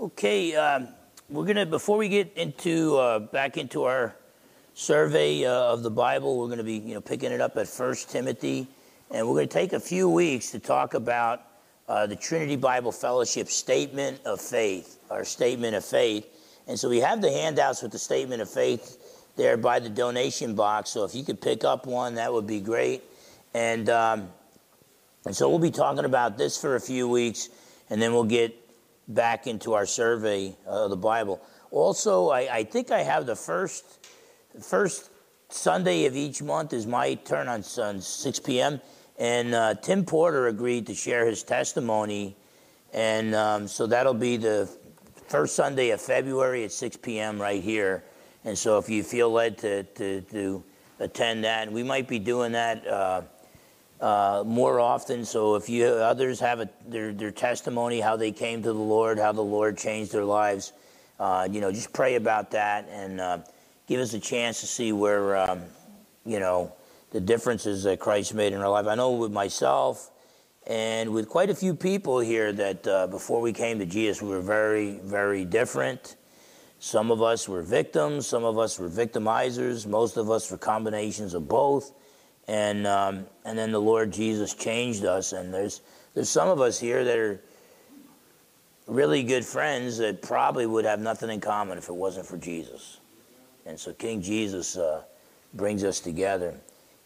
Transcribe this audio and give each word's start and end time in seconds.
Okay, 0.00 0.54
um, 0.54 0.86
we're 1.28 1.44
gonna 1.44 1.66
before 1.66 1.98
we 1.98 2.08
get 2.08 2.32
into 2.36 2.96
uh, 2.98 3.18
back 3.18 3.56
into 3.56 3.82
our 3.82 4.14
survey 4.74 5.44
uh, 5.44 5.50
of 5.50 5.82
the 5.82 5.90
Bible, 5.90 6.38
we're 6.38 6.48
gonna 6.48 6.62
be 6.62 6.74
you 6.74 6.94
know 6.94 7.00
picking 7.00 7.32
it 7.32 7.40
up 7.40 7.56
at 7.56 7.66
First 7.66 8.08
Timothy, 8.08 8.68
and 9.10 9.26
we're 9.26 9.34
gonna 9.34 9.48
take 9.48 9.72
a 9.72 9.80
few 9.80 10.08
weeks 10.08 10.52
to 10.52 10.60
talk 10.60 10.94
about 10.94 11.42
uh, 11.88 12.06
the 12.06 12.14
Trinity 12.14 12.54
Bible 12.54 12.92
Fellowship 12.92 13.48
Statement 13.48 14.20
of 14.24 14.40
Faith, 14.40 15.00
our 15.10 15.24
Statement 15.24 15.74
of 15.74 15.84
Faith, 15.84 16.28
and 16.68 16.78
so 16.78 16.88
we 16.88 16.98
have 16.98 17.20
the 17.20 17.32
handouts 17.32 17.82
with 17.82 17.90
the 17.90 17.98
Statement 17.98 18.40
of 18.40 18.48
Faith 18.48 19.26
there 19.34 19.56
by 19.56 19.80
the 19.80 19.88
donation 19.88 20.54
box. 20.54 20.90
So 20.90 21.02
if 21.02 21.12
you 21.12 21.24
could 21.24 21.40
pick 21.40 21.64
up 21.64 21.86
one, 21.86 22.14
that 22.14 22.32
would 22.32 22.46
be 22.46 22.60
great, 22.60 23.02
and. 23.52 23.90
Um, 23.90 24.28
and 25.26 25.36
so 25.36 25.50
we'll 25.50 25.58
be 25.58 25.72
talking 25.72 26.06
about 26.06 26.38
this 26.38 26.58
for 26.58 26.76
a 26.76 26.80
few 26.80 27.06
weeks, 27.06 27.50
and 27.90 28.00
then 28.00 28.14
we'll 28.14 28.24
get 28.24 28.54
back 29.08 29.46
into 29.46 29.72
our 29.72 29.86
survey 29.86 30.56
of 30.66 30.90
the 30.90 30.96
Bible. 30.96 31.40
Also, 31.70 32.28
I, 32.28 32.56
I 32.58 32.64
think 32.64 32.90
I 32.90 33.02
have 33.02 33.26
the 33.26 33.36
first 33.36 34.06
first 34.62 35.10
Sunday 35.50 36.04
of 36.04 36.14
each 36.14 36.42
month 36.42 36.72
is 36.72 36.86
my 36.86 37.14
turn 37.14 37.48
on, 37.48 37.64
on 37.78 38.00
6 38.00 38.40
p.m. 38.40 38.80
And 39.18 39.54
uh, 39.54 39.74
Tim 39.74 40.04
Porter 40.04 40.46
agreed 40.46 40.86
to 40.86 40.94
share 40.94 41.26
his 41.26 41.42
testimony, 41.42 42.36
and 42.92 43.34
um, 43.34 43.66
so 43.66 43.86
that'll 43.86 44.14
be 44.14 44.36
the 44.36 44.70
first 45.26 45.56
Sunday 45.56 45.90
of 45.90 46.00
February 46.00 46.64
at 46.64 46.72
6 46.72 46.98
p.m. 46.98 47.40
right 47.40 47.62
here. 47.62 48.04
And 48.44 48.56
so 48.56 48.78
if 48.78 48.88
you 48.88 49.02
feel 49.02 49.30
led 49.30 49.58
to, 49.58 49.82
to, 49.82 50.20
to 50.22 50.64
attend 51.00 51.44
that, 51.44 51.70
we 51.70 51.82
might 51.82 52.08
be 52.08 52.18
doing 52.18 52.52
that. 52.52 52.86
Uh, 52.86 53.22
uh, 54.00 54.44
more 54.46 54.80
often. 54.80 55.24
So 55.24 55.54
if 55.56 55.68
you 55.68 55.86
others 55.86 56.40
have 56.40 56.60
a, 56.60 56.68
their 56.86 57.12
their 57.12 57.30
testimony, 57.30 58.00
how 58.00 58.16
they 58.16 58.32
came 58.32 58.62
to 58.62 58.72
the 58.72 58.78
Lord, 58.78 59.18
how 59.18 59.32
the 59.32 59.42
Lord 59.42 59.76
changed 59.76 60.12
their 60.12 60.24
lives, 60.24 60.72
uh, 61.18 61.48
you 61.50 61.60
know, 61.60 61.72
just 61.72 61.92
pray 61.92 62.14
about 62.14 62.52
that 62.52 62.88
and 62.90 63.20
uh, 63.20 63.38
give 63.86 64.00
us 64.00 64.14
a 64.14 64.20
chance 64.20 64.60
to 64.60 64.66
see 64.66 64.92
where 64.92 65.36
um, 65.36 65.62
you 66.24 66.38
know 66.38 66.72
the 67.10 67.20
differences 67.20 67.82
that 67.84 67.98
Christ 67.98 68.34
made 68.34 68.52
in 68.52 68.60
our 68.60 68.70
life. 68.70 68.86
I 68.86 68.94
know 68.94 69.12
with 69.12 69.32
myself 69.32 70.10
and 70.66 71.10
with 71.10 71.28
quite 71.28 71.50
a 71.50 71.54
few 71.54 71.74
people 71.74 72.20
here 72.20 72.52
that 72.52 72.86
uh, 72.86 73.06
before 73.06 73.40
we 73.40 73.52
came 73.52 73.78
to 73.78 73.86
Jesus, 73.86 74.22
we 74.22 74.28
were 74.28 74.40
very 74.40 75.00
very 75.02 75.44
different. 75.44 76.16
Some 76.80 77.10
of 77.10 77.20
us 77.20 77.48
were 77.48 77.62
victims, 77.62 78.28
some 78.28 78.44
of 78.44 78.56
us 78.56 78.78
were 78.78 78.88
victimizers, 78.88 79.84
most 79.84 80.16
of 80.16 80.30
us 80.30 80.48
were 80.48 80.58
combinations 80.58 81.34
of 81.34 81.48
both 81.48 81.90
and 82.48 82.86
um, 82.86 83.26
and 83.44 83.56
then 83.56 83.70
the 83.70 83.80
Lord 83.80 84.10
Jesus 84.12 84.54
changed 84.54 85.04
us. 85.04 85.32
And 85.32 85.52
there's 85.52 85.82
there's 86.14 86.30
some 86.30 86.48
of 86.48 86.60
us 86.60 86.80
here 86.80 87.04
that 87.04 87.18
are 87.18 87.40
really 88.86 89.22
good 89.22 89.44
friends 89.44 89.98
that 89.98 90.22
probably 90.22 90.66
would 90.66 90.86
have 90.86 90.98
nothing 90.98 91.30
in 91.30 91.40
common 91.40 91.78
if 91.78 91.88
it 91.88 91.94
wasn't 91.94 92.26
for 92.26 92.38
Jesus. 92.38 92.98
And 93.66 93.78
so 93.78 93.92
King 93.92 94.22
Jesus 94.22 94.78
uh, 94.78 95.02
brings 95.54 95.84
us 95.84 96.00
together. 96.00 96.54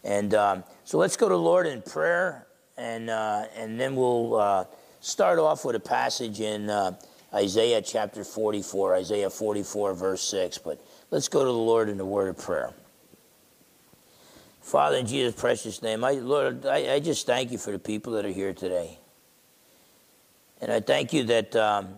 And 0.05 0.33
um, 0.33 0.63
so 0.85 0.97
let's 0.97 1.17
go 1.17 1.29
to 1.29 1.35
Lord 1.35 1.67
in 1.67 1.81
prayer, 1.81 2.47
and 2.77 3.09
uh, 3.09 3.45
and 3.55 3.79
then 3.79 3.95
we'll 3.95 4.35
uh, 4.35 4.65
start 5.01 5.39
off 5.39 5.65
with 5.65 5.75
a 5.75 5.79
passage 5.79 6.39
in 6.39 6.69
uh, 6.69 6.97
Isaiah 7.33 7.81
chapter 7.81 8.23
44, 8.23 8.95
Isaiah 8.95 9.29
44 9.29 9.93
verse 9.93 10.21
6. 10.23 10.57
But 10.59 10.81
let's 11.11 11.27
go 11.27 11.39
to 11.39 11.45
the 11.45 11.51
Lord 11.51 11.89
in 11.89 11.97
the 11.97 12.05
word 12.05 12.29
of 12.29 12.37
prayer. 12.37 12.73
Father, 14.63 14.95
in 14.95 15.05
Jesus' 15.05 15.39
precious 15.39 15.81
name, 15.81 16.05
I, 16.05 16.11
Lord, 16.13 16.65
I, 16.65 16.93
I, 16.93 16.99
just 17.01 17.25
thank 17.25 17.51
you 17.51 17.57
for 17.57 17.71
the 17.71 17.79
people 17.79 18.13
that 18.13 18.25
are 18.25 18.31
here 18.31 18.53
today. 18.53 18.97
And 20.61 20.71
I 20.71 20.79
thank 20.79 21.11
you 21.11 21.25
that, 21.25 21.53
um, 21.53 21.95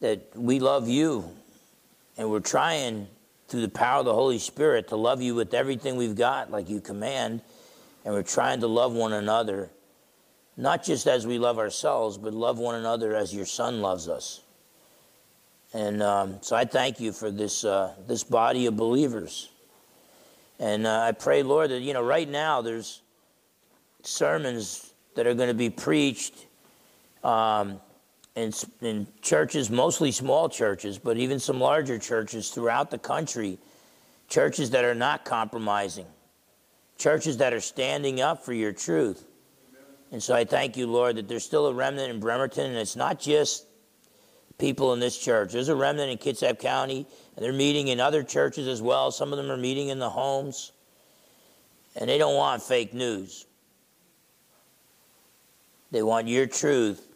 that 0.00 0.34
we 0.34 0.60
love 0.60 0.88
you 0.88 1.28
and 2.16 2.30
we're 2.30 2.40
trying 2.40 3.06
through 3.48 3.60
the 3.60 3.68
power 3.68 3.98
of 3.98 4.06
the 4.06 4.14
Holy 4.14 4.38
Spirit 4.38 4.88
to 4.88 4.96
love 4.96 5.20
you 5.20 5.34
with 5.34 5.52
everything 5.52 5.96
we've 5.96 6.16
got, 6.16 6.50
like 6.50 6.70
you 6.70 6.80
command. 6.80 7.42
And 8.06 8.14
we're 8.14 8.22
trying 8.22 8.60
to 8.60 8.66
love 8.66 8.94
one 8.94 9.12
another, 9.12 9.68
not 10.56 10.84
just 10.84 11.06
as 11.06 11.26
we 11.26 11.38
love 11.38 11.58
ourselves, 11.58 12.16
but 12.16 12.32
love 12.32 12.58
one 12.58 12.76
another 12.76 13.14
as 13.14 13.34
your 13.34 13.46
Son 13.46 13.82
loves 13.82 14.08
us. 14.08 14.40
And 15.74 16.02
um, 16.02 16.38
so 16.40 16.56
I 16.56 16.64
thank 16.64 16.98
you 16.98 17.12
for 17.12 17.30
this, 17.30 17.62
uh, 17.62 17.92
this 18.08 18.24
body 18.24 18.64
of 18.64 18.74
believers 18.74 19.50
and 20.58 20.86
uh, 20.86 21.00
I 21.00 21.12
pray, 21.12 21.42
Lord, 21.42 21.70
that, 21.70 21.80
you 21.80 21.92
know, 21.92 22.02
right 22.02 22.28
now 22.28 22.62
there's 22.62 23.02
sermons 24.02 24.92
that 25.14 25.26
are 25.26 25.34
going 25.34 25.48
to 25.48 25.54
be 25.54 25.70
preached 25.70 26.46
um, 27.22 27.80
in, 28.34 28.52
in 28.80 29.06
churches, 29.22 29.70
mostly 29.70 30.12
small 30.12 30.48
churches, 30.48 30.98
but 30.98 31.16
even 31.16 31.38
some 31.38 31.60
larger 31.60 31.98
churches 31.98 32.50
throughout 32.50 32.90
the 32.90 32.98
country, 32.98 33.58
churches 34.28 34.70
that 34.70 34.84
are 34.84 34.94
not 34.94 35.24
compromising, 35.24 36.06
churches 36.98 37.38
that 37.38 37.52
are 37.52 37.60
standing 37.60 38.20
up 38.20 38.44
for 38.44 38.52
your 38.52 38.72
truth. 38.72 39.26
And 40.12 40.22
so 40.22 40.34
I 40.34 40.44
thank 40.44 40.76
you, 40.76 40.86
Lord, 40.86 41.16
that 41.16 41.28
there's 41.28 41.44
still 41.44 41.66
a 41.66 41.74
remnant 41.74 42.10
in 42.10 42.20
Bremerton, 42.20 42.66
and 42.66 42.76
it's 42.76 42.94
not 42.96 43.18
just 43.18 43.66
people 44.58 44.92
in 44.92 45.00
this 45.00 45.18
church. 45.18 45.52
There's 45.52 45.68
a 45.68 45.74
remnant 45.74 46.10
in 46.10 46.18
Kitsap 46.18 46.60
County, 46.60 47.06
they're 47.36 47.52
meeting 47.52 47.88
in 47.88 48.00
other 48.00 48.22
churches 48.22 48.68
as 48.68 48.80
well. 48.80 49.10
Some 49.10 49.32
of 49.32 49.38
them 49.38 49.50
are 49.50 49.56
meeting 49.56 49.88
in 49.88 49.98
the 49.98 50.10
homes, 50.10 50.72
and 51.96 52.08
they 52.08 52.18
don't 52.18 52.36
want 52.36 52.62
fake 52.62 52.94
news. 52.94 53.46
They 55.90 56.02
want 56.02 56.28
your 56.28 56.46
truth, 56.46 57.06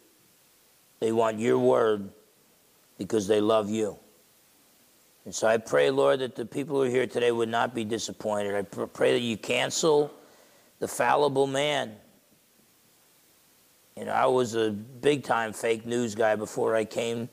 they 0.99 1.11
want 1.11 1.39
your 1.39 1.59
word 1.59 2.09
because 2.97 3.27
they 3.27 3.41
love 3.41 3.69
you. 3.69 3.97
And 5.25 5.35
so 5.35 5.47
I 5.47 5.57
pray, 5.57 5.89
Lord, 5.89 6.19
that 6.19 6.35
the 6.35 6.45
people 6.45 6.77
who 6.77 6.83
are 6.83 6.89
here 6.89 7.05
today 7.05 7.31
would 7.31 7.49
not 7.49 7.75
be 7.75 7.83
disappointed. 7.83 8.55
I 8.55 8.61
pray 8.61 9.13
that 9.13 9.19
you 9.19 9.37
cancel 9.37 10.11
the 10.79 10.87
fallible 10.87 11.45
man 11.45 11.95
you 13.99 14.05
know, 14.05 14.13
I 14.13 14.27
was 14.27 14.55
a 14.55 14.71
big 14.71 15.25
time 15.25 15.51
fake 15.51 15.85
news 15.85 16.15
guy 16.15 16.37
before 16.37 16.73
I 16.73 16.85
came 16.85 17.27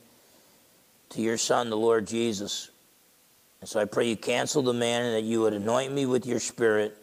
to 1.11 1.21
your 1.21 1.37
son, 1.37 1.69
the 1.69 1.77
Lord 1.77 2.05
Jesus. 2.05 2.71
And 3.59 3.69
so 3.69 3.79
I 3.79 3.85
pray 3.85 4.07
you 4.07 4.15
cancel 4.15 4.61
the 4.61 4.73
man 4.73 5.05
and 5.05 5.15
that 5.15 5.23
you 5.23 5.41
would 5.41 5.53
anoint 5.53 5.93
me 5.93 6.05
with 6.05 6.25
your 6.25 6.39
spirit 6.39 6.97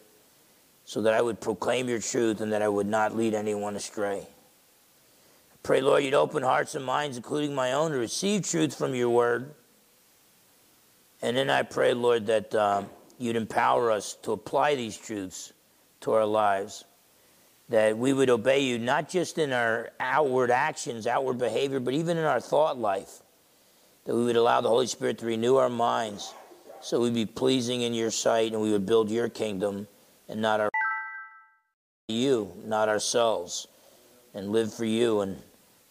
so 0.85 1.01
that 1.01 1.13
I 1.13 1.21
would 1.21 1.41
proclaim 1.41 1.89
your 1.89 1.99
truth 1.99 2.41
and 2.41 2.53
that 2.53 2.61
I 2.61 2.69
would 2.69 2.87
not 2.87 3.15
lead 3.15 3.33
anyone 3.33 3.75
astray. 3.75 4.19
I 4.19 5.55
pray, 5.63 5.81
Lord, 5.81 6.03
you'd 6.03 6.13
open 6.13 6.43
hearts 6.43 6.75
and 6.75 6.85
minds, 6.85 7.17
including 7.17 7.55
my 7.55 7.73
own, 7.73 7.91
to 7.91 7.97
receive 7.97 8.47
truth 8.47 8.77
from 8.77 8.93
your 8.93 9.09
word. 9.09 9.53
And 11.21 11.35
then 11.35 11.49
I 11.49 11.63
pray, 11.63 11.93
Lord, 11.93 12.27
that 12.27 12.53
um, 12.53 12.89
you'd 13.17 13.35
empower 13.35 13.91
us 13.91 14.13
to 14.23 14.31
apply 14.31 14.75
these 14.75 14.95
truths 14.95 15.53
to 16.01 16.13
our 16.13 16.25
lives 16.25 16.85
that 17.69 17.97
we 17.97 18.13
would 18.13 18.29
obey 18.29 18.59
you 18.59 18.77
not 18.77 19.09
just 19.09 19.37
in 19.37 19.51
our 19.51 19.89
outward 19.99 20.51
actions, 20.51 21.07
outward 21.07 21.37
behavior, 21.39 21.79
but 21.79 21.93
even 21.93 22.17
in 22.17 22.23
our 22.23 22.39
thought 22.39 22.77
life. 22.77 23.21
That 24.05 24.15
we 24.15 24.23
would 24.25 24.35
allow 24.35 24.61
the 24.61 24.69
Holy 24.69 24.85
Spirit 24.85 25.17
to 25.19 25.25
renew 25.25 25.55
our 25.55 25.69
minds 25.69 26.31
so 26.81 27.01
we'd 27.01 27.13
be 27.13 27.25
pleasing 27.25 27.81
in 27.81 27.93
your 27.93 28.11
sight 28.11 28.53
and 28.53 28.61
we 28.61 28.71
would 28.71 28.85
build 28.85 29.09
your 29.09 29.29
kingdom 29.29 29.87
and 30.29 30.41
not 30.41 30.59
our 30.59 30.69
you, 32.07 32.51
not 32.63 32.87
ourselves, 32.87 33.67
and 34.33 34.51
live 34.51 34.73
for 34.73 34.85
you 34.85 35.21
and 35.21 35.41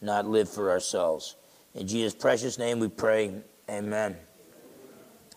not 0.00 0.26
live 0.26 0.48
for 0.48 0.70
ourselves. 0.70 1.36
In 1.74 1.88
Jesus' 1.88 2.14
precious 2.14 2.58
name 2.58 2.78
we 2.78 2.88
pray. 2.88 3.34
Amen. 3.68 4.16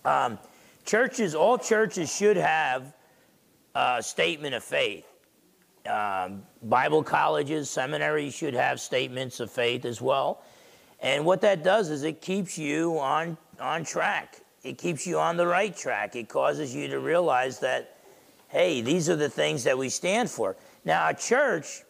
Um, 0.05 0.37
churches, 0.85 1.33
all 1.33 1.57
churches 1.57 2.15
should 2.15 2.37
have 2.37 2.93
a 3.73 4.03
statement 4.03 4.53
of 4.53 4.63
faith. 4.63 5.05
Um, 5.89 6.43
Bible 6.63 7.01
colleges, 7.01 7.69
seminaries 7.69 8.35
should 8.35 8.53
have 8.53 8.79
statements 8.79 9.39
of 9.39 9.49
faith 9.49 9.85
as 9.85 10.01
well. 10.01 10.43
And 10.99 11.25
what 11.25 11.41
that 11.41 11.63
does 11.63 11.89
is 11.89 12.03
it 12.03 12.21
keeps 12.21 12.57
you 12.57 12.99
on, 12.99 13.37
on 13.59 13.83
track. 13.83 14.41
It 14.67 14.77
keeps 14.77 15.07
you 15.07 15.17
on 15.17 15.37
the 15.37 15.47
right 15.47 15.75
track. 15.75 16.17
It 16.17 16.27
causes 16.27 16.75
you 16.75 16.89
to 16.89 16.99
realize 16.99 17.59
that, 17.59 17.95
hey, 18.49 18.81
these 18.81 19.09
are 19.09 19.15
the 19.15 19.29
things 19.29 19.63
that 19.63 19.77
we 19.77 19.87
stand 19.87 20.29
for. 20.29 20.57
Now, 20.83 21.07
a 21.07 21.13
church 21.13 21.83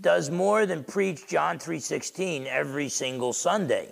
does 0.00 0.30
more 0.30 0.64
than 0.64 0.84
preach 0.84 1.26
John 1.26 1.58
3:16 1.58 2.46
every 2.46 2.88
single 2.88 3.34
Sunday. 3.34 3.88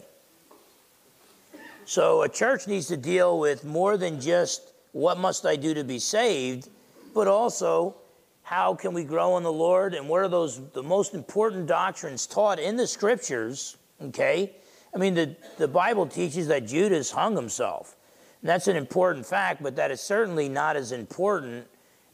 So 1.84 2.22
a 2.22 2.28
church 2.28 2.66
needs 2.66 2.86
to 2.88 2.96
deal 2.96 3.38
with 3.38 3.64
more 3.64 3.98
than 3.98 4.18
just 4.18 4.72
what 4.92 5.18
must 5.18 5.44
I 5.44 5.56
do 5.56 5.74
to 5.74 5.84
be 5.84 5.98
saved, 5.98 6.70
but 7.12 7.28
also 7.28 7.96
how 8.42 8.74
can 8.74 8.94
we 8.94 9.04
grow 9.04 9.36
in 9.36 9.42
the 9.42 9.52
Lord 9.52 9.92
and 9.92 10.08
what 10.08 10.22
are 10.22 10.28
those 10.28 10.60
the 10.70 10.82
most 10.82 11.12
important 11.12 11.66
doctrines 11.66 12.26
taught 12.26 12.58
in 12.58 12.76
the 12.76 12.86
scriptures, 12.86 13.76
okay? 14.00 14.56
I 14.94 14.98
mean 14.98 15.14
the, 15.14 15.36
the 15.58 15.68
Bible 15.68 16.06
teaches 16.06 16.48
that 16.48 16.66
Judas 16.66 17.10
hung 17.10 17.36
himself. 17.36 17.95
And 18.42 18.48
that's 18.50 18.68
an 18.68 18.76
important 18.76 19.26
fact, 19.26 19.62
but 19.62 19.76
that 19.76 19.90
is 19.90 20.00
certainly 20.00 20.48
not 20.48 20.76
as 20.76 20.92
important 20.92 21.66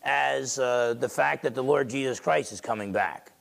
as 0.02 0.58
uh, 0.58 0.94
the 0.98 1.08
fact 1.08 1.42
that 1.42 1.54
the 1.54 1.62
Lord 1.62 1.88
Jesus 1.88 2.20
Christ 2.20 2.52
is 2.52 2.60
coming 2.60 2.92
back. 2.92 3.32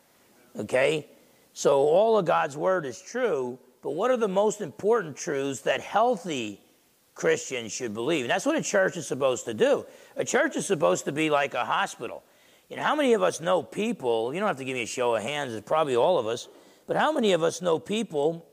Okay? 0.57 1.07
So 1.53 1.79
all 1.81 2.17
of 2.17 2.25
God's 2.25 2.55
word 2.55 2.85
is 2.85 3.01
true, 3.01 3.57
but 3.81 3.91
what 3.91 4.11
are 4.11 4.17
the 4.17 4.27
most 4.27 4.61
important 4.61 5.15
truths 5.15 5.61
that 5.61 5.81
healthy 5.81 6.61
Christians 7.15 7.71
should 7.71 7.93
believe? 7.93 8.25
And 8.25 8.31
that's 8.31 8.45
what 8.45 8.55
a 8.55 8.61
church 8.61 8.97
is 8.97 9.07
supposed 9.07 9.45
to 9.45 9.53
do. 9.53 9.85
A 10.15 10.23
church 10.23 10.55
is 10.55 10.65
supposed 10.65 11.05
to 11.05 11.11
be 11.11 11.29
like 11.29 11.53
a 11.53 11.65
hospital. 11.65 12.23
You 12.69 12.77
know, 12.77 12.83
how 12.83 12.95
many 12.95 13.13
of 13.13 13.21
us 13.21 13.41
know 13.41 13.63
people? 13.63 14.33
You 14.33 14.39
don't 14.39 14.47
have 14.47 14.57
to 14.57 14.63
give 14.63 14.75
me 14.75 14.83
a 14.83 14.87
show 14.87 15.15
of 15.15 15.23
hands, 15.23 15.53
it's 15.53 15.67
probably 15.67 15.95
all 15.95 16.17
of 16.17 16.27
us. 16.27 16.47
But 16.87 16.95
how 16.95 17.11
many 17.11 17.33
of 17.33 17.43
us 17.43 17.61
know 17.61 17.79
people 17.79 18.45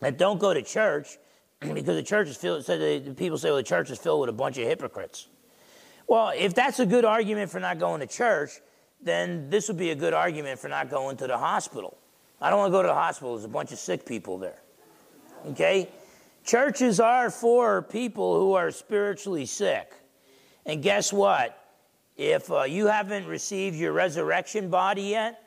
that 0.00 0.16
don't 0.16 0.38
go 0.38 0.54
to 0.54 0.62
church 0.62 1.18
because 1.74 1.96
the 1.96 2.02
church 2.02 2.28
is 2.28 2.36
filled, 2.36 2.64
so 2.64 2.78
the 2.78 3.14
people 3.14 3.36
say, 3.36 3.48
well, 3.48 3.56
the 3.56 3.62
church 3.62 3.90
is 3.90 3.98
filled 3.98 4.20
with 4.20 4.30
a 4.30 4.34
bunch 4.34 4.56
of 4.58 4.66
hypocrites. 4.66 5.28
Well, 6.06 6.32
if 6.34 6.54
that's 6.54 6.80
a 6.80 6.86
good 6.86 7.04
argument 7.04 7.50
for 7.50 7.60
not 7.60 7.78
going 7.78 8.00
to 8.00 8.06
church, 8.06 8.50
then 9.02 9.48
this 9.50 9.68
would 9.68 9.76
be 9.76 9.90
a 9.90 9.94
good 9.94 10.14
argument 10.14 10.58
for 10.58 10.68
not 10.68 10.90
going 10.90 11.16
to 11.18 11.26
the 11.26 11.38
hospital. 11.38 11.96
I 12.40 12.50
don't 12.50 12.58
want 12.58 12.70
to 12.70 12.72
go 12.72 12.82
to 12.82 12.88
the 12.88 12.94
hospital. 12.94 13.34
There's 13.34 13.44
a 13.44 13.48
bunch 13.48 13.72
of 13.72 13.78
sick 13.78 14.06
people 14.06 14.38
there. 14.38 14.60
Okay? 15.48 15.88
Churches 16.44 17.00
are 17.00 17.30
for 17.30 17.82
people 17.82 18.38
who 18.40 18.54
are 18.54 18.70
spiritually 18.70 19.46
sick. 19.46 19.92
And 20.66 20.82
guess 20.82 21.12
what? 21.12 21.56
If 22.16 22.50
uh, 22.50 22.62
you 22.62 22.86
haven't 22.86 23.26
received 23.26 23.76
your 23.76 23.92
resurrection 23.92 24.68
body 24.68 25.02
yet, 25.02 25.42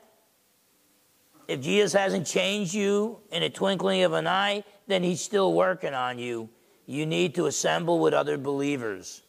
if 1.46 1.60
Jesus 1.60 1.92
hasn't 1.92 2.26
changed 2.26 2.74
you 2.74 3.18
in 3.30 3.42
a 3.42 3.50
twinkling 3.50 4.02
of 4.02 4.12
an 4.12 4.26
eye, 4.26 4.64
then 4.86 5.02
he's 5.02 5.20
still 5.20 5.52
working 5.52 5.94
on 5.94 6.18
you. 6.18 6.48
You 6.86 7.06
need 7.06 7.34
to 7.36 7.46
assemble 7.46 7.98
with 7.98 8.12
other 8.12 8.36
believers 8.36 9.22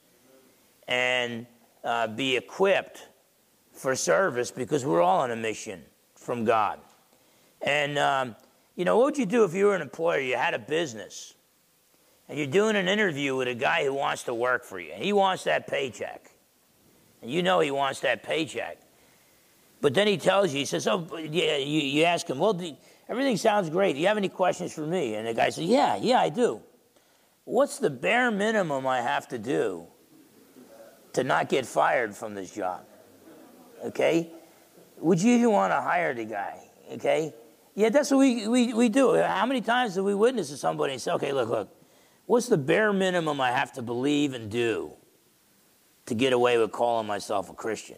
and 0.87 1.45
uh, 1.83 2.07
be 2.07 2.35
equipped 2.35 3.07
for 3.71 3.95
service 3.95 4.51
because 4.51 4.85
we're 4.85 5.01
all 5.01 5.21
on 5.21 5.31
a 5.31 5.35
mission 5.35 5.83
from 6.15 6.45
God. 6.45 6.79
And, 7.61 7.97
um, 7.97 8.35
you 8.75 8.85
know, 8.85 8.97
what 8.97 9.05
would 9.05 9.17
you 9.17 9.25
do 9.25 9.43
if 9.43 9.53
you 9.53 9.65
were 9.65 9.75
an 9.75 9.81
employer? 9.81 10.19
You 10.19 10.35
had 10.35 10.53
a 10.53 10.59
business 10.59 11.35
and 12.27 12.37
you're 12.37 12.47
doing 12.47 12.75
an 12.75 12.87
interview 12.87 13.35
with 13.35 13.47
a 13.47 13.53
guy 13.53 13.85
who 13.85 13.93
wants 13.93 14.23
to 14.23 14.33
work 14.33 14.63
for 14.63 14.79
you, 14.79 14.91
and 14.91 15.03
he 15.03 15.13
wants 15.13 15.43
that 15.43 15.67
paycheck. 15.67 16.31
And 17.21 17.29
you 17.29 17.43
know 17.43 17.59
he 17.59 17.71
wants 17.71 17.99
that 18.01 18.23
paycheck. 18.23 18.79
But 19.81 19.93
then 19.93 20.07
he 20.07 20.17
tells 20.17 20.51
you, 20.51 20.59
he 20.59 20.65
says, 20.65 20.87
Oh, 20.87 21.07
yeah, 21.17 21.57
you, 21.57 21.81
you 21.81 22.03
ask 22.03 22.27
him, 22.27 22.39
Well, 22.39 22.53
do, 22.53 22.75
everything 23.09 23.37
sounds 23.37 23.69
great. 23.69 23.93
Do 23.93 23.99
you 23.99 24.07
have 24.07 24.17
any 24.17 24.29
questions 24.29 24.73
for 24.73 24.85
me? 24.85 25.15
And 25.15 25.27
the 25.27 25.33
guy 25.33 25.49
says, 25.49 25.65
Yeah, 25.65 25.95
yeah, 25.95 26.19
I 26.19 26.29
do. 26.29 26.61
What's 27.45 27.77
the 27.77 27.91
bare 27.91 28.31
minimum 28.31 28.87
I 28.87 29.01
have 29.01 29.27
to 29.29 29.37
do 29.37 29.87
to 31.13 31.23
not 31.23 31.47
get 31.47 31.65
fired 31.65 32.15
from 32.15 32.33
this 32.33 32.51
job? 32.51 32.85
Okay? 33.85 34.31
Would 34.97 35.21
you 35.21 35.35
even 35.35 35.51
want 35.51 35.71
to 35.71 35.79
hire 35.79 36.13
the 36.13 36.25
guy? 36.25 36.59
Okay? 36.93 37.33
Yeah, 37.75 37.89
that's 37.89 38.09
what 38.09 38.17
we, 38.17 38.47
we, 38.47 38.73
we 38.73 38.89
do. 38.89 39.15
How 39.15 39.45
many 39.45 39.61
times 39.61 39.95
do 39.95 40.03
we 40.03 40.15
witness 40.15 40.49
to 40.49 40.57
somebody 40.57 40.93
and 40.93 41.01
say, 41.01 41.11
okay, 41.11 41.33
look, 41.33 41.49
look, 41.49 41.69
what's 42.25 42.47
the 42.47 42.57
bare 42.57 42.93
minimum 42.93 43.39
I 43.39 43.51
have 43.51 43.73
to 43.73 43.81
believe 43.81 44.33
and 44.33 44.49
do 44.49 44.93
to 46.07 46.15
get 46.15 46.33
away 46.33 46.57
with 46.57 46.71
calling 46.71 47.05
myself 47.05 47.49
a 47.49 47.53
Christian? 47.53 47.97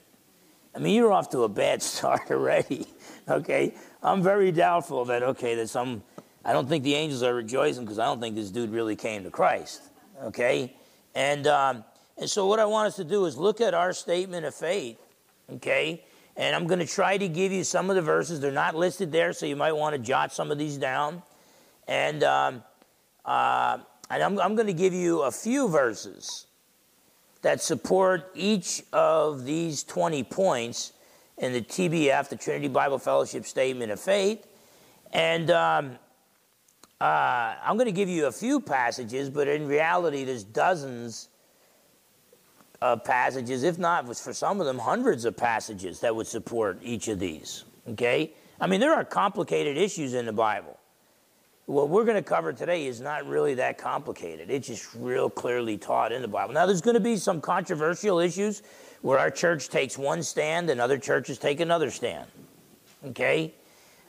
I 0.75 0.79
mean, 0.79 0.93
you're 0.95 1.13
off 1.13 1.29
to 1.29 1.43
a 1.43 1.49
bad 1.49 1.81
start 1.83 2.31
already. 2.31 2.87
okay, 3.29 3.75
I'm 4.03 4.21
very 4.21 4.51
doubtful 4.51 5.05
that 5.05 5.23
okay 5.23 5.55
that 5.55 5.69
some. 5.69 6.03
I 6.45 6.53
don't 6.53 6.69
think 6.69 6.83
the 6.83 6.95
angels 6.95 7.23
are 7.23 7.33
rejoicing 7.33 7.83
because 7.83 7.99
I 7.99 8.05
don't 8.05 8.21
think 8.21 8.35
this 8.35 8.51
dude 8.51 8.71
really 8.71 8.95
came 8.95 9.23
to 9.23 9.29
Christ. 9.29 9.81
Okay, 10.23 10.73
and 11.15 11.47
um, 11.47 11.83
and 12.17 12.29
so 12.29 12.47
what 12.47 12.59
I 12.59 12.65
want 12.65 12.87
us 12.87 12.95
to 12.97 13.03
do 13.03 13.25
is 13.25 13.37
look 13.37 13.61
at 13.61 13.73
our 13.73 13.93
statement 13.93 14.45
of 14.45 14.55
faith. 14.55 14.97
Okay, 15.51 16.03
and 16.35 16.55
I'm 16.55 16.67
going 16.67 16.79
to 16.79 16.87
try 16.87 17.17
to 17.17 17.27
give 17.27 17.51
you 17.51 17.63
some 17.63 17.89
of 17.89 17.95
the 17.95 18.01
verses. 18.01 18.39
They're 18.39 18.51
not 18.51 18.75
listed 18.75 19.11
there, 19.11 19.33
so 19.33 19.45
you 19.45 19.55
might 19.55 19.73
want 19.73 19.95
to 19.95 19.99
jot 19.99 20.31
some 20.31 20.51
of 20.51 20.57
these 20.57 20.77
down. 20.77 21.23
And 21.87 22.23
um, 22.23 22.63
uh, 23.25 23.79
and 24.09 24.23
I'm, 24.23 24.39
I'm 24.39 24.55
going 24.55 24.67
to 24.67 24.73
give 24.73 24.93
you 24.93 25.23
a 25.23 25.31
few 25.31 25.67
verses 25.67 26.47
that 27.41 27.61
support 27.61 28.31
each 28.35 28.83
of 28.93 29.45
these 29.45 29.83
20 29.83 30.23
points 30.23 30.93
in 31.37 31.53
the 31.53 31.61
TBF, 31.61 32.29
the 32.29 32.35
Trinity 32.35 32.67
Bible 32.67 32.97
Fellowship 32.97 33.45
Statement 33.45 33.91
of 33.91 33.99
Faith. 33.99 34.47
And 35.13 35.51
um, 35.51 35.97
uh, 36.99 37.55
I'm 37.63 37.77
going 37.77 37.85
to 37.85 37.91
give 37.91 38.09
you 38.09 38.27
a 38.27 38.31
few 38.31 38.59
passages, 38.59 39.29
but 39.29 39.47
in 39.47 39.67
reality, 39.67 40.23
there's 40.23 40.43
dozens 40.43 41.29
of 42.81 43.03
passages, 43.03 43.63
if 43.63 43.77
not 43.77 44.07
for 44.17 44.33
some 44.33 44.59
of 44.59 44.65
them, 44.65 44.79
hundreds 44.79 45.25
of 45.25 45.35
passages 45.35 45.99
that 46.01 46.15
would 46.15 46.27
support 46.27 46.79
each 46.81 47.07
of 47.07 47.19
these. 47.19 47.63
Okay? 47.89 48.31
I 48.59 48.67
mean, 48.67 48.79
there 48.79 48.93
are 48.93 49.03
complicated 49.03 49.77
issues 49.77 50.13
in 50.13 50.25
the 50.25 50.33
Bible 50.33 50.77
what 51.67 51.89
we're 51.89 52.05
going 52.05 52.15
to 52.15 52.23
cover 52.23 52.53
today 52.53 52.87
is 52.87 53.01
not 53.01 53.27
really 53.27 53.53
that 53.55 53.77
complicated. 53.77 54.49
It's 54.49 54.67
just 54.67 54.95
real 54.95 55.29
clearly 55.29 55.77
taught 55.77 56.13
in 56.13 56.21
the 56.21 56.27
Bible. 56.27 56.53
Now, 56.53 56.65
there's 56.65 56.81
going 56.81 56.93
to 56.93 57.01
be 57.01 57.17
some 57.17 57.41
controversial 57.41 58.19
issues 58.19 58.63
where 59.07 59.19
our 59.19 59.31
church 59.31 59.69
takes 59.69 59.97
one 59.97 60.21
stand 60.21 60.69
and 60.69 60.81
other 60.81 60.97
churches 60.97 61.37
take 61.37 61.59
another 61.59 61.89
stand. 61.89 62.27
Okay? 63.05 63.53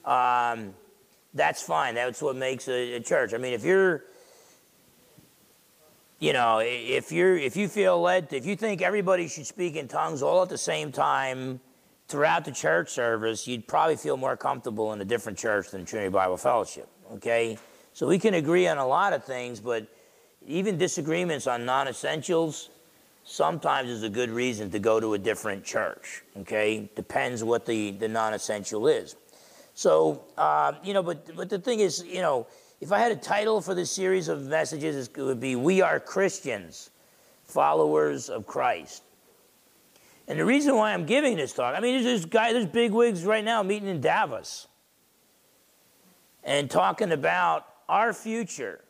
Um, 0.05 0.75
that's 1.35 1.63
fine. 1.63 1.95
That's 1.95 2.21
what 2.21 2.35
makes 2.35 2.69
a, 2.69 2.95
a 2.95 3.01
church. 3.01 3.33
I 3.33 3.39
mean, 3.39 3.53
if 3.53 3.65
you're 3.65 4.05
you 6.21 6.33
know, 6.33 6.59
if 6.61 7.13
you're 7.13 7.37
if 7.37 7.57
you 7.57 7.69
feel 7.69 8.01
led, 8.01 8.33
if 8.33 8.45
you 8.45 8.57
think 8.57 8.83
everybody 8.83 9.29
should 9.29 9.47
speak 9.47 9.77
in 9.77 9.87
tongues 9.87 10.21
all 10.21 10.43
at 10.43 10.49
the 10.49 10.59
same 10.59 10.91
time 10.91 11.61
throughout 12.09 12.45
the 12.45 12.51
church 12.51 12.89
service, 12.91 13.47
you'd 13.47 13.69
probably 13.69 13.95
feel 13.95 14.17
more 14.17 14.37
comfortable 14.37 14.93
in 14.93 15.01
a 15.01 15.05
different 15.05 15.39
church 15.39 15.71
than 15.71 15.85
Trinity 15.85 16.11
Bible 16.11 16.37
Fellowship 16.37 16.89
okay? 17.15 17.59
So 17.93 18.07
we 18.07 18.19
can 18.19 18.35
agree 18.35 18.67
on 18.67 18.79
a 18.79 18.87
lot 18.87 19.13
of 19.13 19.25
things, 19.25 19.61
but 19.61 19.87
even 20.47 20.79
disagreements 20.79 21.47
on 21.47 21.65
non 21.65 21.89
essentials 21.89 22.71
sometimes 23.29 23.91
is 23.91 24.03
a 24.03 24.09
good 24.09 24.31
reason 24.31 24.71
to 24.71 24.79
go 24.79 24.99
to 24.99 25.13
a 25.13 25.19
different 25.19 25.63
church, 25.63 26.23
okay? 26.39 26.91
Depends 26.97 27.45
what 27.45 27.67
the, 27.67 27.91
the 27.93 28.09
non 28.09 28.33
essential 28.33 28.89
is. 28.89 29.17
So, 29.75 30.25
uh, 30.37 30.73
you 30.83 30.95
know, 30.95 31.03
but, 31.03 31.37
but 31.37 31.51
the 31.51 31.59
thing 31.59 31.81
is, 31.81 32.03
you 32.05 32.23
know, 32.23 32.47
if 32.81 32.91
I 32.91 32.99
had 32.99 33.13
a 33.13 33.17
title 33.17 33.61
for 33.61 33.75
this 33.75 33.91
series 33.91 34.29
of 34.29 34.43
messages, 34.45 35.11
it 35.15 35.21
would 35.21 35.41
be 35.41 35.57
We 35.57 35.83
Are 35.83 36.01
Christians, 36.01 36.91
Followers 37.45 38.31
of 38.31 38.47
Christ. 38.47 39.03
And 40.27 40.39
the 40.39 40.45
reason 40.45 40.75
why 40.75 40.95
I'm 40.95 41.07
giving 41.07 41.37
this 41.37 41.53
talk, 41.53 41.77
I 41.77 41.81
mean, 41.81 42.03
there's 42.03 42.23
this 42.23 42.25
guy, 42.25 42.53
there's 42.53 42.67
big 42.67 42.93
wigs 42.93 43.25
right 43.25 43.45
now 43.45 43.63
meeting 43.63 43.89
in 43.89 44.01
Davos 44.01 44.69
and 46.45 46.71
talking 46.71 47.13
about 47.13 47.67
our 47.89 48.13
future, 48.13 48.81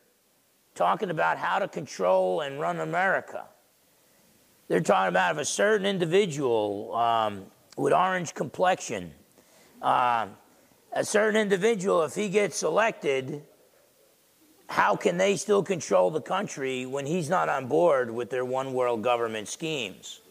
talking 0.75 1.09
about 1.09 1.37
how 1.37 1.59
to 1.59 1.67
control 1.67 2.41
and 2.41 2.59
run 2.59 2.79
America. 2.79 3.45
They're 4.69 4.81
talking 4.81 5.09
about 5.09 5.35
if 5.35 5.41
a 5.41 5.45
certain 5.45 5.87
individual 5.87 6.95
um, 6.95 7.45
with 7.75 7.91
orange 7.91 8.35
complexion, 8.35 9.11
uh, 9.81 10.27
a 10.93 11.03
certain 11.03 11.41
individual, 11.41 12.03
if 12.03 12.13
he 12.13 12.29
gets 12.29 12.61
elected, 12.61 13.41
how 14.67 14.95
can 14.95 15.17
they 15.17 15.37
still 15.37 15.63
control 15.63 16.11
the 16.11 16.21
country 16.21 16.85
when 16.85 17.07
he's 17.07 17.31
not 17.31 17.49
on 17.49 17.65
board 17.67 18.11
with 18.11 18.29
their 18.29 18.45
one 18.45 18.73
world 18.73 19.01
government 19.01 19.47
schemes? 19.47 20.21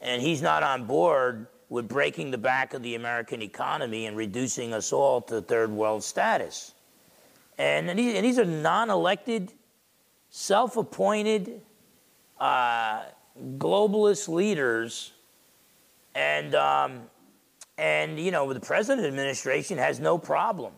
And 0.00 0.22
he's 0.22 0.40
not 0.40 0.62
on 0.62 0.86
board 0.86 1.48
with 1.68 1.88
breaking 1.88 2.30
the 2.30 2.38
back 2.38 2.74
of 2.74 2.82
the 2.84 2.94
American 2.94 3.42
economy 3.42 4.06
and 4.06 4.16
reducing 4.16 4.72
us 4.72 4.92
all 4.92 5.20
to 5.22 5.42
third 5.42 5.72
world 5.72 6.04
status. 6.04 6.74
And, 7.58 7.90
and, 7.90 7.98
these, 7.98 8.14
and 8.14 8.24
these 8.24 8.38
are 8.38 8.44
non 8.44 8.88
elected, 8.88 9.52
self 10.30 10.76
appointed 10.76 11.60
uh, 12.38 13.02
globalist 13.58 14.28
leaders. 14.28 15.12
And, 16.14 16.54
um, 16.54 17.02
and, 17.78 18.18
you 18.18 18.30
know, 18.30 18.52
the 18.52 18.60
president 18.60 19.06
administration 19.06 19.78
has 19.78 19.98
no 20.00 20.18
problem 20.18 20.74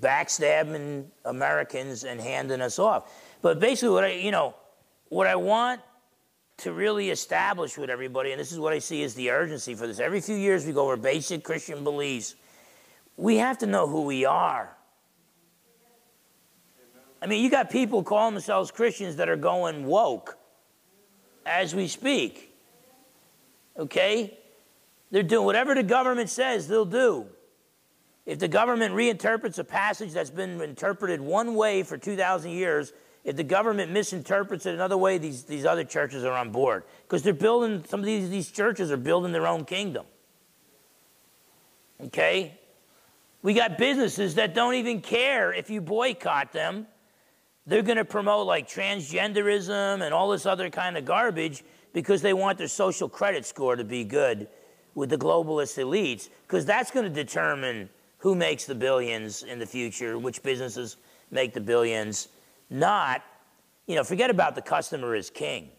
backstabbing 0.00 1.06
Americans 1.24 2.04
and 2.04 2.20
handing 2.20 2.60
us 2.60 2.78
off. 2.78 3.10
But 3.42 3.60
basically, 3.60 3.90
what 3.90 4.04
I, 4.04 4.12
you 4.12 4.30
know, 4.30 4.54
what 5.08 5.26
I 5.26 5.36
want 5.36 5.80
to 6.58 6.72
really 6.72 7.10
establish 7.10 7.78
with 7.78 7.88
everybody, 7.88 8.32
and 8.32 8.40
this 8.40 8.52
is 8.52 8.58
what 8.58 8.72
I 8.72 8.78
see 8.78 9.02
as 9.02 9.14
the 9.14 9.30
urgency 9.30 9.74
for 9.74 9.86
this. 9.86 9.98
Every 9.98 10.20
few 10.20 10.36
years 10.36 10.66
we 10.66 10.72
go 10.72 10.84
over 10.84 10.96
basic 10.96 11.42
Christian 11.42 11.82
beliefs. 11.82 12.34
We 13.16 13.36
have 13.36 13.58
to 13.58 13.66
know 13.66 13.86
who 13.86 14.02
we 14.02 14.24
are. 14.24 14.76
I 17.22 17.26
mean, 17.26 17.42
you 17.42 17.50
got 17.50 17.70
people 17.70 18.02
calling 18.02 18.34
themselves 18.34 18.70
Christians 18.70 19.16
that 19.16 19.28
are 19.28 19.36
going 19.36 19.84
woke 19.84 20.38
as 21.44 21.74
we 21.74 21.88
speak. 21.88 22.54
Okay? 23.78 24.36
They're 25.10 25.22
doing 25.22 25.44
whatever 25.44 25.74
the 25.74 25.82
government 25.82 26.30
says, 26.30 26.68
they'll 26.68 26.84
do. 26.84 27.26
If 28.26 28.38
the 28.38 28.48
government 28.48 28.94
reinterprets 28.94 29.58
a 29.58 29.64
passage 29.64 30.12
that's 30.12 30.30
been 30.30 30.60
interpreted 30.60 31.20
one 31.20 31.54
way 31.54 31.82
for 31.82 31.98
2,000 31.98 32.50
years, 32.50 32.92
if 33.24 33.36
the 33.36 33.44
government 33.44 33.90
misinterprets 33.92 34.66
it 34.66 34.74
another 34.74 34.96
way, 34.96 35.18
these, 35.18 35.44
these 35.44 35.64
other 35.64 35.84
churches 35.84 36.24
are 36.24 36.32
on 36.32 36.50
board. 36.50 36.84
Because 37.02 37.22
they're 37.22 37.34
building, 37.34 37.84
some 37.88 38.00
of 38.00 38.06
these, 38.06 38.30
these 38.30 38.50
churches 38.50 38.90
are 38.90 38.96
building 38.96 39.32
their 39.32 39.46
own 39.46 39.64
kingdom. 39.64 40.06
Okay? 42.04 42.58
We 43.42 43.54
got 43.54 43.78
businesses 43.78 44.36
that 44.36 44.54
don't 44.54 44.74
even 44.74 45.00
care 45.00 45.52
if 45.52 45.70
you 45.70 45.80
boycott 45.80 46.52
them. 46.52 46.86
They're 47.66 47.82
going 47.82 47.98
to 47.98 48.04
promote 48.04 48.46
like 48.46 48.68
transgenderism 48.68 50.02
and 50.02 50.14
all 50.14 50.30
this 50.30 50.46
other 50.46 50.70
kind 50.70 50.96
of 50.96 51.04
garbage 51.04 51.62
because 51.92 52.22
they 52.22 52.32
want 52.32 52.58
their 52.58 52.68
social 52.68 53.08
credit 53.08 53.44
score 53.44 53.76
to 53.76 53.84
be 53.84 54.04
good 54.04 54.48
with 54.94 55.10
the 55.10 55.18
globalist 55.18 55.78
elites 55.78 56.28
because 56.46 56.64
that's 56.64 56.90
going 56.90 57.04
to 57.04 57.10
determine 57.10 57.88
who 58.18 58.34
makes 58.34 58.64
the 58.66 58.74
billions 58.74 59.42
in 59.42 59.58
the 59.58 59.66
future, 59.66 60.18
which 60.18 60.42
businesses 60.42 60.96
make 61.30 61.52
the 61.52 61.60
billions, 61.60 62.28
not, 62.68 63.22
you 63.86 63.94
know, 63.94 64.04
forget 64.04 64.30
about 64.30 64.54
the 64.54 64.62
customer 64.62 65.14
is 65.14 65.30
king. 65.30 65.70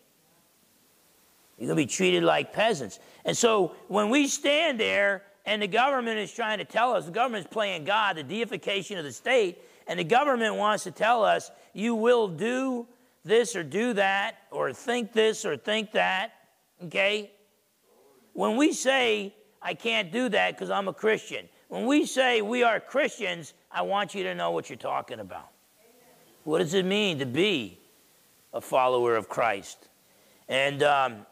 You're 1.58 1.68
going 1.68 1.78
to 1.78 1.84
be 1.84 1.94
treated 1.94 2.24
like 2.24 2.54
peasants. 2.54 3.00
And 3.24 3.38
so 3.38 3.76
when 3.88 4.10
we 4.10 4.28
stand 4.28 4.80
there 4.80 5.24
and 5.46 5.62
the 5.62 5.68
government 5.68 6.18
is 6.18 6.32
trying 6.34 6.58
to 6.58 6.66
tell 6.66 6.94
us, 6.94 7.06
the 7.06 7.12
government 7.12 7.46
is 7.46 7.52
playing 7.52 7.84
God, 7.84 8.18
the 8.18 8.24
deification 8.24 8.98
of 8.98 9.04
the 9.04 9.12
state, 9.12 9.60
and 9.88 10.00
the 10.00 10.04
government 10.04 10.56
wants 10.56 10.84
to 10.86 10.92
tell 10.92 11.24
us, 11.24 11.52
you 11.74 11.96
will 11.96 12.28
do 12.28 12.88
this 13.24 13.56
or 13.56 13.64
do 13.64 13.94
that, 13.94 14.38
or 14.52 14.74
think 14.74 15.14
this 15.14 15.46
or 15.46 15.56
think 15.56 15.92
that, 15.92 16.32
okay? 16.86 17.32
When 18.34 18.58
we 18.58 18.74
say, 18.74 19.36
I 19.62 19.74
can't 19.74 20.12
do 20.12 20.30
that 20.30 20.56
because 20.56 20.72
I'm 20.72 20.88
a 20.88 20.94
Christian, 20.94 21.48
when 21.68 21.86
we 21.86 22.06
say 22.06 22.42
we 22.42 22.64
are 22.64 22.80
Christians, 22.80 23.54
I 23.72 23.84
want 23.84 24.14
you 24.16 24.24
to 24.24 24.36
know 24.36 24.52
what 24.52 24.70
you're 24.70 24.78
talking 24.78 25.20
about. 25.20 25.50
What 26.44 26.60
does 26.60 26.74
it 26.74 26.86
mean 26.86 27.20
to 27.20 27.26
be 27.26 27.80
a 28.54 28.60
follower 28.60 29.16
of 29.16 29.30
Christ? 29.30 29.88
And, 30.50 30.84
um, 30.84 31.26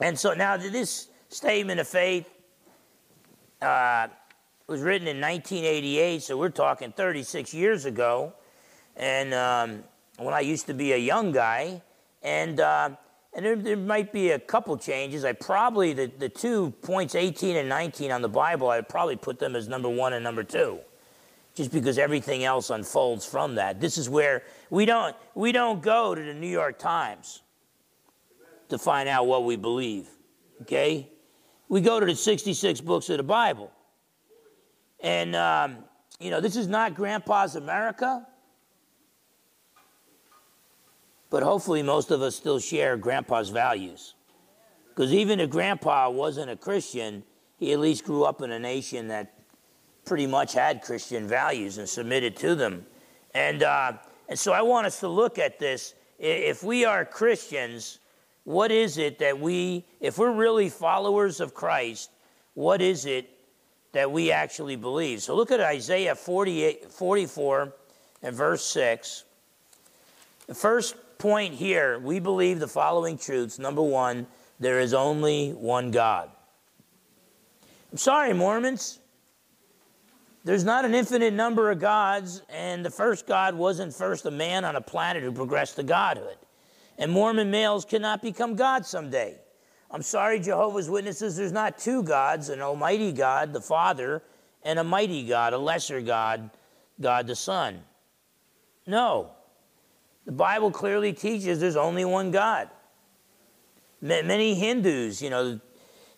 and 0.00 0.18
so 0.18 0.34
now 0.34 0.56
this 0.56 1.08
statement 1.28 1.78
of 1.78 1.86
faith 1.86 2.28
uh, 3.60 4.08
was 4.68 4.82
written 4.82 5.08
in 5.08 5.18
1988, 5.18 6.22
so 6.22 6.36
we're 6.36 6.50
talking 6.50 6.92
36 6.92 7.54
years 7.54 7.86
ago. 7.86 8.34
And 8.96 9.32
um, 9.32 9.82
when 10.18 10.34
I 10.34 10.40
used 10.40 10.66
to 10.66 10.74
be 10.74 10.92
a 10.92 10.98
young 10.98 11.32
guy, 11.32 11.80
and 12.22 12.60
uh, 12.60 12.90
and 13.32 13.46
there, 13.46 13.56
there, 13.56 13.76
might 13.76 14.12
be 14.12 14.30
a 14.30 14.38
couple 14.38 14.76
changes. 14.76 15.24
I 15.24 15.32
probably 15.32 15.94
the, 15.94 16.10
the 16.18 16.28
two 16.28 16.72
points 16.82 17.14
18 17.14 17.56
and 17.56 17.68
19 17.68 18.10
on 18.10 18.20
the 18.20 18.28
Bible, 18.28 18.68
I'd 18.68 18.88
probably 18.88 19.16
put 19.16 19.38
them 19.38 19.56
as 19.56 19.68
number 19.68 19.88
one 19.88 20.12
and 20.12 20.22
number 20.22 20.42
two, 20.42 20.80
just 21.54 21.72
because 21.72 21.96
everything 21.96 22.44
else 22.44 22.68
unfolds 22.68 23.24
from 23.24 23.54
that. 23.54 23.80
This 23.80 23.96
is 23.96 24.10
where 24.10 24.42
we 24.68 24.84
don't 24.84 25.16
we 25.34 25.50
don't 25.50 25.80
go 25.80 26.14
to 26.14 26.22
the 26.22 26.34
New 26.34 26.48
York 26.48 26.78
Times 26.78 27.40
to 28.68 28.76
find 28.76 29.08
out 29.08 29.26
what 29.26 29.44
we 29.44 29.56
believe. 29.56 30.08
Okay, 30.62 31.08
we 31.70 31.80
go 31.80 32.00
to 32.00 32.04
the 32.04 32.14
66 32.14 32.82
books 32.82 33.08
of 33.08 33.16
the 33.16 33.22
Bible, 33.22 33.70
and 35.00 35.36
um, 35.36 35.84
you 36.20 36.30
know 36.30 36.40
this 36.40 36.56
is 36.56 36.68
not 36.68 36.94
Grandpa's 36.94 37.56
America. 37.56 38.26
But 41.30 41.42
hopefully, 41.42 41.82
most 41.82 42.10
of 42.10 42.22
us 42.22 42.36
still 42.36 42.58
share 42.58 42.96
grandpa's 42.96 43.50
values. 43.50 44.14
Because 44.88 45.12
even 45.12 45.40
if 45.40 45.50
grandpa 45.50 46.10
wasn't 46.10 46.50
a 46.50 46.56
Christian, 46.56 47.22
he 47.58 47.72
at 47.72 47.80
least 47.80 48.04
grew 48.04 48.24
up 48.24 48.40
in 48.42 48.50
a 48.50 48.58
nation 48.58 49.08
that 49.08 49.34
pretty 50.04 50.26
much 50.26 50.54
had 50.54 50.82
Christian 50.82 51.28
values 51.28 51.78
and 51.78 51.88
submitted 51.88 52.34
to 52.36 52.54
them. 52.54 52.86
And, 53.34 53.62
uh, 53.62 53.92
and 54.28 54.38
so 54.38 54.52
I 54.52 54.62
want 54.62 54.86
us 54.86 55.00
to 55.00 55.08
look 55.08 55.38
at 55.38 55.58
this. 55.58 55.94
If 56.18 56.62
we 56.62 56.84
are 56.84 57.04
Christians, 57.04 58.00
what 58.44 58.72
is 58.72 58.96
it 58.98 59.18
that 59.18 59.38
we, 59.38 59.86
if 60.00 60.18
we're 60.18 60.32
really 60.32 60.70
followers 60.70 61.40
of 61.40 61.54
Christ, 61.54 62.10
what 62.54 62.80
is 62.80 63.04
it 63.04 63.28
that 63.92 64.10
we 64.10 64.30
actually 64.30 64.76
believe? 64.76 65.22
So 65.22 65.34
look 65.34 65.50
at 65.50 65.60
Isaiah 65.60 66.14
48, 66.14 66.90
44 66.90 67.72
and 68.22 68.36
verse 68.36 68.64
6. 68.66 69.24
The 70.46 70.54
first 70.54 70.96
point 71.18 71.54
here, 71.54 71.98
we 71.98 72.20
believe 72.20 72.60
the 72.60 72.68
following 72.68 73.18
truths. 73.18 73.58
Number 73.58 73.82
one, 73.82 74.26
there 74.60 74.80
is 74.80 74.94
only 74.94 75.50
one 75.50 75.90
God. 75.90 76.30
I'm 77.92 77.98
sorry, 77.98 78.32
Mormons. 78.32 78.98
There's 80.44 80.64
not 80.64 80.84
an 80.84 80.94
infinite 80.94 81.34
number 81.34 81.70
of 81.70 81.78
gods, 81.78 82.42
and 82.48 82.84
the 82.84 82.90
first 82.90 83.26
God 83.26 83.54
wasn't 83.54 83.94
first 83.94 84.24
a 84.24 84.30
man 84.30 84.64
on 84.64 84.76
a 84.76 84.80
planet 84.80 85.22
who 85.22 85.32
progressed 85.32 85.76
to 85.76 85.82
godhood. 85.82 86.36
And 86.96 87.12
Mormon 87.12 87.50
males 87.50 87.84
cannot 87.84 88.22
become 88.22 88.54
God 88.54 88.86
someday. 88.86 89.36
I'm 89.90 90.02
sorry, 90.02 90.38
Jehovah's 90.38 90.90
Witnesses, 90.90 91.36
there's 91.36 91.52
not 91.52 91.78
two 91.78 92.02
gods 92.02 92.50
an 92.50 92.60
almighty 92.60 93.12
God, 93.12 93.52
the 93.52 93.60
Father, 93.60 94.22
and 94.62 94.78
a 94.78 94.84
mighty 94.84 95.26
God, 95.26 95.52
a 95.52 95.58
lesser 95.58 96.00
God, 96.00 96.50
God 97.00 97.26
the 97.26 97.36
Son. 97.36 97.80
No. 98.86 99.30
The 100.26 100.32
Bible 100.32 100.70
clearly 100.70 101.12
teaches 101.12 101.60
there's 101.60 101.76
only 101.76 102.04
one 102.04 102.30
God. 102.30 102.68
Many 104.00 104.54
Hindus, 104.54 105.22
you 105.22 105.30
know, 105.30 105.58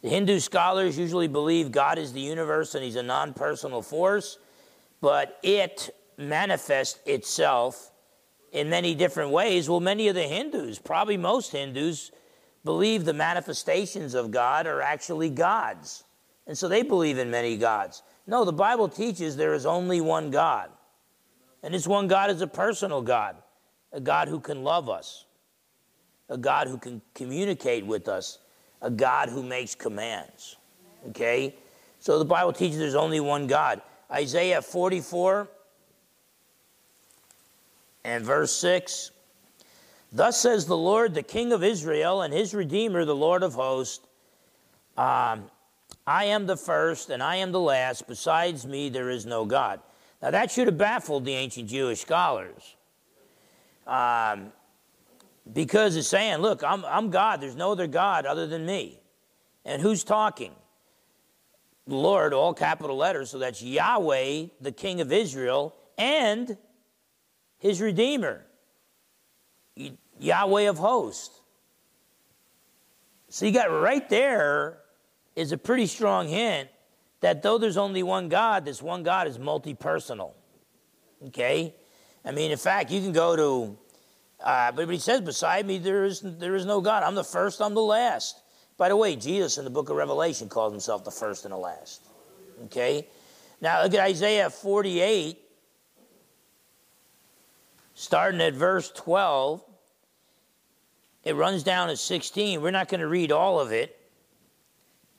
the 0.03 0.09
Hindu 0.09 0.41
scholars 0.41 0.99
usually 0.99 1.29
believe 1.29 1.71
God 1.71 1.99
is 1.99 2.13
the 2.13 2.21
universe 2.21 2.75
and 2.75 2.83
he's 2.83 2.97
a 2.97 3.03
non 3.03 3.35
personal 3.35 3.83
force, 3.83 4.39
but 5.01 5.39
it 5.43 5.91
manifests 6.17 6.99
itself 7.07 7.93
in 8.53 8.69
many 8.69 8.95
different 8.95 9.31
ways. 9.31 9.69
Well, 9.69 9.81
many 9.81 10.09
of 10.09 10.15
the 10.15 10.23
Hindus, 10.23 10.79
probably 10.79 11.17
most 11.17 11.53
Hindus, 11.53 12.11
believe 12.65 13.05
the 13.05 13.13
manifestations 13.13 14.15
of 14.15 14.31
God 14.31 14.67
are 14.67 14.81
actually 14.81 15.31
gods. 15.31 16.05
And 16.47 16.57
so 16.57 16.69
they 16.69 16.83
believe 16.83 17.19
in 17.19 17.31
many 17.31 17.57
gods. 17.57 18.03
No, 18.27 18.45
the 18.45 18.53
Bible 18.53 18.89
teaches 18.89 19.37
there 19.37 19.55
is 19.55 19.67
only 19.67 20.01
one 20.01 20.31
God. 20.31 20.71
And 21.63 21.75
this 21.75 21.87
one 21.87 22.09
God 22.09 22.31
is 22.31 22.41
a 22.41 22.47
personal 22.47 23.03
God 23.03 23.37
a 23.93 24.01
God 24.01 24.29
who 24.29 24.41
can 24.41 24.63
love 24.63 24.89
us, 24.89 25.25
a 26.29 26.39
God 26.39 26.69
who 26.69 26.79
can 26.79 27.03
communicate 27.15 27.85
with 27.85 28.09
us, 28.09 28.39
a 28.83 28.91
God 28.91 29.29
who 29.29 29.43
makes 29.43 29.75
commands. 29.75 30.57
Okay? 31.09 31.55
So 31.99 32.19
the 32.19 32.25
Bible 32.25 32.53
teaches 32.53 32.79
there's 32.79 32.95
only 32.95 33.21
one 33.21 33.47
God. 33.47 33.83
Isaiah 34.11 34.63
44 34.63 35.49
and 38.05 38.25
verse 38.25 38.53
6 38.53 39.11
Thus 40.13 40.41
says 40.41 40.67
the 40.67 40.77
Lord, 40.77 41.15
the 41.15 41.23
King 41.23 41.53
of 41.53 41.63
Israel, 41.63 42.23
and 42.23 42.35
his 42.35 42.55
Redeemer, 42.55 43.05
the 43.05 43.15
Lord 43.15 43.43
of 43.43 43.55
hosts 43.55 44.07
um, 45.01 45.51
I 46.07 46.25
am 46.27 46.47
the 46.47 46.57
first 46.57 47.09
and 47.09 47.23
I 47.23 47.37
am 47.37 47.53
the 47.53 47.61
last. 47.61 48.07
Besides 48.07 48.67
me, 48.67 48.89
there 48.91 49.09
is 49.09 49.25
no 49.25 49.45
God. 49.45 49.81
Now, 50.21 50.31
that 50.31 50.51
should 50.51 50.67
have 50.67 50.77
baffled 50.77 51.25
the 51.25 51.33
ancient 51.33 51.69
Jewish 51.69 52.01
scholars. 52.01 52.77
Um, 53.87 54.53
because 55.51 55.97
it's 55.97 56.09
saying, 56.09 56.39
look, 56.39 56.63
I'm, 56.63 56.85
I'm 56.85 57.11
God. 57.11 57.41
There's 57.41 57.57
no 57.57 57.73
other 57.73 57.87
God 57.87 58.27
other 58.27 58.47
than 58.47 58.67
me. 58.67 59.01
And 59.65 59.81
who's 59.81 60.05
talking? 60.05 60.53
Lord, 61.87 62.35
all 62.35 62.53
capital 62.53 62.97
letters. 62.97 63.31
So 63.31 63.39
that's 63.39 63.63
Yahweh, 63.63 64.47
the 64.61 64.73
King 64.73 65.01
of 65.01 65.13
Israel, 65.13 65.75
and 65.97 66.59
his 67.59 67.81
Redeemer, 67.81 68.45
Yahweh 70.19 70.69
of 70.69 70.79
hosts. 70.79 71.41
So 73.29 73.47
you 73.47 73.53
got 73.53 73.71
right 73.71 74.09
there 74.09 74.79
is 75.37 75.53
a 75.53 75.59
pretty 75.59 75.87
strong 75.87 76.29
hint 76.29 76.69
that 77.21 77.43
though 77.43 77.59
there's 77.59 77.77
only 77.77 78.03
one 78.03 78.29
God, 78.29 78.65
this 78.65 78.83
one 78.83 79.03
God 79.03 79.27
is 79.27 79.39
multi 79.39 79.75
personal. 79.75 80.35
Okay? 81.29 81.75
I 82.25 82.33
mean, 82.33 82.51
in 82.51 82.59
fact, 82.59 82.91
you 82.91 83.01
can 83.01 83.13
go 83.13 83.37
to, 83.37 83.79
uh, 84.45 84.73
but 84.73 84.89
he 84.89 84.99
says, 84.99 85.21
beside 85.21 85.67
me, 85.67 85.79
there 85.79 86.05
is, 86.05 86.21
there 86.23 86.55
is 86.55 86.67
no 86.67 86.81
God. 86.81 87.03
I'm 87.03 87.15
the 87.15 87.25
first, 87.25 87.61
I'm 87.61 87.75
the 87.75 87.81
last. 87.81 88.41
By 88.77 88.89
the 88.89 88.97
way, 88.97 89.17
Jesus 89.17 89.59
in 89.59 89.65
the 89.65 89.71
book 89.71 89.91
of 89.91 89.97
Revelation 89.97 90.49
calls 90.49 90.73
himself 90.73 91.05
the 91.05 91.11
first 91.11 91.45
and 91.45 91.53
the 91.53 91.59
last. 91.59 92.03
Okay? 92.65 93.07
Now 93.61 93.83
look 93.83 93.95
at 93.95 94.01
Isaiah 94.01 94.51
48, 94.51 95.39
starting 98.01 98.41
at 98.41 98.55
verse 98.55 98.91
12. 98.93 99.63
It 101.23 101.37
runs 101.37 101.63
down 101.63 101.89
to 101.89 101.97
16. 101.99 102.63
We're 102.63 102.71
not 102.71 102.89
going 102.89 103.03
to 103.03 103.07
read 103.07 103.31
all 103.31 103.61
of 103.61 103.73
it, 103.73 103.95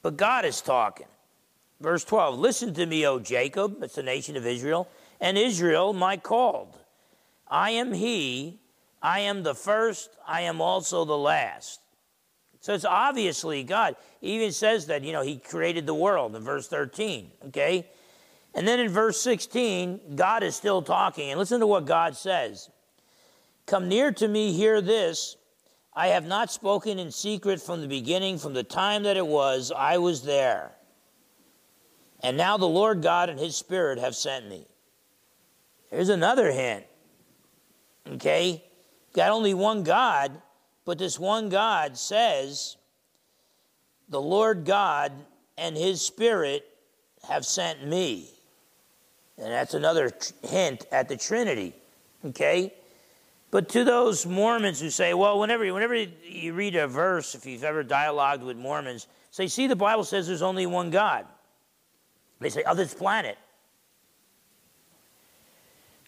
but 0.02 0.18
God 0.18 0.46
is 0.46 0.62
talking. 0.62 1.06
Verse 1.80 2.04
12 2.04 2.40
Listen 2.40 2.74
to 2.74 2.86
me, 2.88 3.06
O 3.06 3.20
Jacob, 3.20 3.80
that's 3.80 3.96
the 3.96 4.04
nation 4.04 4.36
of 4.36 4.48
Israel, 4.48 4.90
and 5.20 5.38
Israel, 5.38 5.94
my 5.94 6.18
called. 6.18 6.76
I 7.48 7.72
am 7.72 7.94
He, 7.94 8.60
I 9.00 9.20
am 9.20 9.44
the 9.44 9.54
first, 9.54 10.10
I 10.28 10.42
am 10.42 10.60
also 10.60 11.06
the 11.06 11.18
last. 11.18 11.82
So 12.62 12.74
it's 12.74 12.86
obviously 12.86 13.64
God. 13.64 13.96
He 14.22 14.36
even 14.36 14.52
says 14.52 14.88
that, 14.88 15.04
you 15.04 15.14
know, 15.14 15.22
He 15.22 15.38
created 15.38 15.86
the 15.86 15.94
world 15.94 16.36
in 16.36 16.44
verse 16.44 16.68
13, 16.68 17.30
okay? 17.48 17.88
And 18.54 18.68
then 18.68 18.80
in 18.80 18.90
verse 18.90 19.20
16, 19.22 20.16
God 20.16 20.44
is 20.44 20.56
still 20.56 20.82
talking. 20.82 21.30
And 21.30 21.40
listen 21.40 21.60
to 21.62 21.68
what 21.68 21.86
God 21.86 22.16
says 22.16 22.70
Come 23.66 23.88
near 23.88 24.12
to 24.14 24.28
me, 24.28 24.52
hear 24.52 24.82
this. 24.82 25.38
I 25.94 26.08
have 26.08 26.26
not 26.26 26.52
spoken 26.52 27.00
in 27.00 27.12
secret 27.12 27.62
from 27.62 27.82
the 27.82 27.88
beginning, 27.88 28.38
from 28.38 28.54
the 28.54 28.64
time 28.64 29.04
that 29.04 29.18
it 29.18 29.28
was, 29.28 29.72
I 29.76 29.98
was 29.98 30.24
there. 30.24 30.72
And 32.22 32.38
now 32.38 32.58
the 32.58 32.68
Lord 32.68 33.02
God 33.02 33.30
and 33.30 33.40
his 33.40 33.56
Spirit 33.56 34.00
have 34.00 34.16
sent 34.16 34.48
me. 34.48 34.66
Here's 35.90 36.10
another 36.10 36.52
hint. 36.52 36.86
Okay? 38.08 38.64
Got 39.14 39.32
only 39.32 39.54
one 39.54 39.84
God, 39.84 40.42
but 40.86 40.98
this 40.98 41.20
one 41.20 41.50
God 41.50 41.98
says, 41.98 42.78
The 44.08 44.22
Lord 44.22 44.66
God 44.66 45.12
and 45.58 45.76
his 45.76 46.02
Spirit 46.02 46.66
have 47.28 47.46
sent 47.46 47.86
me. 47.86 48.30
And 49.38 49.48
that's 49.48 49.74
another 49.74 50.12
hint 50.44 50.86
at 50.92 51.10
the 51.10 51.18
Trinity. 51.18 51.74
Okay? 52.26 52.74
But 53.50 53.70
to 53.70 53.84
those 53.84 54.26
Mormons 54.26 54.80
who 54.80 54.90
say, 54.90 55.14
well, 55.14 55.40
whenever, 55.40 55.72
whenever 55.74 55.96
you 55.96 56.54
read 56.54 56.76
a 56.76 56.88
verse, 56.88 57.36
if 57.36 57.46
you've 57.46 57.64
ever 57.64 57.84
dialogued 57.84 58.44
with 58.44 58.58
Mormons, 58.58 59.08
say, 59.30 59.48
see, 59.48 59.68
the 59.68 59.76
Bible 59.76 60.06
says 60.06 60.28
there's 60.28 60.42
only 60.42 60.66
one 60.66 60.90
God. 60.90 61.26
They 62.40 62.50
say, 62.50 62.64
of 62.64 62.78
this 62.78 62.94
planet. 62.94 63.38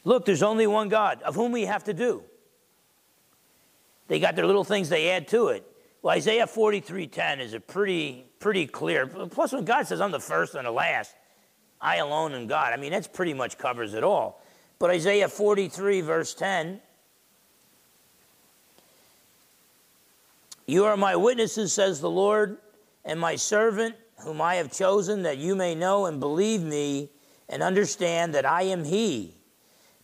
Look, 0.06 0.26
there's 0.26 0.44
only 0.44 0.68
one 0.68 0.90
God, 0.90 1.22
of 1.22 1.36
whom 1.36 1.52
we 1.52 1.64
have 1.64 1.84
to 1.86 1.94
do. 1.94 2.24
They 4.08 4.20
got 4.20 4.36
their 4.36 4.46
little 4.46 4.64
things 4.64 4.90
they 4.90 5.10
add 5.10 5.28
to 5.30 5.50
it. 5.50 5.66
Well, 6.02 6.16
Isaiah 6.16 6.46
43:10 6.46 7.40
is 7.40 7.54
a 7.54 7.60
pretty, 7.60 8.26
pretty 8.40 8.68
clear. 8.68 9.08
Plus, 9.08 9.54
when 9.54 9.64
God 9.64 9.88
says, 9.88 10.02
I'm 10.02 10.12
the 10.12 10.20
first 10.20 10.56
and 10.56 10.68
the 10.68 10.72
last, 10.72 11.16
I 11.84 11.98
alone 11.98 12.34
am 12.34 12.48
God. 12.48 12.72
I 12.72 12.78
mean, 12.78 12.92
that's 12.92 13.10
pretty 13.10 13.34
much 13.34 13.58
covers 13.58 13.94
it 13.94 14.06
all. 14.06 14.42
But 14.80 14.90
Isaiah 14.90 15.28
43, 15.28 16.00
verse 16.02 16.34
10, 16.34 16.80
You 20.66 20.86
are 20.86 20.96
my 20.96 21.18
witnesses, 21.18 21.74
says 21.74 22.00
the 22.00 22.10
Lord, 22.10 22.58
and 23.04 23.20
my 23.20 23.36
servant, 23.36 23.96
whom 24.20 24.40
I 24.42 24.56
have 24.56 24.72
chosen, 24.72 25.24
that 25.24 25.38
you 25.38 25.56
may 25.56 25.76
know 25.76 26.06
and 26.06 26.22
believe 26.22 26.64
me 26.64 27.10
and 27.50 27.62
understand 27.62 28.34
that 28.34 28.46
I 28.46 28.64
am 28.64 28.86
He. 28.86 29.36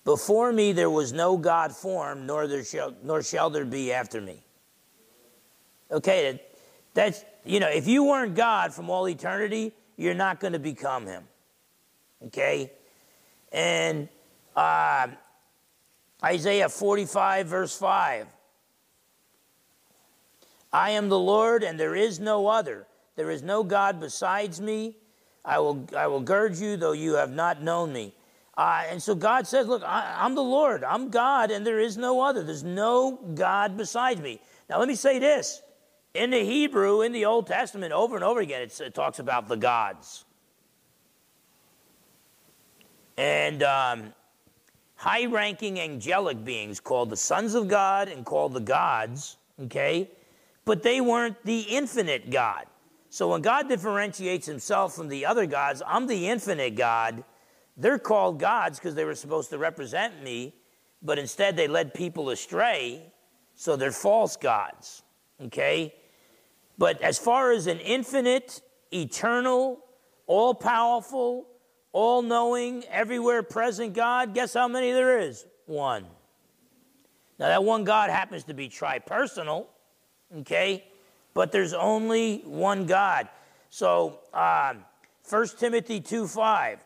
Before 0.04 0.52
me 0.52 0.74
there 0.74 0.90
was 0.90 1.14
no 1.14 1.38
God 1.38 1.72
formed, 1.72 2.28
nor, 2.28 2.46
there 2.46 2.66
shall, 2.66 2.94
nor 3.04 3.24
shall 3.24 3.50
there 3.50 3.64
be 3.64 3.94
after 3.94 4.20
me. 4.20 4.44
Okay, 5.90 6.42
that's, 6.94 7.24
you 7.46 7.62
know, 7.62 7.70
if 7.70 7.88
you 7.88 8.04
weren't 8.04 8.36
God 8.36 8.74
from 8.74 8.90
all 8.90 9.08
eternity, 9.08 9.72
you're 9.96 10.14
not 10.14 10.42
going 10.42 10.54
to 10.54 10.60
become 10.60 11.06
Him. 11.06 11.24
Okay? 12.28 12.72
And 13.52 14.10
uh, 14.56 15.08
Isaiah 16.24 16.70
45, 16.70 17.48
verse 17.48 17.78
5. 17.78 18.28
I 20.72 20.92
am 20.92 21.10
the 21.10 21.20
Lord, 21.20 21.64
and 21.64 21.80
there 21.80 21.96
is 21.96 22.20
no 22.20 22.48
other. 22.48 22.86
There 23.16 23.32
is 23.32 23.42
no 23.42 23.64
God 23.64 24.00
besides 24.00 24.62
me. 24.62 24.96
I 25.44 25.60
will, 25.60 25.88
I 25.98 26.08
will 26.08 26.22
gird 26.22 26.58
you, 26.58 26.78
though 26.78 26.92
you 26.92 27.16
have 27.16 27.32
not 27.32 27.64
known 27.64 27.92
me. 27.92 28.14
Uh, 28.56 28.84
and 28.90 29.02
so 29.02 29.16
God 29.16 29.48
says, 29.48 29.68
Look, 29.68 29.84
I, 29.84 30.16
I'm 30.20 30.36
the 30.36 30.44
Lord. 30.44 30.84
I'm 30.84 31.10
God, 31.10 31.50
and 31.50 31.66
there 31.66 31.80
is 31.80 31.98
no 31.98 32.22
other. 32.22 32.44
There's 32.44 32.64
no 32.64 33.14
God 33.34 33.78
besides 33.78 34.22
me. 34.22 34.42
Now, 34.70 34.80
let 34.80 34.88
me 34.88 34.96
say 34.96 35.18
this. 35.18 35.62
In 36.14 36.32
the 36.32 36.44
Hebrew, 36.44 37.02
in 37.02 37.14
the 37.14 37.26
Old 37.26 37.48
Testament, 37.48 37.94
over 37.94 38.16
and 38.16 38.24
over 38.24 38.42
again, 38.42 38.62
it 38.62 38.94
talks 38.94 39.20
about 39.20 39.48
the 39.48 39.56
gods. 39.56 40.26
And 43.20 43.64
um, 43.64 44.14
high 44.96 45.26
ranking 45.26 45.78
angelic 45.78 46.46
beings 46.46 46.80
called 46.80 47.10
the 47.10 47.18
sons 47.18 47.54
of 47.54 47.68
God 47.68 48.08
and 48.08 48.26
called 48.26 48.54
the 48.54 48.62
gods, 48.62 49.36
okay? 49.64 50.10
But 50.64 50.84
they 50.84 51.02
weren't 51.02 51.36
the 51.44 51.60
infinite 51.60 52.30
God. 52.30 52.66
So 53.10 53.28
when 53.28 53.42
God 53.42 53.68
differentiates 53.68 54.48
himself 54.48 54.96
from 54.96 55.10
the 55.10 55.26
other 55.26 55.46
gods, 55.46 55.82
I'm 55.86 56.08
the 56.08 56.30
infinite 56.30 56.78
God. 56.78 57.26
They're 57.76 58.00
called 58.00 58.40
gods 58.40 58.80
because 58.80 58.96
they 58.96 59.04
were 59.04 59.16
supposed 59.16 59.50
to 59.50 59.58
represent 59.58 60.24
me, 60.24 60.56
but 61.02 61.20
instead 61.20 61.58
they 61.58 61.68
led 61.68 61.94
people 61.94 62.30
astray, 62.30 63.12
so 63.54 63.76
they're 63.76 63.92
false 63.92 64.38
gods. 64.38 65.04
Okay? 65.42 65.94
But 66.78 67.02
as 67.02 67.20
far 67.20 67.52
as 67.52 67.68
an 67.68 67.82
infinite, 67.82 68.62
eternal, 68.94 69.84
all 70.26 70.54
powerful, 70.54 71.49
all 71.92 72.22
knowing, 72.22 72.84
everywhere 72.86 73.44
present 73.44 73.94
God, 73.94 74.34
guess 74.34 74.54
how 74.54 74.68
many 74.68 74.92
there 74.92 75.20
is? 75.20 75.46
One. 75.66 76.06
Now, 77.40 77.48
that 77.48 77.64
one 77.64 77.84
God 77.84 78.10
happens 78.10 78.44
to 78.46 78.54
be 78.54 78.70
tripersonal, 78.70 79.66
okay? 80.40 80.84
but 81.34 81.52
there's 81.52 81.74
only 81.74 82.40
one 82.46 82.86
God. 82.86 83.30
So, 83.70 84.20
um, 84.34 84.84
1 85.30 85.48
Timothy 85.58 86.02
2 86.02 86.28
5. 86.28 86.80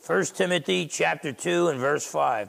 First 0.00 0.36
Timothy 0.36 0.86
chapter 0.86 1.32
2 1.32 1.68
and 1.68 1.78
verse 1.78 2.06
5. 2.06 2.48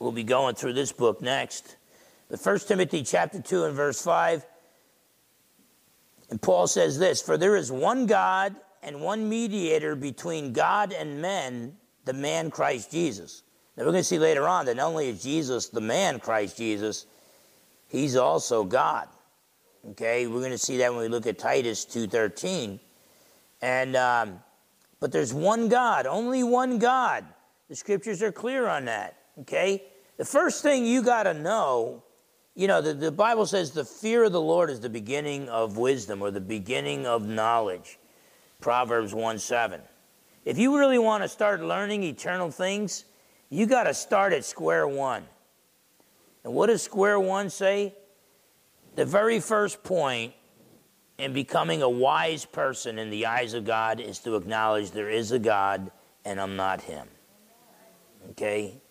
We'll 0.00 0.10
be 0.10 0.24
going 0.24 0.56
through 0.56 0.72
this 0.72 0.90
book 0.90 1.22
next. 1.22 1.76
But 2.28 2.40
1 2.40 2.58
Timothy 2.60 3.04
chapter 3.04 3.40
2 3.40 3.64
and 3.64 3.76
verse 3.76 4.02
5 4.02 4.44
and 6.30 6.40
Paul 6.40 6.66
says 6.66 6.98
this 6.98 7.20
For 7.20 7.36
there 7.36 7.56
is 7.56 7.70
one 7.70 8.06
God 8.06 8.54
and 8.82 9.00
one 9.00 9.28
mediator 9.28 9.94
between 9.94 10.52
God 10.52 10.92
and 10.92 11.20
men, 11.20 11.76
the 12.04 12.12
man 12.12 12.50
Christ 12.50 12.90
Jesus. 12.90 13.42
Now 13.76 13.84
we're 13.84 13.92
going 13.92 14.02
to 14.02 14.08
see 14.08 14.18
later 14.18 14.48
on 14.48 14.66
that 14.66 14.76
not 14.76 14.86
only 14.86 15.08
is 15.08 15.22
Jesus 15.22 15.68
the 15.68 15.80
man 15.80 16.20
Christ 16.20 16.56
Jesus, 16.56 17.06
he's 17.88 18.16
also 18.16 18.64
God. 18.64 19.08
Okay, 19.90 20.26
we're 20.26 20.40
going 20.40 20.50
to 20.50 20.58
see 20.58 20.78
that 20.78 20.92
when 20.92 21.02
we 21.02 21.08
look 21.08 21.26
at 21.26 21.38
Titus 21.38 21.86
2.13. 21.86 22.78
And, 23.62 23.96
um, 23.96 24.40
but 25.00 25.10
there's 25.10 25.32
one 25.32 25.68
God, 25.68 26.06
only 26.06 26.42
one 26.42 26.78
God. 26.78 27.24
The 27.68 27.76
scriptures 27.76 28.22
are 28.22 28.32
clear 28.32 28.68
on 28.68 28.84
that. 28.86 29.16
Okay? 29.40 29.82
The 30.20 30.26
first 30.26 30.62
thing 30.62 30.84
you 30.84 31.00
got 31.00 31.22
to 31.22 31.32
know 31.32 32.02
you 32.54 32.66
know, 32.66 32.82
the, 32.82 32.92
the 32.92 33.10
Bible 33.10 33.46
says 33.46 33.70
the 33.70 33.86
fear 33.86 34.24
of 34.24 34.32
the 34.32 34.40
Lord 34.40 34.68
is 34.68 34.80
the 34.80 34.90
beginning 34.90 35.48
of 35.48 35.78
wisdom 35.78 36.20
or 36.20 36.30
the 36.30 36.42
beginning 36.42 37.06
of 37.06 37.26
knowledge. 37.26 37.98
Proverbs 38.60 39.14
1 39.14 39.38
7. 39.38 39.80
If 40.44 40.58
you 40.58 40.78
really 40.78 40.98
want 40.98 41.22
to 41.22 41.28
start 41.30 41.62
learning 41.62 42.02
eternal 42.02 42.50
things, 42.50 43.06
you 43.48 43.64
got 43.64 43.84
to 43.84 43.94
start 43.94 44.34
at 44.34 44.44
square 44.44 44.86
one. 44.86 45.24
And 46.44 46.52
what 46.52 46.66
does 46.66 46.82
square 46.82 47.18
one 47.18 47.48
say? 47.48 47.94
The 48.96 49.06
very 49.06 49.40
first 49.40 49.82
point 49.82 50.34
in 51.16 51.32
becoming 51.32 51.80
a 51.80 51.88
wise 51.88 52.44
person 52.44 52.98
in 52.98 53.08
the 53.08 53.24
eyes 53.24 53.54
of 53.54 53.64
God 53.64 54.00
is 54.00 54.18
to 54.18 54.36
acknowledge 54.36 54.90
there 54.90 55.08
is 55.08 55.32
a 55.32 55.38
God 55.38 55.90
and 56.26 56.38
I'm 56.38 56.56
not 56.56 56.82
Him. 56.82 57.08
Okay? 58.32 58.82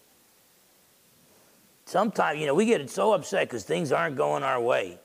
Sometimes, 1.89 2.39
you 2.39 2.45
know, 2.45 2.53
we 2.53 2.65
get 2.65 2.87
so 2.89 3.13
upset 3.13 3.47
because 3.47 3.63
things 3.63 3.91
aren't 3.91 4.15
going 4.15 4.43
our 4.43 4.61
way. 4.61 4.99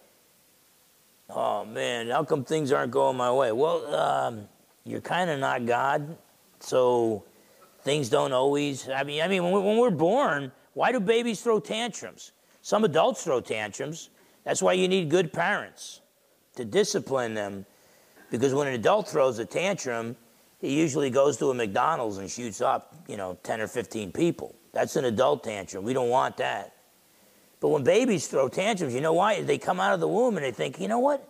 Oh 1.30 1.64
man, 1.64 2.10
how 2.10 2.22
come 2.24 2.44
things 2.44 2.70
aren't 2.70 2.92
going 2.92 3.16
my 3.16 3.32
way? 3.32 3.50
Well, 3.52 3.94
um, 3.94 4.48
you're 4.84 5.00
kind 5.00 5.30
of 5.30 5.40
not 5.40 5.64
God, 5.64 6.16
so 6.60 7.24
things 7.82 8.10
don't 8.10 8.32
always. 8.32 8.88
I 8.88 9.02
mean, 9.04 9.22
I 9.22 9.28
mean, 9.28 9.42
when, 9.42 9.52
we, 9.52 9.60
when 9.60 9.78
we're 9.78 9.90
born, 9.90 10.52
why 10.74 10.92
do 10.92 11.00
babies 11.00 11.40
throw 11.40 11.58
tantrums? 11.58 12.32
Some 12.60 12.84
adults 12.84 13.24
throw 13.24 13.40
tantrums. 13.40 14.10
That's 14.44 14.60
why 14.60 14.74
you 14.74 14.86
need 14.86 15.08
good 15.08 15.32
parents 15.32 16.02
to 16.56 16.64
discipline 16.66 17.32
them, 17.32 17.64
because 18.30 18.52
when 18.52 18.68
an 18.68 18.74
adult 18.74 19.08
throws 19.08 19.38
a 19.38 19.46
tantrum, 19.46 20.16
he 20.60 20.78
usually 20.78 21.08
goes 21.08 21.38
to 21.38 21.50
a 21.50 21.54
McDonald's 21.54 22.18
and 22.18 22.30
shoots 22.30 22.60
up, 22.60 22.94
you 23.08 23.16
know, 23.16 23.38
10 23.42 23.62
or 23.62 23.66
15 23.66 24.12
people. 24.12 24.54
That's 24.72 24.96
an 24.96 25.06
adult 25.06 25.44
tantrum. 25.44 25.84
We 25.84 25.94
don't 25.94 26.10
want 26.10 26.36
that. 26.38 26.73
But 27.64 27.70
when 27.70 27.82
babies 27.82 28.26
throw 28.26 28.50
tantrums, 28.50 28.92
you 28.92 29.00
know 29.00 29.14
why? 29.14 29.40
They 29.40 29.56
come 29.56 29.80
out 29.80 29.94
of 29.94 30.00
the 30.00 30.06
womb 30.06 30.36
and 30.36 30.44
they 30.44 30.50
think, 30.50 30.78
you 30.78 30.86
know 30.86 30.98
what? 30.98 31.26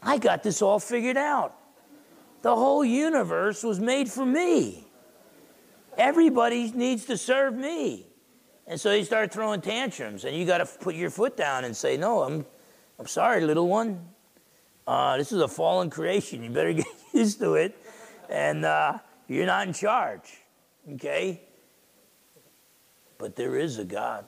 I 0.00 0.16
got 0.16 0.44
this 0.44 0.62
all 0.62 0.78
figured 0.78 1.16
out. 1.16 1.52
The 2.42 2.54
whole 2.54 2.84
universe 2.84 3.64
was 3.64 3.80
made 3.80 4.08
for 4.08 4.24
me. 4.24 4.86
Everybody 5.96 6.70
needs 6.70 7.06
to 7.06 7.18
serve 7.18 7.54
me. 7.56 8.06
And 8.68 8.80
so 8.80 8.90
they 8.90 9.02
start 9.02 9.32
throwing 9.32 9.60
tantrums, 9.60 10.24
and 10.24 10.36
you 10.36 10.46
got 10.46 10.58
to 10.58 10.66
put 10.66 10.94
your 10.94 11.10
foot 11.10 11.36
down 11.36 11.64
and 11.64 11.76
say, 11.76 11.96
No, 11.96 12.22
I'm, 12.22 12.46
I'm 13.00 13.08
sorry, 13.08 13.40
little 13.40 13.66
one. 13.66 14.10
Uh, 14.86 15.16
this 15.16 15.32
is 15.32 15.40
a 15.40 15.48
fallen 15.48 15.90
creation. 15.90 16.44
You 16.44 16.50
better 16.50 16.72
get 16.84 16.86
used 17.12 17.40
to 17.40 17.54
it. 17.54 17.76
And 18.30 18.64
uh, 18.64 18.98
you're 19.26 19.46
not 19.46 19.66
in 19.66 19.72
charge. 19.72 20.38
Okay? 20.92 21.42
But 23.18 23.34
there 23.34 23.56
is 23.56 23.80
a 23.80 23.84
God. 23.84 24.24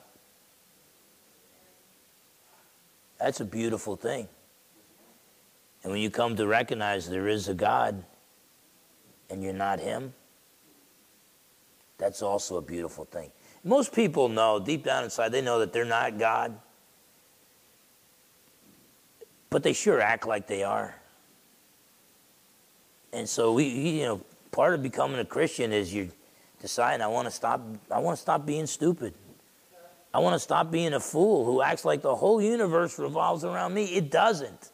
That's 3.21 3.39
a 3.39 3.45
beautiful 3.45 3.95
thing. 3.95 4.27
And 5.83 5.91
when 5.91 6.01
you 6.01 6.09
come 6.09 6.35
to 6.37 6.47
recognize 6.47 7.07
there 7.07 7.27
is 7.27 7.47
a 7.47 7.53
God 7.53 8.03
and 9.29 9.43
you're 9.43 9.53
not 9.53 9.79
Him, 9.79 10.13
That's 12.01 12.23
also 12.23 12.57
a 12.57 12.61
beautiful 12.61 13.05
thing. 13.05 13.31
Most 13.63 13.93
people 13.93 14.27
know, 14.27 14.59
deep 14.59 14.83
down 14.83 15.03
inside, 15.03 15.29
they 15.29 15.41
know 15.41 15.59
that 15.59 15.71
they're 15.71 15.85
not 15.85 16.17
God, 16.17 16.59
but 19.51 19.61
they 19.61 19.73
sure 19.73 20.01
act 20.01 20.25
like 20.25 20.47
they 20.47 20.63
are. 20.63 20.95
And 23.13 23.29
so 23.29 23.53
we, 23.53 23.65
you 23.65 24.03
know, 24.03 24.21
part 24.51 24.73
of 24.73 24.81
becoming 24.81 25.19
a 25.19 25.25
Christian 25.25 25.71
is 25.71 25.93
you 25.93 26.09
deciding 26.59 27.03
I 27.03 27.07
want 27.07 27.27
to 27.27 27.31
stop. 27.31 27.61
I 27.91 27.99
want 27.99 28.17
to 28.17 28.21
stop 28.21 28.47
being 28.47 28.65
stupid. 28.65 29.13
I 30.13 30.19
want 30.19 30.35
to 30.35 30.39
stop 30.39 30.71
being 30.71 30.93
a 30.93 30.99
fool 30.99 31.45
who 31.45 31.61
acts 31.61 31.85
like 31.85 32.01
the 32.01 32.15
whole 32.15 32.41
universe 32.41 32.99
revolves 32.99 33.43
around 33.43 33.73
me. 33.73 33.85
It 33.85 34.11
doesn't. 34.11 34.71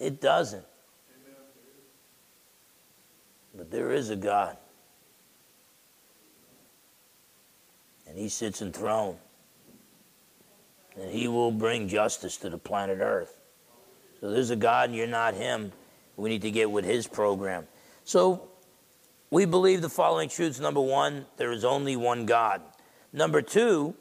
It 0.00 0.20
doesn't. 0.20 0.64
But 3.54 3.70
there 3.70 3.92
is 3.92 4.10
a 4.10 4.16
God. 4.16 4.56
And 8.08 8.18
he 8.18 8.28
sits 8.28 8.60
enthroned. 8.60 9.16
And 11.00 11.10
he 11.10 11.28
will 11.28 11.52
bring 11.52 11.88
justice 11.88 12.36
to 12.38 12.50
the 12.50 12.58
planet 12.58 12.98
Earth. 13.00 13.40
So 14.20 14.30
there's 14.30 14.50
a 14.50 14.56
God 14.56 14.88
and 14.88 14.98
you're 14.98 15.06
not 15.06 15.34
him. 15.34 15.72
We 16.16 16.30
need 16.30 16.42
to 16.42 16.50
get 16.50 16.70
with 16.70 16.84
his 16.84 17.06
program. 17.06 17.66
So 18.04 18.48
we 19.30 19.44
believe 19.44 19.82
the 19.82 19.88
following 19.88 20.28
truths. 20.28 20.58
Number 20.58 20.80
one, 20.80 21.26
there 21.36 21.52
is 21.52 21.64
only 21.64 21.96
one 21.96 22.26
God. 22.26 22.62
Number 23.12 23.42
two, 23.42 23.94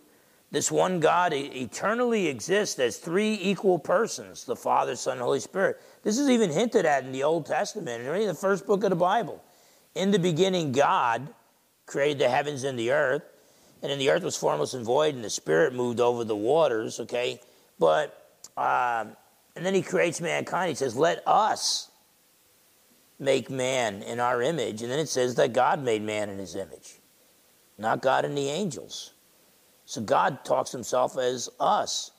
this 0.56 0.72
one 0.72 1.02
God 1.02 1.34
eternally 1.34 2.28
exists 2.28 2.80
as 2.80 2.96
three 2.96 3.34
equal 3.42 3.78
persons 3.78 4.46
the 4.46 4.56
Father, 4.56 4.96
Son, 4.96 5.18
and 5.18 5.22
Holy 5.22 5.42
Spirit. 5.42 5.82
This 6.02 6.18
is 6.18 6.30
even 6.30 6.50
hinted 6.50 6.86
at 6.86 7.04
in 7.04 7.12
the 7.12 7.24
Old 7.24 7.46
Testament, 7.46 8.08
in 8.08 8.28
the 8.28 8.34
first 8.34 8.66
book 8.66 8.86
of 8.86 8.90
the 8.90 8.96
Bible. 8.96 9.44
In 9.96 10.12
the 10.12 10.20
beginning, 10.20 10.72
God 10.72 11.28
created 11.86 12.20
the 12.20 12.30
heavens 12.30 12.64
and 12.64 12.80
the 12.80 12.92
earth, 12.92 13.24
and 13.82 13.92
then 13.92 14.00
the 14.00 14.10
earth 14.10 14.24
was 14.24 14.38
formless 14.38 14.74
and 14.74 14.86
void, 14.86 15.14
and 15.14 15.26
the 15.26 15.30
Spirit 15.30 15.74
moved 15.74 16.00
over 16.00 16.24
the 16.24 16.38
waters, 16.38 17.02
okay? 17.02 17.42
But, 17.78 18.18
um, 18.56 19.18
and 19.58 19.66
then 19.66 19.74
He 19.74 19.82
creates 19.82 20.22
mankind. 20.22 20.70
He 20.70 20.76
says, 20.76 20.96
Let 20.96 21.22
us 21.28 21.92
make 23.20 23.50
man 23.50 24.04
in 24.04 24.22
our 24.22 24.42
image. 24.42 24.82
And 24.82 24.90
then 24.90 25.00
it 25.00 25.10
says 25.10 25.36
that 25.36 25.52
God 25.52 25.84
made 25.84 26.02
man 26.02 26.30
in 26.30 26.40
his 26.40 26.56
image, 26.56 27.02
not 27.78 28.02
God 28.02 28.24
and 28.24 28.38
the 28.38 28.48
angels. 28.48 29.15
So 29.86 30.02
God 30.02 30.44
talks 30.44 30.72
himself 30.72 31.18
as 31.18 31.50
us. 31.60 32.12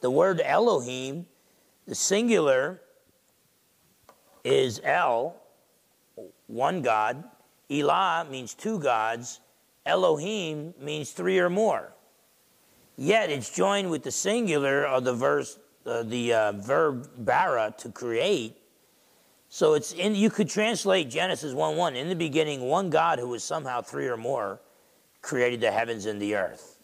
The 0.00 0.10
word 0.10 0.40
Elohim, 0.44 1.26
the 1.86 1.94
singular, 1.94 2.80
is 4.44 4.80
El, 4.84 5.36
one 6.46 6.82
God. 6.82 7.24
Elah 7.70 8.26
means 8.30 8.54
two 8.54 8.78
gods. 8.78 9.40
Elohim 9.84 10.74
means 10.80 11.10
three 11.10 11.38
or 11.38 11.50
more. 11.50 11.92
Yet 12.96 13.30
it's 13.30 13.50
joined 13.54 13.90
with 13.90 14.02
the 14.02 14.10
singular 14.10 14.84
of 14.84 15.04
the 15.04 15.14
verse, 15.14 15.58
uh, 15.84 16.02
the 16.02 16.32
uh, 16.32 16.52
verb 16.52 17.08
bara 17.18 17.74
to 17.78 17.90
create, 17.90 18.56
so 19.48 19.74
it's 19.74 19.92
in, 19.92 20.14
you 20.14 20.30
could 20.30 20.48
translate 20.48 21.08
Genesis 21.08 21.54
1 21.54 21.76
1. 21.76 21.96
In 21.96 22.08
the 22.08 22.16
beginning, 22.16 22.62
one 22.62 22.90
God 22.90 23.18
who 23.18 23.28
was 23.28 23.44
somehow 23.44 23.80
three 23.80 24.06
or 24.08 24.16
more 24.16 24.60
created 25.22 25.60
the 25.60 25.70
heavens 25.70 26.06
and 26.06 26.20
the 26.20 26.34
earth. 26.34 26.75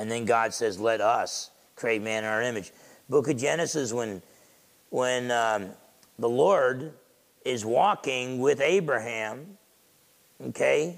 And 0.00 0.10
then 0.10 0.24
God 0.24 0.54
says, 0.54 0.80
Let 0.80 1.02
us 1.02 1.50
create 1.76 2.00
man 2.00 2.24
in 2.24 2.30
our 2.30 2.40
image. 2.40 2.72
Book 3.10 3.28
of 3.28 3.36
Genesis, 3.36 3.92
when, 3.92 4.22
when 4.88 5.30
um, 5.30 5.68
the 6.18 6.28
Lord 6.28 6.94
is 7.44 7.66
walking 7.66 8.38
with 8.38 8.62
Abraham, 8.62 9.58
okay, 10.42 10.96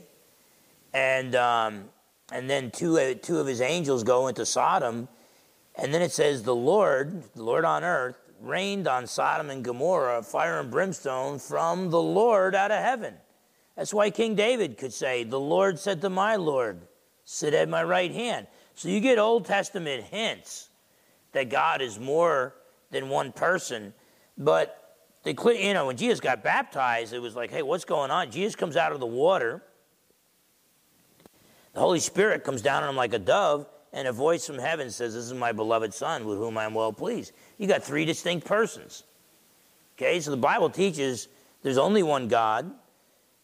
and, 0.95 1.35
um, 1.35 1.87
and 2.31 2.49
then 2.49 2.71
two, 2.71 2.97
uh, 2.97 3.15
two 3.21 3.41
of 3.41 3.49
his 3.49 3.61
angels 3.61 4.05
go 4.05 4.29
into 4.29 4.47
Sodom, 4.47 5.09
and 5.75 5.93
then 5.93 6.01
it 6.01 6.13
says, 6.13 6.45
The 6.45 6.55
Lord, 6.55 7.25
the 7.35 7.43
Lord 7.43 7.65
on 7.65 7.83
earth, 7.83 8.15
rained 8.41 8.87
on 8.87 9.09
Sodom 9.09 9.51
and 9.51 9.65
Gomorrah 9.65 10.23
fire 10.23 10.61
and 10.61 10.71
brimstone 10.71 11.41
from 11.41 11.91
the 11.91 12.01
Lord 12.01 12.55
out 12.55 12.71
of 12.71 12.79
heaven. 12.79 13.15
That's 13.77 13.93
why 13.93 14.11
King 14.11 14.37
David 14.37 14.79
could 14.79 14.93
say, 14.93 15.25
The 15.25 15.41
Lord 15.41 15.81
said 15.81 16.01
to 16.03 16.09
my 16.09 16.37
Lord, 16.37 16.83
Sit 17.25 17.53
at 17.53 17.69
my 17.69 17.83
right 17.83 18.13
hand. 18.13 18.47
So 18.83 18.89
you 18.89 18.99
get 18.99 19.17
Old 19.17 19.45
Testament 19.45 20.03
hints 20.03 20.69
that 21.31 21.49
God 21.51 21.81
is 21.81 22.01
more 22.01 22.57
than 22.91 23.09
one 23.09 23.31
person. 23.31 23.95
But 24.37 24.97
they, 25.23 25.37
you 25.57 25.73
know, 25.73 25.87
when 25.87 25.97
Jesus 25.97 26.19
got 26.19 26.43
baptized, 26.43 27.13
it 27.13 27.21
was 27.21 27.37
like, 27.37 27.53
hey, 27.53 27.63
what's 27.63 27.85
going 27.85 28.11
on? 28.11 28.33
Jesus 28.33 28.57
comes 28.57 28.77
out 28.77 28.91
of 28.91 28.99
the 28.99 29.07
water. 29.07 29.63
The 31.75 31.79
Holy 31.79 32.01
Spirit 32.01 32.43
comes 32.43 32.61
down 32.61 32.83
on 32.83 32.89
him 32.89 32.97
like 32.97 33.15
a 33.15 33.21
dove, 33.21 33.69
and 33.93 34.09
a 34.09 34.13
voice 34.13 34.49
from 34.49 34.59
heaven 34.59 34.91
says, 34.91 35.15
This 35.15 35.27
is 35.27 35.33
my 35.33 35.53
beloved 35.53 35.95
Son 35.95 36.25
with 36.25 36.39
whom 36.39 36.59
I'm 36.59 36.75
well 36.75 36.93
pleased. 36.93 37.31
You 37.59 37.69
got 37.69 37.85
three 37.85 38.05
distinct 38.05 38.49
persons. 38.49 39.05
Okay, 39.97 40.19
so 40.19 40.33
the 40.33 40.37
Bible 40.37 40.71
teaches 40.71 41.29
there's 41.63 41.79
only 41.79 42.03
one 42.03 42.27
God. 42.27 42.69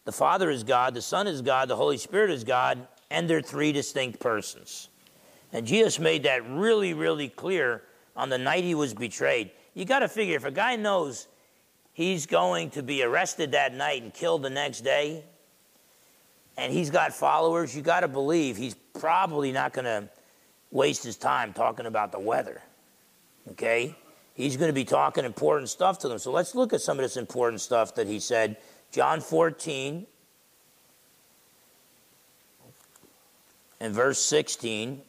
The 0.05 0.11
Father 0.11 0.51
is 0.51 0.65
God, 0.65 0.95
the 0.95 1.03
Son 1.03 1.29
is 1.29 1.43
God, 1.43 1.69
the 1.69 1.77
Holy 1.77 1.97
Spirit 1.97 2.31
is 2.31 2.43
God, 2.43 2.89
and 3.09 3.31
they're 3.31 3.41
three 3.41 3.71
distinct 3.71 4.19
persons. 4.19 4.89
And 5.53 5.67
Jesus 5.67 5.99
made 5.99 6.25
that 6.25 6.49
really, 6.49 6.95
really 6.95 7.29
clear 7.29 7.83
on 8.17 8.29
the 8.29 8.39
night 8.39 8.65
he 8.65 8.75
was 8.75 8.93
betrayed. 8.95 9.51
You 9.75 9.85
got 9.85 10.01
to 10.01 10.09
figure 10.09 10.37
if 10.37 10.45
a 10.45 10.51
guy 10.51 10.77
knows 10.77 11.29
he's 11.93 12.27
going 12.27 12.71
to 12.71 12.83
be 12.83 13.03
arrested 13.03 13.53
that 13.53 13.75
night 13.75 14.03
and 14.03 14.13
killed 14.13 14.43
the 14.43 14.51
next 14.51 14.81
day, 14.81 15.25
and 16.57 16.73
he's 16.73 16.91
got 16.91 17.15
followers, 17.15 17.75
you 17.75 17.83
got 17.83 18.01
to 18.01 18.09
believe 18.09 18.57
he's 18.57 18.75
probably 18.99 19.53
not 19.53 19.73
going 19.73 19.85
to 19.85 20.09
waste 20.71 21.05
his 21.05 21.17
time 21.17 21.53
talking 21.53 21.87
about 21.87 22.13
the 22.13 22.19
weather. 22.19 22.61
Okay? 23.53 23.95
He's 24.35 24.57
going 24.57 24.69
to 24.69 24.75
be 24.75 24.85
talking 24.85 25.25
important 25.25 25.69
stuff 25.69 25.99
to 26.01 26.09
them. 26.09 26.19
So 26.19 26.31
let's 26.31 26.55
look 26.55 26.73
at 26.73 26.81
some 26.81 26.99
of 26.99 27.05
this 27.05 27.17
important 27.17 27.61
stuff 27.61 27.95
that 27.95 28.07
he 28.07 28.21
said. 28.21 28.57
John 28.91 29.21
14 29.21 30.07
and 33.81 33.95
verse 33.95 34.19
16. 34.21 35.03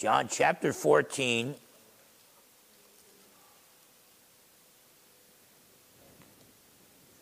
John 0.00 0.28
chapter 0.28 0.72
14. 0.72 1.54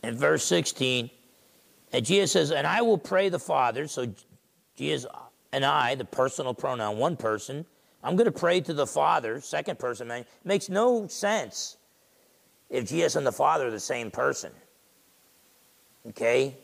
And 0.04 0.16
verse 0.16 0.44
16. 0.44 1.10
And 1.92 2.06
Jesus 2.06 2.30
says, 2.30 2.52
and 2.52 2.68
I 2.68 2.82
will 2.82 2.96
pray 2.96 3.30
the 3.30 3.40
Father. 3.40 3.88
So 3.88 4.14
Jesus 4.76 5.10
and 5.50 5.64
I, 5.64 5.96
the 5.96 6.04
personal 6.04 6.54
pronoun, 6.54 6.98
one 6.98 7.16
person, 7.16 7.66
I'm 8.04 8.14
going 8.14 8.26
to 8.26 8.38
pray 8.38 8.60
to 8.60 8.72
the 8.72 8.86
Father, 8.86 9.40
second 9.40 9.80
person. 9.80 10.06
Man, 10.06 10.20
it 10.20 10.28
makes 10.44 10.68
no 10.68 11.08
sense 11.08 11.78
if 12.70 12.88
Jesus 12.88 13.16
and 13.16 13.26
the 13.26 13.32
Father 13.32 13.66
are 13.66 13.72
the 13.72 13.80
same 13.80 14.12
person. 14.12 14.52
Okay? 16.10 16.56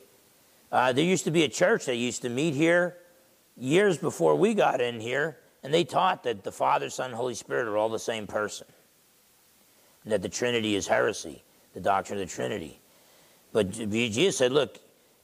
Uh, 0.70 0.92
there 0.92 1.04
used 1.04 1.24
to 1.24 1.32
be 1.32 1.42
a 1.42 1.48
church 1.48 1.86
that 1.86 1.96
used 1.96 2.22
to 2.22 2.28
meet 2.28 2.54
here 2.54 2.98
years 3.56 3.98
before 3.98 4.36
we 4.36 4.54
got 4.54 4.80
in 4.80 5.00
here, 5.00 5.38
and 5.64 5.74
they 5.74 5.82
taught 5.82 6.22
that 6.22 6.44
the 6.44 6.52
Father, 6.52 6.90
Son, 6.90 7.06
and 7.06 7.14
Holy 7.16 7.34
Spirit 7.34 7.66
are 7.66 7.76
all 7.76 7.88
the 7.88 7.98
same 7.98 8.26
person. 8.26 8.66
And 10.04 10.12
that 10.12 10.20
the 10.20 10.28
Trinity 10.28 10.76
is 10.76 10.86
heresy, 10.86 11.42
the 11.72 11.80
doctrine 11.80 12.20
of 12.20 12.28
the 12.28 12.32
Trinity. 12.32 12.78
But 13.52 13.70
Jesus 13.70 14.36
said, 14.36 14.52
look, 14.52 14.78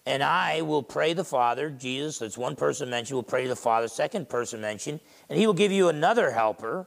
and 0.06 0.22
I 0.22 0.62
will 0.62 0.82
pray 0.82 1.12
the 1.12 1.24
Father, 1.24 1.68
Jesus, 1.68 2.18
that's 2.18 2.38
one 2.38 2.56
person 2.56 2.88
mentioned, 2.88 3.16
will 3.16 3.22
pray 3.22 3.46
the 3.46 3.54
Father, 3.54 3.86
second 3.86 4.30
person 4.30 4.62
mentioned, 4.62 5.00
and 5.28 5.38
he 5.38 5.46
will 5.46 5.54
give 5.54 5.72
you 5.72 5.90
another 5.90 6.30
helper, 6.30 6.86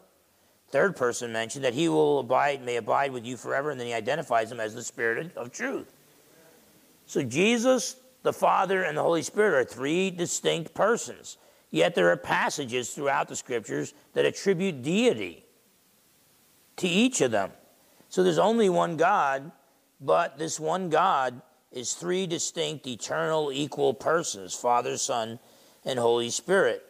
third 0.70 0.96
person 0.96 1.32
mentioned, 1.32 1.64
that 1.64 1.76
he 1.76 1.88
will 1.88 2.20
abide, 2.20 2.66
may 2.66 2.78
abide 2.78 3.12
with 3.12 3.24
you 3.24 3.38
forever, 3.38 3.70
and 3.70 3.80
then 3.80 3.86
he 3.86 3.94
identifies 3.94 4.52
him 4.52 4.60
as 4.60 4.74
the 4.74 4.84
Spirit 4.84 5.32
of 5.38 5.52
truth. 5.52 5.94
So 7.06 7.22
Jesus, 7.22 7.98
the 8.24 8.34
Father, 8.34 8.82
and 8.82 8.98
the 8.98 9.04
Holy 9.04 9.22
Spirit 9.22 9.54
are 9.54 9.64
three 9.64 10.10
distinct 10.10 10.74
persons. 10.74 11.38
Yet 11.74 11.96
there 11.96 12.12
are 12.12 12.18
passages 12.18 12.92
throughout 12.92 13.28
the 13.28 13.36
scriptures 13.36 13.96
that 14.14 14.26
attribute 14.26 14.84
deity 14.84 15.44
to 16.76 16.88
each 16.88 17.20
of 17.20 17.32
them. 17.32 17.50
So 18.10 18.22
there's 18.22 18.38
only 18.38 18.70
one 18.70 18.96
God, 18.96 19.52
but 20.00 20.38
this 20.38 20.60
one 20.60 20.92
God 20.92 21.42
is 21.72 21.94
three 21.94 22.28
distinct, 22.28 22.86
eternal, 22.86 23.52
equal 23.52 23.96
persons 23.96 24.54
Father, 24.54 24.98
Son, 24.98 25.40
and 25.84 25.98
Holy 25.98 26.30
Spirit. 26.30 26.86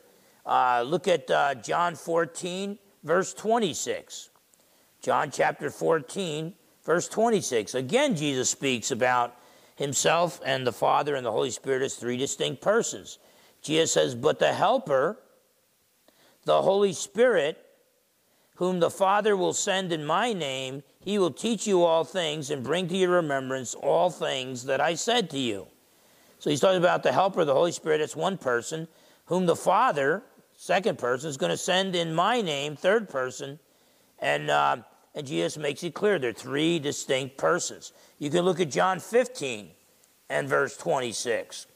Uh, 0.45 0.83
look 0.85 1.07
at 1.07 1.31
uh, 1.31 1.55
John 1.55 1.95
14, 1.95 2.77
verse 3.05 3.33
26. 3.33 4.31
John 4.99 5.31
chapter 5.31 5.69
14, 5.69 6.55
verse 6.83 7.07
26. 7.07 7.75
Again, 7.75 8.17
Jesus 8.17 8.49
speaks 8.49 8.91
about 8.91 9.33
himself 9.77 10.41
and 10.45 10.67
the 10.67 10.73
Father 10.73 11.15
and 11.15 11.25
the 11.25 11.31
Holy 11.31 11.51
Spirit 11.51 11.83
as 11.83 11.95
three 11.95 12.17
distinct 12.17 12.61
persons. 12.61 13.17
Jesus 13.63 13.93
says, 13.93 14.13
But 14.13 14.39
the 14.39 14.53
Helper, 14.53 15.17
the 16.43 16.61
Holy 16.61 16.93
Spirit, 16.93 17.65
whom 18.55 18.79
the 18.79 18.91
Father 18.91 19.35
will 19.35 19.53
send 19.53 19.91
in 19.91 20.05
my 20.05 20.33
name, 20.33 20.83
he 20.99 21.17
will 21.17 21.31
teach 21.31 21.65
you 21.65 21.83
all 21.83 22.03
things 22.03 22.51
and 22.51 22.63
bring 22.63 22.87
to 22.89 22.97
your 22.97 23.09
remembrance 23.11 23.73
all 23.73 24.09
things 24.09 24.65
that 24.65 24.79
I 24.79 24.93
said 24.95 25.29
to 25.31 25.39
you. 25.39 25.67
So 26.39 26.49
he's 26.49 26.59
talking 26.59 26.77
about 26.77 27.03
the 27.03 27.11
helper, 27.13 27.45
the 27.45 27.53
Holy 27.53 27.71
Spirit. 27.71 28.01
It's 28.01 28.15
one 28.15 28.37
person, 28.37 28.87
whom 29.25 29.45
the 29.45 29.55
Father, 29.55 30.23
second 30.55 30.97
person, 30.97 31.29
is 31.29 31.37
going 31.37 31.51
to 31.51 31.57
send 31.57 31.95
in 31.95 32.13
my 32.13 32.41
name, 32.41 32.75
third 32.75 33.09
person. 33.09 33.59
And, 34.19 34.49
uh, 34.49 34.77
and 35.15 35.25
Jesus 35.25 35.57
makes 35.57 35.83
it 35.83 35.93
clear 35.93 36.19
they're 36.19 36.33
three 36.33 36.79
distinct 36.79 37.37
persons. 37.37 37.93
You 38.19 38.29
can 38.29 38.41
look 38.43 38.59
at 38.59 38.69
John 38.69 38.99
15 38.99 39.69
and 40.29 40.49
verse 40.49 40.75
26. 40.77 41.67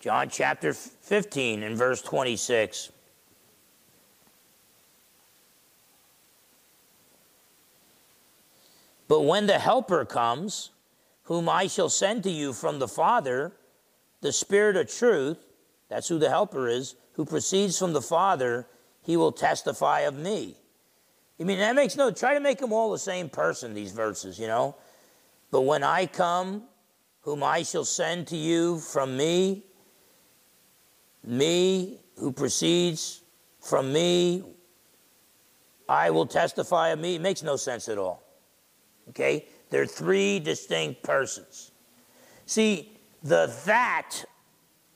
John 0.00 0.30
chapter 0.30 0.72
15 0.72 1.62
and 1.62 1.76
verse 1.76 2.00
26. 2.00 2.90
But 9.08 9.22
when 9.22 9.46
the 9.46 9.58
Helper 9.58 10.06
comes, 10.06 10.70
whom 11.24 11.50
I 11.50 11.66
shall 11.66 11.90
send 11.90 12.22
to 12.22 12.30
you 12.30 12.54
from 12.54 12.78
the 12.78 12.88
Father, 12.88 13.52
the 14.22 14.32
Spirit 14.32 14.76
of 14.76 14.90
truth, 14.90 15.36
that's 15.90 16.08
who 16.08 16.18
the 16.18 16.30
Helper 16.30 16.66
is, 16.66 16.94
who 17.12 17.26
proceeds 17.26 17.78
from 17.78 17.92
the 17.92 18.00
Father, 18.00 18.66
he 19.02 19.18
will 19.18 19.32
testify 19.32 20.00
of 20.00 20.14
me. 20.14 20.56
I 21.38 21.44
mean, 21.44 21.58
that 21.58 21.74
makes 21.74 21.96
no, 21.96 22.10
try 22.10 22.32
to 22.32 22.40
make 22.40 22.58
them 22.58 22.72
all 22.72 22.90
the 22.90 22.98
same 22.98 23.28
person, 23.28 23.74
these 23.74 23.92
verses, 23.92 24.38
you 24.38 24.46
know. 24.46 24.76
But 25.50 25.62
when 25.62 25.82
I 25.82 26.06
come, 26.06 26.62
whom 27.22 27.42
I 27.42 27.64
shall 27.64 27.84
send 27.84 28.28
to 28.28 28.36
you 28.36 28.78
from 28.78 29.16
me, 29.16 29.64
me 31.24 32.00
who 32.16 32.32
proceeds 32.32 33.22
from 33.60 33.92
me, 33.92 34.42
I 35.88 36.10
will 36.10 36.26
testify 36.26 36.88
of 36.90 36.98
me. 36.98 37.16
It 37.16 37.20
makes 37.20 37.42
no 37.42 37.56
sense 37.56 37.88
at 37.88 37.98
all. 37.98 38.22
Okay? 39.08 39.46
They're 39.70 39.86
three 39.86 40.38
distinct 40.38 41.02
persons. 41.02 41.72
See, 42.46 42.96
the 43.22 43.54
that 43.66 44.24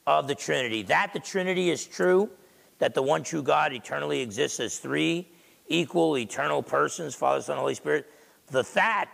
of 0.07 0.29
the 0.29 0.35
Trinity, 0.35 0.83
that 0.85 1.13
the 1.13 1.21
Trinity 1.21 1.71
is 1.71 1.87
true, 1.87 2.31
that 2.79 2.95
the 2.95 3.03
one 3.03 3.23
true 3.23 3.43
God 3.43 3.73
eternally 3.73 4.21
exists 4.21 4.61
as 4.61 4.79
three 4.79 5.29
equal 5.67 6.19
eternal 6.19 6.63
persons, 6.63 7.15
Father, 7.15 7.41
Son, 7.41 7.57
Holy 7.57 7.75
Spirit, 7.75 8.07
the 8.49 8.63
that 8.75 9.11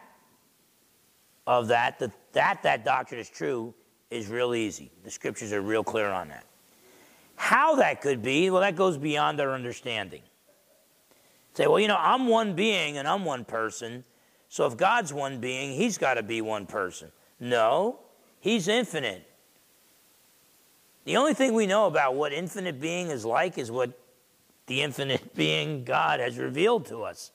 of 1.47 1.69
that, 1.69 1.99
the, 1.99 2.11
that 2.33 2.63
that 2.63 2.85
doctrine 2.85 3.21
is 3.21 3.29
true, 3.29 3.75
is 4.11 4.29
real 4.29 4.55
easy. 4.55 4.91
The 5.05 5.11
scriptures 5.11 5.53
are 5.53 5.61
real 5.61 5.85
clear 5.85 6.09
on 6.09 6.29
that. 6.29 6.45
How 7.41 7.77
that 7.77 8.03
could 8.03 8.23
be, 8.23 8.51
well, 8.51 8.61
that 8.61 8.77
goes 8.77 8.99
beyond 8.99 9.41
our 9.41 9.55
understanding. 9.55 10.21
Say, 11.55 11.67
well, 11.67 11.81
you 11.81 11.89
know, 11.89 11.97
I'm 11.99 12.27
one 12.27 12.55
being 12.55 12.99
and 12.99 13.09
I'm 13.09 13.25
one 13.25 13.47
person, 13.47 14.05
so 14.51 14.67
if 14.67 14.77
God's 14.77 15.11
one 15.11 15.41
being, 15.41 15.73
he's 15.73 15.97
got 15.97 16.15
to 16.15 16.23
be 16.23 16.43
one 16.43 16.67
person. 16.67 17.11
No, 17.41 18.01
he's 18.41 18.69
infinite. 18.69 19.27
The 21.07 21.17
only 21.17 21.33
thing 21.33 21.55
we 21.55 21.67
know 21.67 21.87
about 21.87 22.15
what 22.15 22.35
infinite 22.35 22.79
being 22.79 23.09
is 23.09 23.25
like 23.25 23.57
is 23.57 23.71
what 23.71 23.99
the 24.67 24.83
infinite 24.83 25.35
being 25.35 25.83
God 25.83 26.21
has 26.21 26.37
revealed 26.37 26.85
to 26.87 27.05
us. 27.05 27.33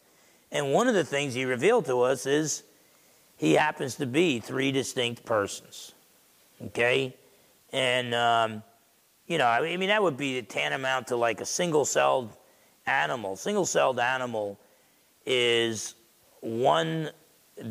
And 0.52 0.72
one 0.72 0.88
of 0.88 0.94
the 0.94 1.04
things 1.04 1.34
he 1.34 1.46
revealed 1.46 1.86
to 1.86 2.02
us 2.02 2.28
is 2.28 2.62
he 3.38 3.54
happens 3.54 3.96
to 3.96 4.06
be 4.06 4.40
three 4.40 4.72
distinct 4.72 5.26
persons. 5.26 5.94
Okay? 6.62 7.16
And, 7.74 8.14
um, 8.14 8.64
you 9.28 9.38
know, 9.38 9.48
I 9.48 9.78
mean, 9.78 9.90
that 9.90 10.02
would 10.02 10.18
be 10.18 10.42
tantamount 10.42 11.08
to 11.08 11.16
like 11.16 11.42
a 11.42 11.46
single 11.46 11.86
celled 11.86 12.36
animal. 12.86 13.36
Single 13.36 13.66
celled 13.66 14.00
animal 14.00 14.60
is 15.26 15.96
one 16.42 17.10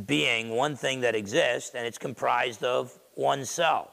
being, 0.06 0.50
one 0.50 0.76
thing 0.76 1.00
that 1.00 1.14
exists, 1.14 1.74
and 1.74 1.86
it's 1.86 1.98
comprised 1.98 2.64
of 2.64 2.98
one 3.14 3.44
cell. 3.44 3.92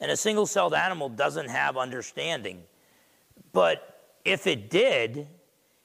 And 0.00 0.10
a 0.10 0.16
single 0.16 0.46
celled 0.46 0.74
animal 0.74 1.08
doesn't 1.08 1.48
have 1.48 1.76
understanding. 1.76 2.62
But 3.52 4.00
if 4.24 4.46
it 4.46 4.70
did, 4.70 5.28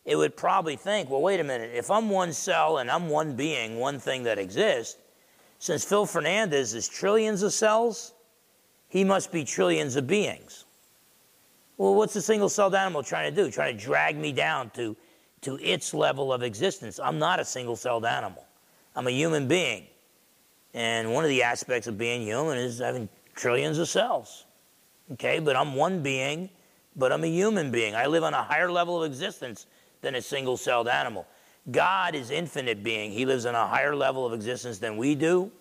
it 0.05 0.15
would 0.15 0.35
probably 0.35 0.75
think, 0.75 1.09
well, 1.09 1.21
wait 1.21 1.39
a 1.39 1.43
minute, 1.43 1.71
if 1.73 1.89
I'm 1.89 2.09
one 2.09 2.33
cell 2.33 2.79
and 2.79 2.89
I'm 2.89 3.09
one 3.09 3.35
being, 3.35 3.79
one 3.79 3.99
thing 3.99 4.23
that 4.23 4.37
exists, 4.37 4.97
since 5.59 5.85
Phil 5.85 6.05
Fernandes 6.05 6.75
is 6.75 6.87
trillions 6.87 7.41
of 7.41 7.53
cells, 7.53 8.13
he 8.89 9.03
must 9.03 9.31
be 9.31 9.43
trillions 9.43 9.95
of 9.95 10.07
beings. 10.07 10.62
Well, 11.77 11.95
what's 11.95 12.15
a 12.15 12.21
single 12.21 12.49
celled 12.49 12.75
animal 12.75 13.03
trying 13.03 13.33
to 13.33 13.43
do? 13.43 13.49
Trying 13.49 13.77
to 13.77 13.83
drag 13.83 14.15
me 14.15 14.31
down 14.31 14.69
to 14.71 14.95
to 15.43 15.59
its 15.61 15.93
level 15.93 16.33
of 16.33 16.41
existence. 16.41 16.99
I'm 16.99 17.19
not 17.19 17.39
a 17.39 17.45
single 17.45 17.75
celled 17.75 18.05
animal, 18.05 18.45
I'm 18.95 19.07
a 19.07 19.11
human 19.11 19.47
being. 19.47 19.87
And 20.73 21.13
one 21.13 21.23
of 21.23 21.29
the 21.29 21.43
aspects 21.43 21.85
of 21.85 21.99
being 21.99 22.23
human 22.23 22.57
is 22.57 22.79
having 22.79 23.07
trillions 23.35 23.77
of 23.77 23.87
cells. 23.87 24.45
Okay, 25.11 25.37
but 25.37 25.55
I'm 25.55 25.75
one 25.75 26.01
being, 26.01 26.49
but 26.95 27.11
I'm 27.11 27.23
a 27.23 27.27
human 27.27 27.69
being. 27.69 27.93
I 27.93 28.07
live 28.07 28.23
on 28.23 28.33
a 28.33 28.41
higher 28.41 28.71
level 28.71 29.03
of 29.03 29.11
existence 29.11 29.67
than 30.01 30.15
a 30.15 30.21
single 30.21 30.57
celled 30.57 30.87
animal. 30.87 31.27
God 31.69 32.15
is 32.15 32.31
infinite 32.31 32.83
being. 32.83 33.11
He 33.11 33.25
lives 33.25 33.45
on 33.45 33.53
a 33.53 33.67
higher 33.67 33.95
level 33.95 34.25
of 34.25 34.33
existence 34.33 34.79
than 34.79 34.97
we 34.97 35.13
do. 35.13 35.51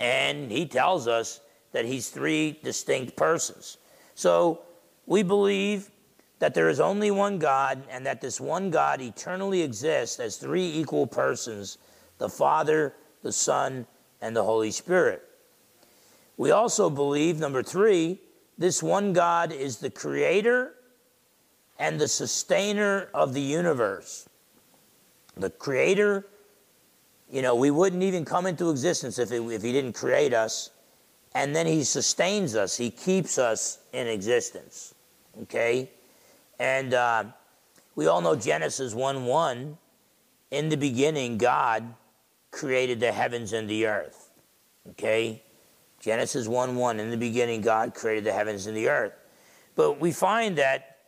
And 0.00 0.50
he 0.50 0.66
tells 0.66 1.06
us 1.06 1.40
that 1.70 1.84
he's 1.84 2.08
three 2.08 2.58
distinct 2.64 3.14
persons. 3.14 3.78
So 4.16 4.62
we 5.06 5.22
believe 5.22 5.90
that 6.38 6.54
there 6.54 6.68
is 6.68 6.80
only 6.80 7.10
one 7.10 7.38
God 7.38 7.82
and 7.88 8.04
that 8.06 8.20
this 8.20 8.40
one 8.40 8.70
God 8.70 9.00
eternally 9.00 9.62
exists 9.62 10.18
as 10.18 10.36
three 10.36 10.66
equal 10.66 11.06
persons 11.06 11.78
the 12.18 12.28
Father, 12.28 12.94
the 13.22 13.32
Son, 13.32 13.86
and 14.20 14.34
the 14.34 14.44
Holy 14.44 14.70
Spirit. 14.70 15.22
We 16.36 16.50
also 16.50 16.88
believe, 16.88 17.38
number 17.38 17.62
three, 17.62 18.20
this 18.58 18.82
one 18.82 19.12
God 19.12 19.52
is 19.52 19.78
the 19.78 19.90
creator 19.90 20.74
and 21.78 22.00
the 22.00 22.08
sustainer 22.08 23.08
of 23.14 23.34
the 23.34 23.40
universe. 23.40 24.28
The 25.36 25.50
creator, 25.50 26.26
you 27.30 27.42
know, 27.42 27.54
we 27.54 27.70
wouldn't 27.70 28.02
even 28.02 28.24
come 28.24 28.46
into 28.46 28.70
existence 28.70 29.18
if, 29.18 29.32
it, 29.32 29.42
if 29.42 29.62
he 29.62 29.72
didn't 29.72 29.94
create 29.94 30.34
us. 30.34 30.70
And 31.34 31.56
then 31.56 31.66
he 31.66 31.84
sustains 31.84 32.54
us, 32.54 32.76
he 32.76 32.90
keeps 32.90 33.38
us 33.38 33.78
in 33.92 34.06
existence. 34.06 34.94
Okay? 35.42 35.90
And 36.58 36.94
uh, 36.94 37.24
we 37.94 38.06
all 38.06 38.20
know 38.20 38.36
Genesis 38.36 38.94
1 38.94 39.24
1. 39.24 39.78
In 40.50 40.68
the 40.68 40.76
beginning, 40.76 41.38
God 41.38 41.94
created 42.50 43.00
the 43.00 43.12
heavens 43.12 43.52
and 43.54 43.68
the 43.68 43.86
earth. 43.86 44.30
Okay? 44.90 45.42
Genesis 46.00 46.48
1 46.48 46.76
1. 46.76 47.00
In 47.00 47.10
the 47.10 47.16
beginning, 47.16 47.62
God 47.62 47.94
created 47.94 48.24
the 48.24 48.32
heavens 48.32 48.66
and 48.66 48.76
the 48.76 48.88
earth. 48.88 49.12
But 49.74 50.00
we 50.00 50.12
find 50.12 50.58
that 50.58 50.98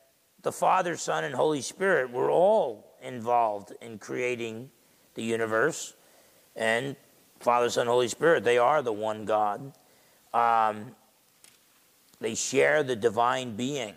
the 0.43 0.53
Father, 0.53 0.97
Son, 0.97 1.25
and 1.25 1.35
Holy 1.35 1.61
Spirit 1.61 2.11
were 2.11 2.31
all 2.31 2.97
involved 3.03 3.73
in 3.83 3.99
creating 3.99 4.71
the 5.15 5.23
universe. 5.23 5.95
And 6.57 6.97
Father, 7.41 7.69
Son, 7.69 7.87
Holy 7.87 8.09
Spirit, 8.09 8.45
they 8.45 8.59
are 8.59 8.83
the 8.83 8.93
one 8.93 9.25
God. 9.25 9.73
Um, 10.35 10.95
they 12.21 12.35
share 12.35 12.83
the 12.83 12.97
divine 12.97 13.57
being. 13.57 13.95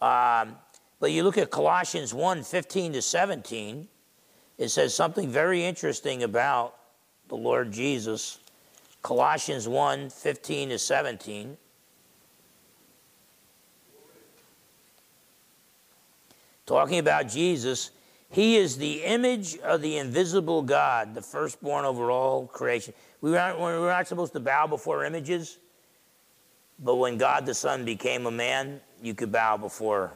Um, 0.00 0.56
but 1.00 1.10
you 1.10 1.24
look 1.24 1.38
at 1.38 1.50
Colossians 1.50 2.14
1 2.14 2.44
15 2.44 2.92
to 2.92 3.02
17, 3.02 3.88
it 4.58 4.68
says 4.68 4.94
something 4.94 5.28
very 5.28 5.64
interesting 5.64 6.22
about 6.22 6.76
the 7.28 7.36
Lord 7.36 7.72
Jesus. 7.72 8.38
Colossians 9.02 9.66
1 9.66 10.10
15 10.10 10.68
to 10.68 10.78
17. 10.78 11.56
Talking 16.66 16.98
about 16.98 17.28
Jesus, 17.28 17.90
he 18.30 18.56
is 18.56 18.76
the 18.76 19.02
image 19.02 19.58
of 19.58 19.82
the 19.82 19.98
invisible 19.98 20.62
God, 20.62 21.14
the 21.14 21.22
firstborn 21.22 21.84
over 21.84 22.10
all 22.10 22.46
creation. 22.46 22.94
We 23.22 23.30
were, 23.30 23.36
not, 23.36 23.56
we 23.56 23.64
were 23.64 23.88
not 23.88 24.08
supposed 24.08 24.32
to 24.32 24.40
bow 24.40 24.66
before 24.66 25.04
images, 25.04 25.58
but 26.78 26.96
when 26.96 27.16
God 27.16 27.46
the 27.46 27.54
Son 27.54 27.84
became 27.84 28.26
a 28.26 28.32
man, 28.32 28.80
you 29.00 29.14
could 29.14 29.30
bow 29.30 29.56
before 29.56 30.12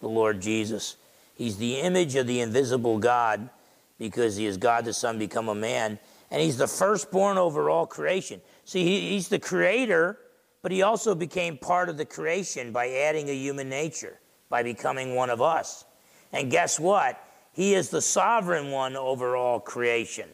the 0.00 0.08
Lord 0.08 0.40
Jesus. 0.40 0.96
He's 1.34 1.56
the 1.56 1.80
image 1.80 2.14
of 2.14 2.28
the 2.28 2.40
invisible 2.40 2.98
God 2.98 3.50
because 3.98 4.36
he 4.36 4.46
is 4.46 4.56
God 4.56 4.84
the 4.84 4.92
Son 4.92 5.18
become 5.18 5.48
a 5.48 5.54
man. 5.54 5.98
And 6.30 6.40
he's 6.40 6.56
the 6.56 6.68
firstborn 6.68 7.38
over 7.38 7.68
all 7.68 7.86
creation. 7.86 8.40
See, 8.64 8.84
he, 8.84 9.10
he's 9.10 9.28
the 9.28 9.40
creator, 9.40 10.16
but 10.62 10.70
he 10.70 10.82
also 10.82 11.16
became 11.16 11.58
part 11.58 11.88
of 11.88 11.96
the 11.96 12.04
creation 12.04 12.70
by 12.70 12.88
adding 12.88 13.28
a 13.28 13.34
human 13.34 13.68
nature, 13.68 14.20
by 14.48 14.62
becoming 14.62 15.16
one 15.16 15.28
of 15.28 15.42
us. 15.42 15.84
And 16.32 16.52
guess 16.52 16.78
what? 16.78 17.20
He 17.52 17.74
is 17.74 17.90
the 17.90 18.00
sovereign 18.00 18.70
one 18.70 18.96
over 18.96 19.36
all 19.36 19.58
creation. 19.58 20.28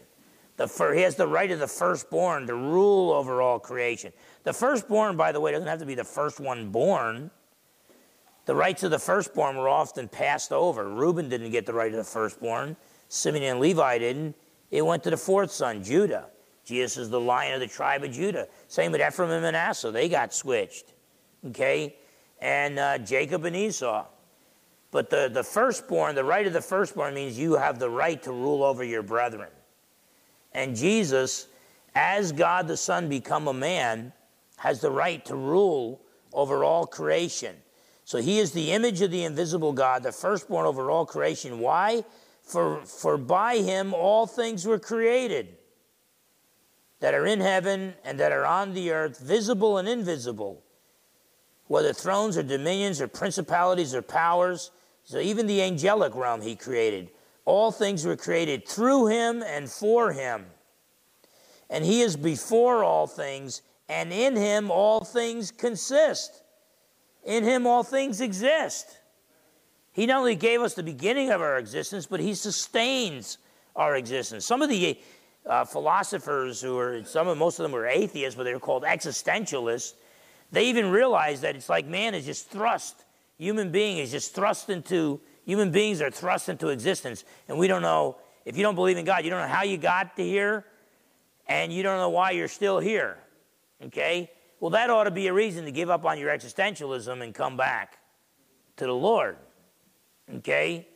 The, 0.61 0.93
he 0.95 1.01
has 1.01 1.17
the 1.17 1.27
right 1.27 1.51
of 1.51 1.59
the 1.59 1.67
firstborn 1.67 2.47
to 2.47 2.55
rule 2.55 3.13
over 3.13 3.41
all 3.41 3.59
creation. 3.59 4.13
The 4.43 4.53
firstborn, 4.53 5.17
by 5.17 5.33
the 5.33 5.41
way, 5.41 5.53
doesn't 5.53 5.67
have 5.67 5.79
to 5.79 5.87
be 5.87 5.95
the 5.95 6.05
first 6.05 6.39
one 6.39 6.69
born. 6.69 7.31
The 8.45 8.55
rights 8.55 8.83
of 8.83 8.91
the 8.91 8.99
firstborn 8.99 9.57
were 9.57 9.71
often 9.71 10.07
passed 10.07 10.53
over. 10.53 10.87
Reuben 10.87 11.31
didn't 11.31 11.51
get 11.51 11.65
the 11.65 11.73
right 11.73 11.91
of 11.91 11.97
the 11.97 12.05
firstborn. 12.05 12.77
Simeon 13.09 13.45
and 13.45 13.61
Levi 13.61 13.97
didn't. 14.01 14.37
It 14.71 14.85
went 14.85 15.03
to 15.05 15.11
the 15.11 15.17
fourth 15.17 15.51
son, 15.51 15.83
Judah. 15.83 16.27
Jesus 16.63 16.99
is 16.99 17.09
the 17.09 17.21
lion 17.21 17.55
of 17.55 17.61
the 17.61 17.67
tribe 17.67 18.05
of 18.05 18.13
Judah. 18.13 18.47
Same 18.69 18.93
with 18.93 19.01
Ephraim 19.01 19.31
and 19.31 19.43
Manasseh. 19.43 19.91
They 19.91 20.11
got 20.11 20.35
switched. 20.35 20.93
Okay? 21.47 21.97
And 22.39 22.79
uh, 22.79 22.99
Jacob 22.99 23.47
and 23.47 23.57
Esau. 23.57 24.05
But 24.91 25.09
the, 25.09 25.31
the 25.33 25.43
firstborn, 25.43 26.15
the 26.15 26.25
right 26.25 26.47
of 26.47 26.53
the 26.53 26.61
firstborn 26.61 27.15
means 27.15 27.39
you 27.39 27.55
have 27.55 27.79
the 27.79 27.89
right 27.89 28.23
to 28.25 28.31
rule 28.31 28.63
over 28.63 28.85
your 28.85 29.03
brethren. 29.03 29.49
And 30.53 30.77
Jesus, 30.77 31.47
as 31.95 32.33
God 32.33 32.69
the 32.69 32.77
Son 32.77 33.09
become 33.09 33.49
a 33.49 33.53
man, 33.53 34.13
has 34.57 34.81
the 34.81 34.91
right 34.91 35.25
to 35.27 35.37
rule 35.37 36.01
over 36.33 36.65
all 36.65 36.87
creation. 36.87 37.57
So 38.05 38.19
he 38.19 38.39
is 38.39 38.53
the 38.53 38.73
image 38.73 39.01
of 39.03 39.11
the 39.11 39.25
invisible 39.25 39.73
God, 39.73 40.03
the 40.03 40.13
firstborn 40.13 40.67
over 40.67 40.91
all 40.91 41.07
creation. 41.07 41.61
Why? 41.61 42.05
For, 42.43 42.85
for 42.85 43.17
by 43.17 43.59
him 43.59 43.95
all 43.95 44.27
things 44.27 44.67
were 44.67 44.79
created 44.79 45.57
that 46.99 47.15
are 47.15 47.27
in 47.27 47.41
heaven 47.41 47.95
and 48.05 48.21
that 48.21 48.33
are 48.33 48.45
on 48.45 48.75
the 48.75 48.91
earth, 48.91 49.19
visible 49.19 49.79
and 49.79 49.89
invisible, 49.89 50.63
whether 51.67 51.93
thrones 51.93 52.37
or 52.37 52.43
dominions 52.43 53.01
or 53.01 53.09
principalities 53.09 53.95
or 53.95 54.03
powers. 54.03 54.71
So 55.05 55.19
even 55.19 55.47
the 55.47 55.63
angelic 55.63 56.15
realm 56.15 56.43
he 56.43 56.57
created. 56.57 57.11
All 57.45 57.73
things 57.73 58.05
were 58.05 58.17
created 58.17 58.69
through 58.69 59.07
him 59.09 59.43
and 59.43 59.69
for 59.71 60.13
him. 60.13 60.47
And 61.69 61.85
he 61.85 62.03
is 62.03 62.17
before 62.17 62.85
all 62.85 63.07
things, 63.07 63.63
and 63.89 64.13
in 64.13 64.37
him 64.37 64.71
all 64.71 65.05
things 65.05 65.51
consist. 65.51 66.43
In 67.25 67.45
him 67.45 67.67
all 67.67 67.83
things 67.83 68.21
exist. 68.21 68.99
He 69.93 70.07
not 70.07 70.19
only 70.19 70.37
gave 70.37 70.61
us 70.61 70.75
the 70.75 70.83
beginning 70.83 71.31
of 71.31 71.41
our 71.41 71.59
existence, 71.59 72.07
but 72.07 72.21
he 72.21 72.35
sustains 72.35 73.39
our 73.77 73.97
existence. 73.97 74.45
Some 74.45 74.63
of 74.63 74.69
the 74.69 74.99
uh, 75.47 75.65
philosophers 75.65 76.61
who 76.61 76.79
are, 76.79 77.05
some 77.05 77.29
of 77.29 77.39
most 77.39 77.59
of 77.59 77.65
them 77.65 77.73
were 77.73 77.87
atheists, 77.87 78.37
but 78.37 78.45
they 78.45 78.55
were 78.55 78.61
called 78.61 78.85
existentialists. 78.85 79.95
They 80.53 80.65
even 80.67 80.91
realized 80.91 81.43
that 81.43 81.57
it's 81.57 81.69
like 81.69 81.87
man 81.87 82.15
is 82.15 82.27
just 82.27 82.51
thrust, 82.51 83.05
human 83.39 83.71
being 83.71 83.99
is 83.99 84.11
just 84.11 84.35
thrust 84.35 84.71
into, 84.71 85.21
human 85.45 85.71
beings 85.71 86.01
are 86.01 86.11
thrust 86.11 86.49
into 86.49 86.69
existence. 86.69 87.25
And 87.49 87.59
we 87.59 87.67
don't 87.67 87.83
know, 87.83 88.17
if 88.45 88.57
you 88.57 88.63
don't 88.63 88.75
believe 88.75 88.97
in 88.97 89.05
God, 89.05 89.25
you 89.25 89.31
don't 89.31 89.41
know 89.41 89.55
how 89.55 89.63
you 89.63 89.77
got 89.77 90.17
to 90.17 90.23
here, 90.25 90.65
and 91.47 91.73
you 91.73 91.83
don't 91.83 91.99
know 91.99 92.11
why 92.11 92.31
you're 92.31 92.49
still 92.49 92.79
here. 92.79 93.19
Okay? 93.85 94.31
Well, 94.61 94.71
that 94.71 94.91
ought 94.91 95.05
to 95.05 95.11
be 95.11 95.27
a 95.27 95.33
reason 95.33 95.65
to 95.65 95.71
give 95.71 95.91
up 95.91 96.05
on 96.05 96.19
your 96.19 96.31
existentialism 96.31 97.23
and 97.23 97.35
come 97.35 97.57
back 97.57 97.99
to 98.77 98.85
the 98.85 98.95
Lord. 98.95 99.37
Okay? 100.37 100.87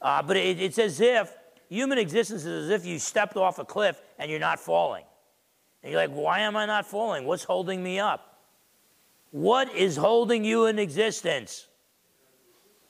Uh, 0.00 0.22
but 0.22 0.36
it, 0.36 0.60
it's 0.60 0.78
as 0.78 1.00
if 1.00 1.32
human 1.68 1.98
existence 1.98 2.44
is 2.44 2.64
as 2.66 2.70
if 2.70 2.84
you 2.84 2.98
stepped 2.98 3.36
off 3.36 3.58
a 3.58 3.64
cliff 3.64 4.00
and 4.18 4.30
you're 4.30 4.40
not 4.40 4.60
falling. 4.60 5.04
And 5.82 5.92
you're 5.92 6.00
like, 6.00 6.10
why 6.10 6.40
am 6.40 6.56
I 6.56 6.66
not 6.66 6.86
falling? 6.86 7.24
What's 7.24 7.44
holding 7.44 7.82
me 7.82 7.98
up? 7.98 8.40
What 9.30 9.74
is 9.74 9.96
holding 9.96 10.44
you 10.44 10.66
in 10.66 10.78
existence? 10.78 11.66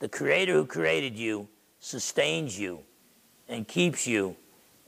The 0.03 0.09
Creator 0.09 0.55
who 0.55 0.67
created 0.67 1.17
you 1.17 1.47
sustains 1.79 2.59
you 2.59 2.81
and 3.49 3.69
keeps 3.69 4.05
you 4.05 4.35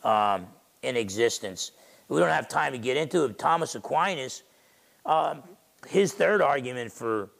um, 0.02 0.48
in 0.82 0.96
existence. 0.96 1.70
We 2.08 2.18
don't 2.18 2.30
have 2.30 2.48
time 2.48 2.72
to 2.72 2.78
get 2.78 2.96
into 2.96 3.22
it. 3.22 3.38
Thomas 3.38 3.76
Aquinas, 3.76 4.42
um, 5.06 5.44
his 5.86 6.12
third 6.12 6.42
argument 6.42 6.90
for 6.90 7.30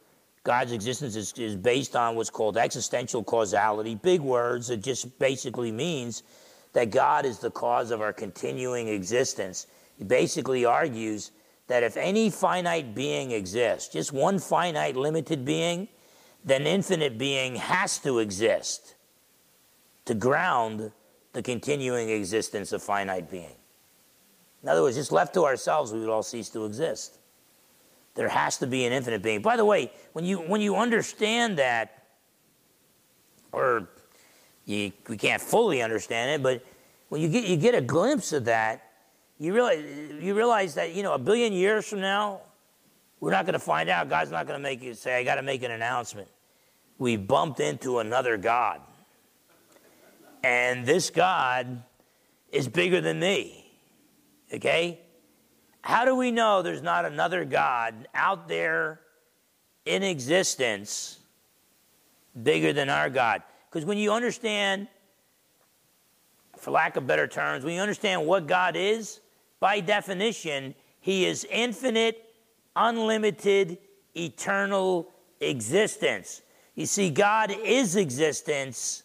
God's 0.44 0.70
existence 0.70 1.16
is, 1.16 1.32
is 1.32 1.56
based 1.56 1.96
on 1.96 2.14
what's 2.14 2.30
called 2.30 2.56
existential 2.56 3.24
causality. 3.24 3.96
Big 3.96 4.20
words. 4.20 4.70
It 4.70 4.80
just 4.80 5.18
basically 5.18 5.72
means 5.72 6.22
that 6.74 6.92
God 6.92 7.26
is 7.26 7.40
the 7.40 7.50
cause 7.50 7.90
of 7.90 8.00
our 8.00 8.12
continuing 8.12 8.86
existence. 8.86 9.66
He 9.98 10.04
basically 10.04 10.64
argues 10.64 11.32
that 11.66 11.82
if 11.82 11.96
any 11.96 12.30
finite 12.30 12.94
being 12.94 13.32
exists, 13.32 13.92
just 13.92 14.12
one 14.12 14.38
finite 14.38 14.94
limited 14.94 15.44
being, 15.44 15.88
then 16.44 16.66
infinite 16.66 17.16
being 17.16 17.56
has 17.56 17.98
to 17.98 18.18
exist 18.18 18.94
to 20.04 20.14
ground 20.14 20.92
the 21.32 21.42
continuing 21.42 22.10
existence 22.10 22.72
of 22.72 22.82
finite 22.82 23.30
being. 23.30 23.56
In 24.62 24.68
other 24.68 24.82
words, 24.82 24.96
just 24.96 25.12
left 25.12 25.34
to 25.34 25.44
ourselves, 25.44 25.92
we 25.92 26.00
would 26.00 26.08
all 26.08 26.22
cease 26.22 26.48
to 26.50 26.64
exist. 26.64 27.18
There 28.14 28.28
has 28.28 28.58
to 28.58 28.66
be 28.66 28.84
an 28.84 28.92
infinite 28.92 29.22
being. 29.22 29.42
By 29.42 29.56
the 29.56 29.64
way, 29.64 29.90
when 30.12 30.24
you, 30.24 30.38
when 30.38 30.60
you 30.60 30.76
understand 30.76 31.58
that, 31.58 32.04
or 33.50 33.88
you, 34.64 34.92
we 35.08 35.16
can't 35.16 35.42
fully 35.42 35.82
understand 35.82 36.30
it, 36.30 36.42
but 36.42 36.64
when 37.08 37.20
you 37.20 37.28
get, 37.28 37.44
you 37.44 37.56
get 37.56 37.74
a 37.74 37.80
glimpse 37.80 38.32
of 38.32 38.44
that, 38.44 38.90
you 39.38 39.52
realize, 39.52 39.84
you 40.20 40.34
realize 40.34 40.74
that, 40.74 40.94
you 40.94 41.02
know, 41.02 41.12
a 41.14 41.18
billion 41.18 41.52
years 41.52 41.86
from 41.86 42.00
now, 42.00 42.40
we're 43.24 43.30
not 43.30 43.46
going 43.46 43.54
to 43.54 43.58
find 43.58 43.88
out. 43.88 44.10
God's 44.10 44.30
not 44.30 44.46
going 44.46 44.58
to 44.58 44.62
make 44.62 44.82
you 44.82 44.92
say, 44.92 45.18
I 45.18 45.24
got 45.24 45.36
to 45.36 45.42
make 45.42 45.62
an 45.62 45.70
announcement. 45.70 46.28
We 46.98 47.16
bumped 47.16 47.58
into 47.58 48.00
another 48.00 48.36
God. 48.36 48.82
And 50.42 50.84
this 50.84 51.08
God 51.08 51.82
is 52.52 52.68
bigger 52.68 53.00
than 53.00 53.18
me. 53.18 53.72
Okay? 54.52 55.00
How 55.80 56.04
do 56.04 56.14
we 56.14 56.32
know 56.32 56.60
there's 56.60 56.82
not 56.82 57.06
another 57.06 57.46
God 57.46 58.08
out 58.14 58.46
there 58.46 59.00
in 59.86 60.02
existence 60.02 61.18
bigger 62.42 62.74
than 62.74 62.90
our 62.90 63.08
God? 63.08 63.42
Because 63.70 63.86
when 63.86 63.96
you 63.96 64.12
understand, 64.12 64.86
for 66.58 66.72
lack 66.72 66.96
of 66.96 67.06
better 67.06 67.26
terms, 67.26 67.64
when 67.64 67.72
you 67.72 67.80
understand 67.80 68.26
what 68.26 68.46
God 68.46 68.76
is, 68.76 69.20
by 69.60 69.80
definition, 69.80 70.74
He 71.00 71.24
is 71.24 71.46
infinite, 71.50 72.23
unlimited, 72.76 73.78
eternal 74.16 75.08
existence. 75.40 76.42
You 76.74 76.86
see, 76.86 77.10
God 77.10 77.50
is 77.64 77.96
existence, 77.96 79.02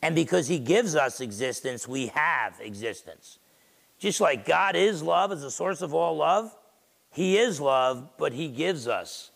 and 0.00 0.14
because 0.14 0.48
He 0.48 0.58
gives 0.58 0.96
us 0.96 1.20
existence, 1.20 1.86
we 1.86 2.08
have 2.08 2.58
existence. 2.60 3.38
Just 3.98 4.20
like 4.20 4.44
God 4.44 4.74
is 4.74 5.02
love, 5.02 5.30
is 5.30 5.42
the 5.42 5.50
source 5.50 5.80
of 5.80 5.94
all 5.94 6.16
love, 6.16 6.56
He 7.10 7.38
is 7.38 7.60
love, 7.60 8.08
but 8.18 8.32
He 8.32 8.48
gives 8.48 8.88
us 8.88 9.30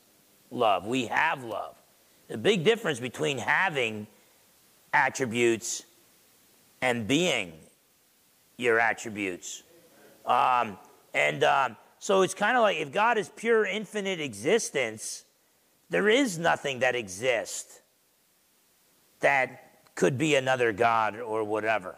love. 0.51 0.87
We 0.87 1.07
have 1.07 1.45
love. 1.45 1.77
The 2.29 2.39
big 2.39 2.65
difference 2.65 2.99
between 2.99 3.39
having 3.39 4.09
attributes 4.93 5.85
and 6.83 7.07
being 7.07 7.53
your 8.57 8.81
attributes. 8.81 9.63
Um, 10.25 10.79
and 11.15 11.45
um, 11.45 11.77
so 11.99 12.23
it's 12.23 12.35
kind 12.35 12.57
of 12.57 12.63
like 12.63 12.77
if 12.79 12.93
God 12.93 13.19
is 13.19 13.29
pure 13.35 13.65
infinite 13.65 14.21
existence, 14.21 15.25
there 15.91 16.09
is 16.09 16.39
nothing 16.39 16.81
that 16.81 16.95
exists 16.95 17.81
that 19.21 19.95
could 19.95 20.19
be 20.19 20.35
another 20.35 20.73
God 20.73 21.19
or 21.19 21.43
whatever. 21.45 21.97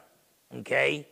Okay? 0.55 1.07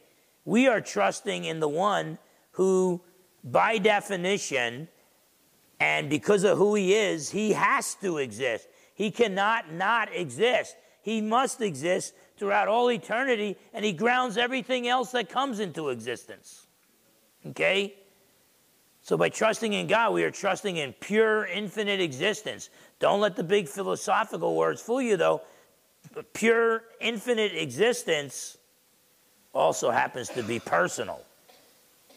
We 0.44 0.68
are 0.68 0.80
trusting 0.80 1.44
in 1.44 1.60
the 1.60 1.68
one 1.68 2.18
who, 2.52 3.02
by 3.42 3.78
definition, 3.78 4.88
and 5.80 6.08
because 6.08 6.44
of 6.44 6.56
who 6.56 6.74
he 6.74 6.94
is, 6.94 7.30
he 7.30 7.52
has 7.52 7.96
to 7.96 8.18
exist. 8.18 8.68
He 8.94 9.10
cannot 9.10 9.72
not 9.72 10.08
exist. 10.14 10.76
He 11.02 11.20
must 11.20 11.60
exist 11.60 12.14
throughout 12.38 12.68
all 12.68 12.90
eternity, 12.90 13.56
and 13.74 13.84
he 13.84 13.92
grounds 13.92 14.36
everything 14.36 14.88
else 14.88 15.10
that 15.12 15.28
comes 15.28 15.60
into 15.60 15.88
existence. 15.88 16.66
Okay? 17.46 17.94
So 19.06 19.16
by 19.16 19.28
trusting 19.28 19.72
in 19.72 19.86
God, 19.86 20.14
we 20.14 20.24
are 20.24 20.32
trusting 20.32 20.78
in 20.78 20.92
pure, 20.92 21.46
infinite 21.46 22.00
existence. 22.00 22.70
Don't 22.98 23.20
let 23.20 23.36
the 23.36 23.44
big 23.44 23.68
philosophical 23.68 24.56
words 24.56 24.82
fool 24.82 25.00
you, 25.00 25.16
though. 25.16 25.42
Pure, 26.32 26.82
infinite 27.00 27.54
existence 27.54 28.58
also 29.54 29.92
happens 29.92 30.28
to 30.30 30.42
be 30.42 30.58
personal. 30.58 31.20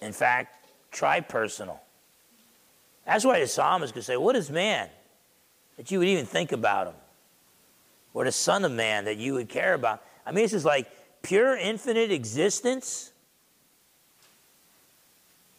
In 0.01 0.11
fact, 0.11 0.65
tri-personal. 0.89 1.79
That's 3.05 3.23
why 3.23 3.39
the 3.39 3.45
psalmist 3.45 3.93
could 3.93 4.03
say, 4.03 4.17
What 4.17 4.35
is 4.35 4.49
man 4.49 4.89
that 5.77 5.91
you 5.91 5.99
would 5.99 6.07
even 6.07 6.25
think 6.25 6.53
about 6.53 6.87
him? 6.87 6.95
Or 8.15 8.25
the 8.25 8.31
Son 8.31 8.65
of 8.65 8.71
Man 8.71 9.05
that 9.05 9.17
you 9.17 9.35
would 9.35 9.47
care 9.47 9.75
about? 9.75 10.01
I 10.25 10.31
mean, 10.31 10.43
this 10.43 10.53
is 10.53 10.65
like 10.65 10.87
pure 11.21 11.55
infinite 11.55 12.09
existence 12.09 13.08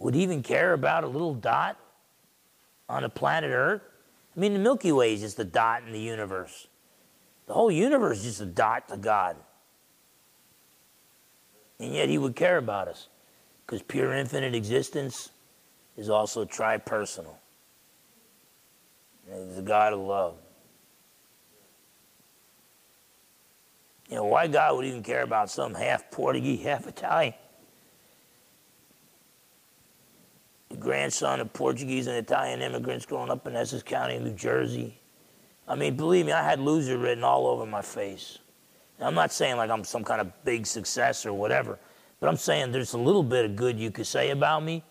would 0.01 0.17
even 0.17 0.43
care 0.43 0.73
about 0.73 1.05
a 1.05 1.07
little 1.07 1.35
dot 1.35 1.79
on 2.89 3.05
a 3.05 3.09
planet 3.09 3.53
Earth? 3.53 3.83
I 4.37 4.41
mean, 4.41 4.55
the 4.55 4.59
Milky 4.59 4.91
Way 4.91 5.15
is 5.15 5.21
just 5.21 5.39
a 5.39 5.45
dot 5.45 5.85
in 5.85 5.93
the 5.93 6.01
universe. 6.01 6.67
The 7.47 7.53
whole 7.53 7.71
universe 7.71 8.19
is 8.19 8.25
just 8.25 8.41
a 8.41 8.47
dot 8.47 8.89
to 8.89 8.97
God. 8.97 9.37
And 11.79 11.95
yet 11.95 12.09
he 12.09 12.19
would 12.19 12.35
care 12.35 12.57
about 12.57 12.89
us 12.89 13.09
because 13.65 13.83
pure 13.83 14.13
infinite 14.13 14.55
existence 14.55 15.31
is 15.97 16.09
also 16.09 16.45
tri-personal. 16.45 17.39
He's 19.27 19.57
the 19.57 19.63
God 19.63 19.93
of 19.93 20.01
love. 20.01 20.37
You 24.09 24.17
know, 24.17 24.25
why 24.25 24.49
God 24.49 24.77
would 24.77 24.87
even 24.87 25.03
care 25.03 25.23
about 25.23 25.51
some 25.51 25.75
half 25.75 26.11
Portuguese, 26.11 26.65
half 26.65 26.87
Italian? 26.87 27.35
The 30.69 30.70
grandson 30.81 31.41
of 31.41 31.53
Portuguese 31.53 32.07
and 32.07 32.17
Italian 32.17 32.63
immigrants 32.63 33.07
growing 33.07 33.31
up 33.31 33.47
in 33.47 33.55
Essex 33.55 33.83
County, 33.83 34.19
New 34.19 34.33
Jersey. 34.33 34.99
I 35.69 35.77
mean, 35.77 35.97
believe 35.97 36.27
me, 36.27 36.33
I 36.33 36.43
had 36.43 36.59
loser 36.59 36.99
written 36.99 37.23
all 37.23 37.47
over 37.47 37.65
my 37.67 37.83
face. 37.83 38.39
I'm 38.99 39.15
not 39.15 39.33
saying 39.33 39.57
like 39.57 39.71
I'm 39.71 39.85
some 39.85 40.05
kind 40.05 40.21
of 40.21 40.45
big 40.45 40.67
success 40.67 41.25
or 41.25 41.33
whatever, 41.33 41.79
but 42.19 42.29
I'm 42.29 42.37
saying 42.37 42.73
there's 42.73 42.95
a 42.95 42.99
little 42.99 43.23
bit 43.23 43.45
of 43.45 43.57
good 43.57 43.79
you 43.79 43.91
could 43.91 44.07
say 44.07 44.31
about 44.31 44.63
me, 44.63 44.83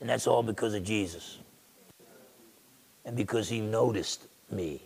and 0.00 0.08
that's 0.08 0.26
all 0.26 0.42
because 0.42 0.74
of 0.74 0.84
Jesus. 0.84 1.38
And 3.04 3.16
because 3.16 3.48
he 3.48 3.60
noticed 3.60 4.26
me. 4.50 4.82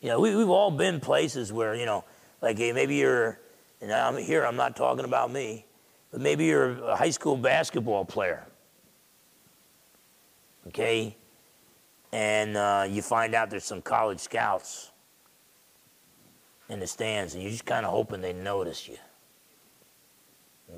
You 0.00 0.10
know, 0.10 0.20
we, 0.20 0.34
we've 0.36 0.48
all 0.48 0.70
been 0.70 1.00
places 1.00 1.52
where, 1.52 1.74
you 1.74 1.86
know, 1.86 2.04
like 2.40 2.58
hey, 2.58 2.72
maybe 2.72 2.96
you're, 2.96 3.40
and 3.80 3.92
I'm 3.92 4.16
here, 4.16 4.44
I'm 4.44 4.56
not 4.56 4.76
talking 4.76 5.04
about 5.04 5.32
me, 5.32 5.64
maybe 6.18 6.46
you're 6.46 6.84
a 6.84 6.96
high 6.96 7.10
school 7.10 7.36
basketball 7.36 8.04
player. 8.04 8.46
Okay? 10.68 11.16
And 12.12 12.56
uh, 12.56 12.86
you 12.88 13.02
find 13.02 13.34
out 13.34 13.50
there's 13.50 13.64
some 13.64 13.82
college 13.82 14.20
scouts 14.20 14.90
in 16.68 16.80
the 16.80 16.86
stands, 16.86 17.34
and 17.34 17.42
you're 17.42 17.52
just 17.52 17.64
kind 17.64 17.86
of 17.86 17.92
hoping 17.92 18.20
they 18.20 18.32
notice 18.32 18.88
you. 18.88 18.98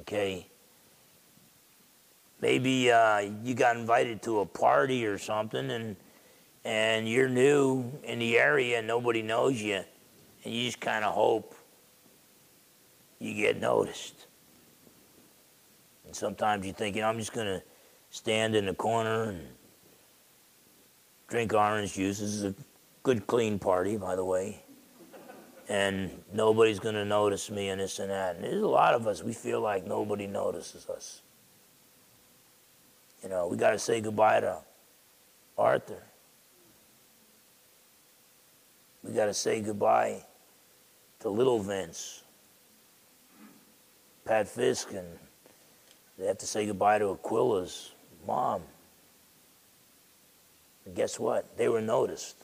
Okay? 0.00 0.46
Maybe 2.40 2.90
uh, 2.90 3.18
you 3.44 3.54
got 3.54 3.76
invited 3.76 4.22
to 4.22 4.40
a 4.40 4.46
party 4.46 5.04
or 5.04 5.18
something, 5.18 5.70
and 5.70 5.96
and 6.64 7.08
you're 7.08 7.28
new 7.28 7.90
in 8.04 8.18
the 8.18 8.38
area 8.38 8.78
and 8.78 8.86
nobody 8.86 9.22
knows 9.22 9.60
you, 9.60 9.82
and 10.44 10.54
you 10.54 10.66
just 10.66 10.80
kind 10.80 11.04
of 11.04 11.14
hope 11.14 11.54
you 13.18 13.34
get 13.34 13.58
noticed. 13.60 14.19
And 16.10 16.16
sometimes 16.16 16.66
you 16.66 16.72
think, 16.72 16.96
you 16.96 17.02
know, 17.02 17.08
I'm 17.08 17.20
just 17.20 17.32
going 17.32 17.46
to 17.46 17.62
stand 18.10 18.56
in 18.56 18.66
the 18.66 18.74
corner 18.74 19.30
and 19.30 19.46
drink 21.28 21.54
orange 21.54 21.92
juice. 21.92 22.18
This 22.18 22.30
is 22.30 22.42
a 22.42 22.54
good, 23.04 23.28
clean 23.28 23.60
party, 23.60 23.96
by 23.96 24.16
the 24.16 24.24
way. 24.24 24.60
And 25.68 26.10
nobody's 26.32 26.80
going 26.80 26.96
to 26.96 27.04
notice 27.04 27.48
me 27.48 27.68
and 27.68 27.80
this 27.80 28.00
and 28.00 28.10
that. 28.10 28.34
And 28.34 28.42
there's 28.42 28.60
a 28.60 28.66
lot 28.66 28.94
of 28.94 29.06
us, 29.06 29.22
we 29.22 29.32
feel 29.32 29.60
like 29.60 29.86
nobody 29.86 30.26
notices 30.26 30.88
us. 30.88 31.22
You 33.22 33.28
know, 33.28 33.46
we 33.46 33.56
got 33.56 33.70
to 33.70 33.78
say 33.78 34.00
goodbye 34.00 34.40
to 34.40 34.58
Arthur. 35.56 36.02
We 39.04 39.12
got 39.12 39.26
to 39.26 39.34
say 39.34 39.60
goodbye 39.60 40.24
to 41.20 41.28
little 41.28 41.60
Vince, 41.60 42.24
Pat 44.24 44.48
Fisk, 44.48 44.92
and 44.92 45.06
they 46.20 46.26
have 46.26 46.38
to 46.38 46.46
say 46.46 46.66
goodbye 46.66 46.98
to 46.98 47.06
Aquila's 47.06 47.92
mom. 48.26 48.60
And 50.84 50.94
guess 50.94 51.18
what? 51.18 51.56
They 51.56 51.68
were 51.68 51.80
noticed. 51.80 52.36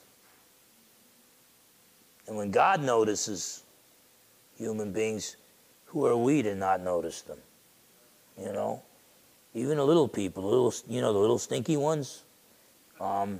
And 2.27 2.35
when 2.35 2.49
God 2.49 2.81
notices 2.81 3.63
human 4.57 4.91
beings, 4.91 5.37
who 5.85 6.07
are 6.07 6.17
we 6.17 6.41
to 6.41 6.55
not 6.55 6.81
notice 6.81 7.21
them? 7.21 7.37
You 8.37 8.51
know? 8.51 8.81
Even 9.53 9.77
the 9.77 9.85
little 9.85 10.07
people, 10.07 10.41
the 10.41 10.49
little, 10.49 10.73
you 10.87 10.99
know, 10.99 11.13
the 11.13 11.19
little 11.19 11.37
stinky 11.37 11.77
ones. 11.77 12.23
Um, 12.99 13.39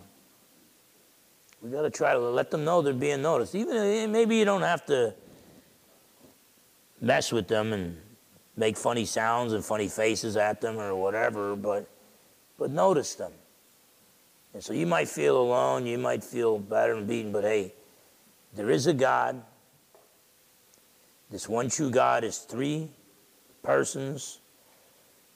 we 1.63 1.71
got 1.71 1.81
to 1.81 1.89
try 1.89 2.13
to 2.13 2.19
let 2.19 2.51
them 2.51 2.63
know 2.63 2.83
they're 2.83 2.93
being 2.93 3.23
noticed. 3.23 3.55
Even 3.55 4.11
maybe 4.11 4.35
you 4.35 4.45
don't 4.45 4.61
have 4.61 4.85
to 4.85 5.15
mess 7.01 7.31
with 7.31 7.47
them 7.47 7.73
and 7.73 7.97
make 8.57 8.75
funny 8.75 9.05
sounds 9.05 9.53
and 9.53 9.63
funny 9.63 9.87
faces 9.87 10.35
at 10.35 10.59
them 10.59 10.79
or 10.79 10.95
whatever, 10.95 11.55
but 11.55 11.89
but 12.57 12.71
notice 12.71 13.15
them. 13.15 13.31
And 14.53 14.63
so 14.63 14.73
you 14.73 14.87
might 14.87 15.07
feel 15.07 15.39
alone, 15.39 15.85
you 15.85 15.97
might 15.97 16.23
feel 16.23 16.57
battered 16.57 16.97
and 16.97 17.07
beaten, 17.07 17.31
but 17.31 17.43
hey, 17.43 17.73
there 18.53 18.69
is 18.69 18.87
a 18.87 18.93
God. 18.93 19.43
This 21.29 21.47
one 21.47 21.69
true 21.69 21.91
God 21.91 22.23
is 22.23 22.39
three 22.39 22.89
persons. 23.61 24.39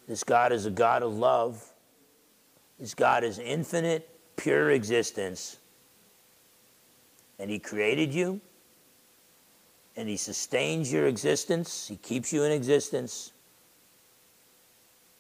This 0.07 0.23
God 0.23 0.51
is 0.51 0.65
a 0.65 0.71
God 0.71 1.03
of 1.03 1.13
love. 1.13 1.63
This 2.79 2.95
God 2.95 3.23
is 3.23 3.37
infinite, 3.37 4.09
pure 4.35 4.71
existence 4.71 5.57
and 7.41 7.49
He 7.49 7.57
created 7.57 8.13
you, 8.13 8.39
and 9.95 10.07
He 10.07 10.17
sustains 10.17 10.91
your 10.91 11.07
existence, 11.07 11.87
He 11.87 11.95
keeps 11.97 12.31
you 12.31 12.43
in 12.43 12.51
existence, 12.51 13.31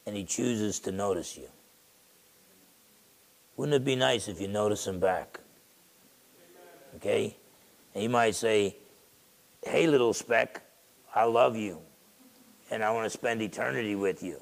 and 0.05 0.15
He 0.15 0.23
chooses 0.23 0.79
to 0.81 0.91
notice 0.91 1.37
you. 1.37 1.47
Wouldn't 3.57 3.75
it 3.75 3.85
be 3.85 3.95
nice 3.95 4.27
if 4.27 4.39
you 4.41 4.47
notice 4.47 4.87
Him 4.87 4.99
back? 4.99 5.39
Okay? 6.95 7.35
And 7.93 8.01
He 8.01 8.07
might 8.07 8.35
say, 8.35 8.75
Hey, 9.63 9.87
little 9.87 10.13
speck, 10.13 10.61
I 11.13 11.25
love 11.25 11.55
you, 11.55 11.79
and 12.71 12.83
I 12.83 12.91
want 12.91 13.05
to 13.05 13.09
spend 13.09 13.41
eternity 13.41 13.95
with 13.95 14.23
you. 14.23 14.41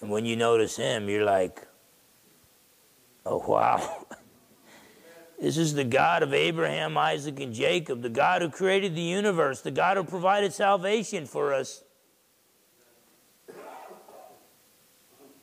And 0.00 0.10
when 0.10 0.24
you 0.24 0.34
notice 0.34 0.76
Him, 0.76 1.08
you're 1.08 1.24
like, 1.24 1.66
Oh, 3.24 3.38
wow. 3.46 4.06
This 5.40 5.56
is 5.56 5.74
the 5.74 5.84
God 5.84 6.22
of 6.22 6.32
Abraham, 6.32 6.96
Isaac, 6.96 7.40
and 7.40 7.52
Jacob, 7.52 8.02
the 8.02 8.08
God 8.08 8.42
who 8.42 8.50
created 8.50 8.94
the 8.94 9.02
universe, 9.02 9.60
the 9.60 9.70
God 9.70 9.96
who 9.96 10.04
provided 10.04 10.52
salvation 10.52 11.26
for 11.26 11.52
us. 11.52 11.82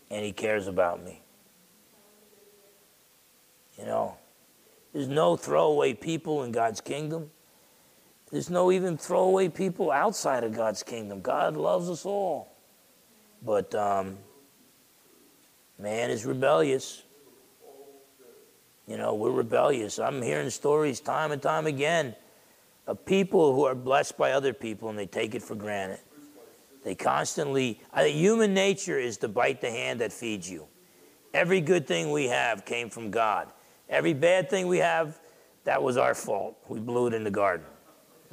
And 0.10 0.26
He 0.26 0.32
cares 0.32 0.68
about 0.68 1.04
me. 1.04 1.22
You 3.78 3.86
know, 3.86 4.18
there's 4.94 5.08
no 5.08 5.38
throwaway 5.38 5.94
people 5.94 6.44
in 6.44 6.52
God's 6.52 6.82
kingdom. 6.82 7.30
There's 8.32 8.50
no 8.50 8.72
even 8.72 8.98
throwaway 8.98 9.50
people 9.50 9.92
outside 9.92 10.44
of 10.44 10.54
God's 10.54 10.84
kingdom. 10.84 11.22
God 11.22 11.58
loves 11.58 11.90
us 11.90 12.06
all. 12.06 12.56
But 13.42 13.74
um, 13.74 14.18
man 15.78 16.10
is 16.10 16.26
rebellious. 16.26 17.04
You 18.90 18.98
know, 18.98 19.14
we're 19.14 19.30
rebellious. 19.30 20.00
I'm 20.00 20.20
hearing 20.20 20.50
stories 20.50 21.00
time 21.00 21.32
and 21.32 21.40
time 21.40 21.68
again 21.68 22.16
of 22.88 23.06
people 23.06 23.54
who 23.54 23.64
are 23.66 23.76
blessed 23.76 24.18
by 24.18 24.32
other 24.32 24.52
people 24.52 24.90
and 24.90 24.98
they 24.98 25.06
take 25.06 25.36
it 25.36 25.44
for 25.44 25.54
granted. 25.54 26.00
They 26.84 26.96
constantly, 26.96 27.82
I 27.94 28.02
think 28.02 28.18
human 28.18 28.52
nature 28.56 28.98
is 28.98 29.18
to 29.18 29.28
bite 29.28 29.62
the 29.62 29.70
hand 29.70 30.02
that 30.02 30.12
feeds 30.12 30.50
you. 30.50 30.66
Every 31.36 31.62
good 31.62 31.86
thing 31.86 32.12
we 32.12 32.30
have 32.30 32.66
came 32.66 32.90
from 32.90 33.12
God. 33.12 33.50
Every 33.90 34.16
bad 34.16 34.50
thing 34.50 34.66
we 34.66 34.80
have, 34.80 35.20
that 35.66 35.84
was 35.84 35.96
our 35.96 36.16
fault. 36.16 36.58
We 36.68 36.80
blew 36.80 37.06
it 37.06 37.14
in 37.14 37.24
the 37.24 37.30
garden. 37.30 37.68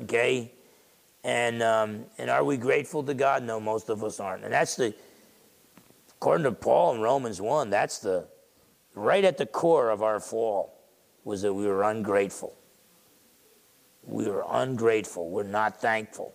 Okay? 0.05 0.53
And, 1.23 1.63
um, 1.63 2.07
and 2.17 2.31
are 2.31 2.45
we 2.45 2.57
grateful 2.57 3.03
to 3.03 3.13
God? 3.13 3.43
No, 3.43 3.61
most 3.61 3.91
of 3.91 4.03
us 4.03 4.21
aren't. 4.21 4.45
And 4.45 4.55
that's 4.55 4.75
the, 4.77 4.95
according 6.17 6.45
to 6.45 6.53
Paul 6.53 6.95
in 6.95 7.03
Romans 7.03 7.43
1, 7.43 7.69
that's 7.69 7.99
the, 7.99 8.27
right 8.97 9.25
at 9.25 9.39
the 9.39 9.47
core 9.47 9.91
of 9.91 10.03
our 10.03 10.19
fall 10.19 10.75
was 11.23 11.43
that 11.43 11.55
we 11.55 11.67
were 11.67 11.85
ungrateful. 11.85 12.55
We 14.03 14.27
were 14.27 14.45
ungrateful. 14.49 15.31
We're 15.31 15.45
not 15.45 15.81
thankful. 15.81 16.35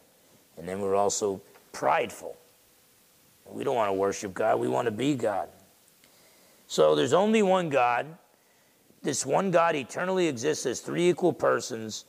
And 0.57 0.68
then 0.68 0.80
we're 0.80 0.95
also 0.95 1.41
prideful. 1.74 2.38
We 3.45 3.64
don't 3.66 3.76
want 3.76 3.89
to 3.89 3.93
worship 3.93 4.34
God, 4.34 4.59
we 4.59 4.70
want 4.70 4.86
to 4.86 4.91
be 4.91 5.16
God. 5.16 5.49
So 6.68 6.95
there's 6.95 7.12
only 7.12 7.41
one 7.41 7.70
God. 7.70 8.18
This 9.01 9.26
one 9.26 9.51
God 9.51 9.76
eternally 9.76 10.28
exists 10.28 10.66
as 10.66 10.80
three 10.80 11.09
equal 11.09 11.34
persons. 11.34 12.05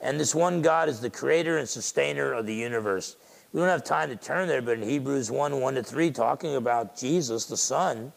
And 0.00 0.20
this 0.20 0.34
one 0.34 0.62
God 0.62 0.88
is 0.88 1.00
the 1.00 1.10
creator 1.10 1.58
and 1.58 1.68
sustainer 1.68 2.32
of 2.32 2.46
the 2.46 2.54
universe. 2.54 3.16
We 3.52 3.60
don't 3.60 3.68
have 3.68 3.82
time 3.82 4.10
to 4.10 4.16
turn 4.16 4.46
there, 4.46 4.60
but 4.60 4.78
in 4.78 4.88
Hebrews 4.88 5.30
1 5.30 5.60
1 5.60 5.74
to 5.76 5.82
3, 5.82 6.10
talking 6.10 6.56
about 6.56 6.96
Jesus, 6.96 7.46
the 7.46 7.56
Son, 7.56 8.12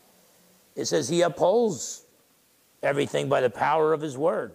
it 0.78 0.86
says 0.86 1.10
he 1.10 1.24
upholds 1.24 2.06
everything 2.84 3.28
by 3.28 3.42
the 3.42 3.50
power 3.50 3.92
of 3.92 4.00
his 4.00 4.16
word. 4.18 4.54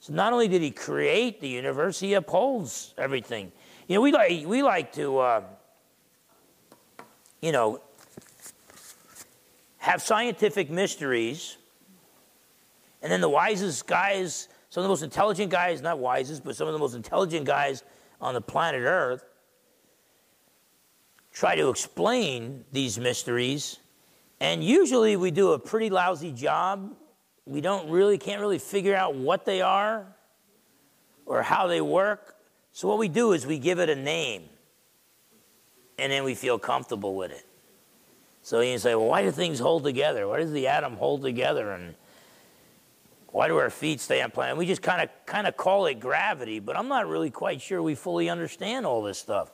So 0.00 0.12
not 0.12 0.32
only 0.32 0.48
did 0.48 0.60
he 0.60 0.72
create 0.72 1.40
the 1.40 1.48
universe, 1.48 2.00
he 2.00 2.14
upholds 2.14 2.92
everything. 2.98 3.52
You 3.86 3.94
know, 3.94 4.00
we 4.00 4.10
like 4.10 4.44
we 4.44 4.62
like 4.62 4.92
to, 4.94 5.18
uh, 5.18 5.42
you 7.40 7.52
know, 7.52 7.80
have 9.78 10.02
scientific 10.02 10.68
mysteries, 10.68 11.56
and 13.00 13.10
then 13.10 13.20
the 13.20 13.28
wisest 13.28 13.86
guys, 13.86 14.48
some 14.68 14.80
of 14.80 14.84
the 14.84 14.88
most 14.88 15.04
intelligent 15.04 15.52
guys, 15.52 15.80
not 15.80 16.00
wisest, 16.00 16.44
but 16.44 16.56
some 16.56 16.66
of 16.66 16.72
the 16.72 16.80
most 16.80 16.94
intelligent 16.94 17.46
guys 17.46 17.84
on 18.20 18.34
the 18.34 18.40
planet 18.40 18.82
Earth, 18.82 19.24
try 21.32 21.54
to 21.54 21.68
explain 21.68 22.64
these 22.72 22.98
mysteries 22.98 23.78
and 24.42 24.64
usually 24.64 25.14
we 25.16 25.30
do 25.30 25.52
a 25.52 25.58
pretty 25.58 25.88
lousy 25.88 26.32
job. 26.32 26.96
We 27.46 27.60
don't 27.60 27.88
really, 27.88 28.18
can't 28.18 28.40
really 28.40 28.58
figure 28.58 28.96
out 28.96 29.14
what 29.14 29.44
they 29.44 29.62
are. 29.62 30.04
or 31.24 31.42
how 31.42 31.68
they 31.68 31.80
work. 31.80 32.34
So, 32.72 32.88
what 32.88 32.98
we 32.98 33.06
do 33.06 33.32
is 33.32 33.46
we 33.46 33.58
give 33.58 33.78
it 33.78 33.88
a 33.88 33.94
name 33.94 34.42
and 35.96 36.10
then 36.10 36.24
we 36.24 36.34
feel 36.34 36.58
comfortable 36.58 37.14
with 37.14 37.30
it. 37.30 37.46
So, 38.42 38.58
you 38.60 38.76
say, 38.78 38.96
well, 38.96 39.06
why 39.06 39.22
do 39.22 39.30
things 39.30 39.60
hold 39.60 39.84
together? 39.84 40.26
Why 40.26 40.40
does 40.40 40.50
the 40.50 40.66
atom 40.66 40.96
hold 40.96 41.22
together? 41.22 41.70
And 41.70 41.94
why 43.28 43.46
do 43.46 43.56
our 43.58 43.70
feet 43.70 44.00
stay 44.00 44.20
on 44.20 44.32
planet? 44.32 44.56
We 44.56 44.66
just 44.66 44.82
kind 44.82 45.02
of 45.02 45.08
kind 45.24 45.46
of 45.46 45.56
call 45.56 45.86
it 45.86 46.00
gravity, 46.00 46.58
but 46.58 46.76
I'm 46.76 46.88
not 46.88 47.06
really 47.06 47.30
quite 47.30 47.62
sure 47.62 47.80
we 47.80 47.94
fully 47.94 48.28
understand 48.28 48.84
all 48.86 49.02
this 49.02 49.18
stuff. 49.18 49.52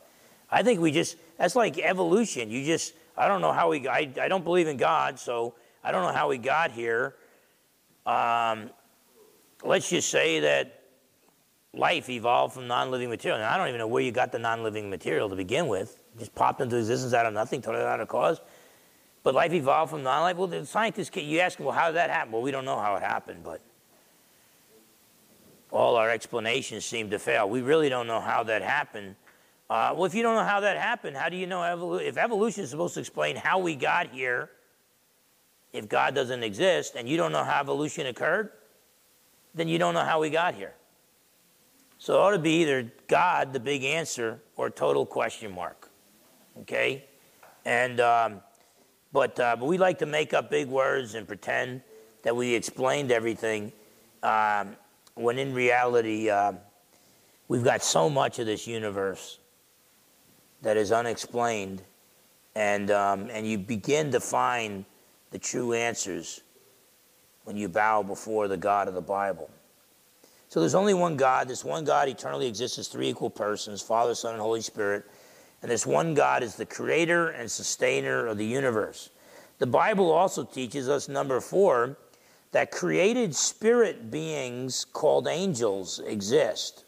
I 0.50 0.62
think 0.62 0.80
we 0.80 0.90
just 0.92 1.16
that's 1.36 1.54
like 1.54 1.78
evolution. 1.78 2.50
You 2.50 2.64
just 2.64 2.94
I 3.18 3.28
don't 3.28 3.40
know 3.40 3.52
how 3.52 3.70
we 3.70 3.86
I, 3.88 4.10
I 4.20 4.28
don't 4.28 4.44
believe 4.44 4.68
in 4.68 4.76
God, 4.76 5.18
so 5.18 5.54
I 5.82 5.92
don't 5.92 6.02
know 6.02 6.12
how 6.12 6.28
we 6.28 6.38
got 6.38 6.70
here. 6.70 7.16
Um, 8.06 8.70
let's 9.64 9.90
just 9.90 10.08
say 10.08 10.40
that 10.40 10.82
life 11.74 12.08
evolved 12.08 12.54
from 12.54 12.66
non-living 12.66 13.10
material. 13.10 13.38
Now, 13.38 13.52
I 13.52 13.56
don't 13.56 13.68
even 13.68 13.78
know 13.78 13.86
where 13.86 14.02
you 14.02 14.12
got 14.12 14.32
the 14.32 14.38
non-living 14.38 14.88
material 14.88 15.28
to 15.28 15.36
begin 15.36 15.66
with. 15.66 16.02
It 16.14 16.20
just 16.20 16.34
popped 16.34 16.60
into 16.60 16.76
existence 16.76 17.12
out 17.12 17.26
of 17.26 17.34
nothing, 17.34 17.60
totally 17.60 17.84
out 17.84 18.00
of 18.00 18.08
cause. 18.08 18.40
But 19.22 19.34
life 19.34 19.52
evolved 19.52 19.90
from 19.90 20.02
non-life. 20.02 20.36
Well, 20.36 20.46
the 20.46 20.64
scientists, 20.64 21.14
you 21.16 21.40
ask 21.40 21.58
them, 21.58 21.66
well, 21.66 21.74
how 21.74 21.88
did 21.88 21.96
that 21.96 22.10
happen? 22.10 22.32
Well, 22.32 22.42
we 22.42 22.50
don't 22.50 22.64
know 22.64 22.78
how 22.78 22.94
it 22.96 23.02
happened, 23.02 23.42
but 23.44 23.60
all 25.70 25.96
our 25.96 26.08
explanations 26.08 26.84
seem 26.84 27.10
to 27.10 27.18
fail. 27.18 27.48
We 27.48 27.60
really 27.60 27.88
don't 27.88 28.06
know 28.06 28.20
how 28.20 28.42
that 28.44 28.62
happened. 28.62 29.16
Uh, 29.70 29.92
well, 29.94 30.06
if 30.06 30.14
you 30.14 30.22
don't 30.22 30.34
know 30.34 30.44
how 30.44 30.60
that 30.60 30.78
happened, 30.78 31.16
how 31.16 31.28
do 31.28 31.36
you 31.36 31.46
know 31.46 31.58
evolu- 31.58 32.02
if 32.02 32.16
evolution 32.16 32.64
is 32.64 32.70
supposed 32.70 32.94
to 32.94 33.00
explain 33.00 33.36
how 33.36 33.58
we 33.58 33.74
got 33.74 34.08
here? 34.08 34.50
If 35.72 35.88
God 35.88 36.14
doesn't 36.14 36.42
exist 36.42 36.94
and 36.96 37.06
you 37.06 37.18
don't 37.18 37.32
know 37.32 37.44
how 37.44 37.60
evolution 37.60 38.06
occurred, 38.06 38.50
then 39.54 39.68
you 39.68 39.78
don't 39.78 39.92
know 39.92 40.04
how 40.04 40.20
we 40.20 40.30
got 40.30 40.54
here. 40.54 40.72
So 41.98 42.14
it 42.14 42.16
ought 42.18 42.30
to 42.30 42.38
be 42.38 42.62
either 42.62 42.90
God, 43.08 43.52
the 43.52 43.60
big 43.60 43.84
answer, 43.84 44.40
or 44.56 44.70
total 44.70 45.04
question 45.04 45.52
mark. 45.52 45.90
Okay? 46.60 47.04
And, 47.66 48.00
um, 48.00 48.40
but, 49.12 49.38
uh, 49.38 49.56
but 49.56 49.66
we 49.66 49.76
like 49.76 49.98
to 49.98 50.06
make 50.06 50.32
up 50.32 50.48
big 50.48 50.68
words 50.68 51.14
and 51.14 51.26
pretend 51.26 51.82
that 52.22 52.34
we 52.34 52.54
explained 52.54 53.12
everything. 53.12 53.72
Um, 54.22 54.76
when 55.14 55.38
in 55.38 55.52
reality, 55.52 56.30
uh, 56.30 56.52
we've 57.48 57.64
got 57.64 57.82
so 57.82 58.08
much 58.08 58.38
of 58.38 58.46
this 58.46 58.66
universe 58.66 59.38
that 60.62 60.76
is 60.76 60.92
unexplained, 60.92 61.82
and, 62.54 62.90
um, 62.90 63.28
and 63.30 63.46
you 63.46 63.58
begin 63.58 64.10
to 64.12 64.20
find 64.20 64.84
the 65.30 65.38
true 65.38 65.72
answers 65.72 66.40
when 67.44 67.56
you 67.56 67.68
bow 67.68 68.02
before 68.02 68.48
the 68.48 68.56
God 68.56 68.88
of 68.88 68.94
the 68.94 69.00
Bible. 69.00 69.50
So 70.48 70.60
there's 70.60 70.74
only 70.74 70.94
one 70.94 71.16
God. 71.16 71.48
This 71.48 71.64
one 71.64 71.84
God 71.84 72.08
eternally 72.08 72.46
exists 72.46 72.78
as 72.78 72.88
three 72.88 73.08
equal 73.08 73.30
persons 73.30 73.82
Father, 73.82 74.14
Son, 74.14 74.32
and 74.32 74.40
Holy 74.40 74.62
Spirit. 74.62 75.04
And 75.60 75.70
this 75.70 75.86
one 75.86 76.14
God 76.14 76.42
is 76.42 76.56
the 76.56 76.66
creator 76.66 77.30
and 77.30 77.50
sustainer 77.50 78.26
of 78.26 78.38
the 78.38 78.46
universe. 78.46 79.10
The 79.58 79.66
Bible 79.66 80.10
also 80.10 80.44
teaches 80.44 80.88
us, 80.88 81.08
number 81.08 81.40
four, 81.40 81.98
that 82.52 82.70
created 82.70 83.34
spirit 83.34 84.10
beings 84.10 84.84
called 84.84 85.26
angels 85.26 85.98
exist. 86.00 86.84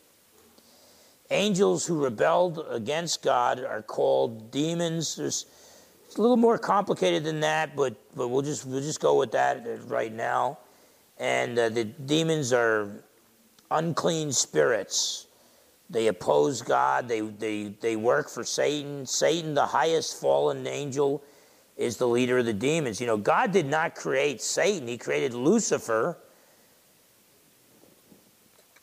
Angels 1.30 1.86
who 1.86 2.02
rebelled 2.02 2.66
against 2.68 3.22
God 3.22 3.62
are 3.62 3.82
called 3.82 4.50
demons. 4.50 5.16
There's, 5.16 5.46
it's 6.06 6.16
a 6.16 6.20
little 6.20 6.36
more 6.36 6.58
complicated 6.58 7.22
than 7.22 7.40
that, 7.40 7.76
but, 7.76 7.94
but 8.16 8.28
we'll, 8.28 8.42
just, 8.42 8.66
we'll 8.66 8.80
just 8.80 9.00
go 9.00 9.16
with 9.16 9.30
that 9.32 9.64
right 9.86 10.12
now. 10.12 10.58
And 11.18 11.56
uh, 11.56 11.68
the 11.68 11.84
demons 11.84 12.52
are 12.52 13.04
unclean 13.70 14.32
spirits. 14.32 15.28
They 15.88 16.08
oppose 16.08 16.62
God, 16.62 17.08
they, 17.08 17.20
they, 17.20 17.74
they 17.80 17.96
work 17.96 18.28
for 18.28 18.44
Satan. 18.44 19.06
Satan, 19.06 19.54
the 19.54 19.66
highest 19.66 20.20
fallen 20.20 20.66
angel, 20.66 21.22
is 21.76 21.96
the 21.96 22.06
leader 22.06 22.38
of 22.38 22.46
the 22.46 22.52
demons. 22.52 23.00
You 23.00 23.06
know, 23.06 23.16
God 23.16 23.52
did 23.52 23.66
not 23.66 23.94
create 23.94 24.42
Satan, 24.42 24.86
He 24.88 24.98
created 24.98 25.34
Lucifer, 25.34 26.18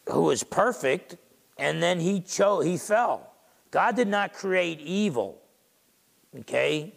who 0.10 0.22
was 0.24 0.44
perfect, 0.44 1.18
and 1.60 1.82
then 1.82 2.00
he 2.00 2.22
chose 2.22 2.66
he 2.66 2.78
fell. 2.78 3.34
God 3.72 3.96
did 3.96 4.08
not 4.08 4.34
create 4.34 4.80
evil. 4.80 5.42
Okay? 6.40 6.94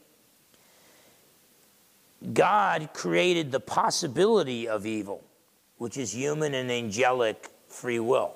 God 2.32 2.90
created 2.92 3.50
the 3.50 3.60
possibility 3.60 4.68
of 4.68 4.86
evil, 4.86 5.24
which 5.78 5.96
is 5.96 6.14
human 6.14 6.54
and 6.54 6.70
angelic 6.70 7.48
free 7.68 7.98
will. 7.98 8.34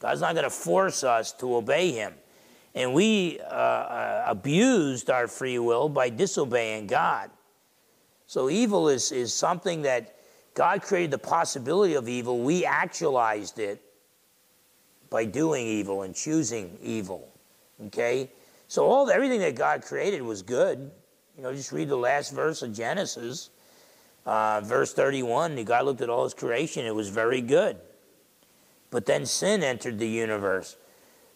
God's 0.00 0.20
not 0.20 0.34
going 0.34 0.44
to 0.44 0.50
force 0.50 1.04
us 1.04 1.32
to 1.34 1.56
obey 1.56 1.92
him. 1.92 2.14
And 2.74 2.94
we 2.94 3.38
uh, 3.40 3.44
uh, 3.44 4.24
abused 4.26 5.10
our 5.10 5.28
free 5.28 5.58
will 5.58 5.88
by 5.88 6.08
disobeying 6.08 6.86
God. 6.86 7.30
So 8.26 8.48
evil 8.48 8.88
is, 8.88 9.12
is 9.12 9.34
something 9.34 9.82
that 9.82 10.16
God 10.54 10.82
created 10.82 11.10
the 11.10 11.18
possibility 11.18 11.94
of 11.94 12.08
evil. 12.08 12.40
We 12.40 12.64
actualized 12.64 13.58
it 13.58 13.82
by 15.10 15.24
doing 15.24 15.66
evil 15.66 16.02
and 16.02 16.14
choosing 16.14 16.78
evil. 16.80 17.28
Okay? 17.86 18.30
So 18.68 18.86
all 18.86 19.10
everything 19.10 19.40
that 19.40 19.56
God 19.56 19.82
created 19.82 20.22
was 20.22 20.42
good. 20.42 20.90
You 21.36 21.42
know, 21.42 21.52
just 21.52 21.72
read 21.72 21.88
the 21.88 21.96
last 21.96 22.32
verse 22.32 22.62
of 22.62 22.72
Genesis, 22.72 23.50
uh, 24.24 24.60
verse 24.62 24.92
31. 24.92 25.62
God 25.64 25.84
looked 25.84 26.00
at 26.00 26.08
all 26.08 26.24
his 26.24 26.34
creation, 26.34 26.86
it 26.86 26.94
was 26.94 27.08
very 27.08 27.40
good. 27.40 27.76
But 28.90 29.06
then 29.06 29.26
sin 29.26 29.62
entered 29.62 29.98
the 29.98 30.08
universe. 30.08 30.76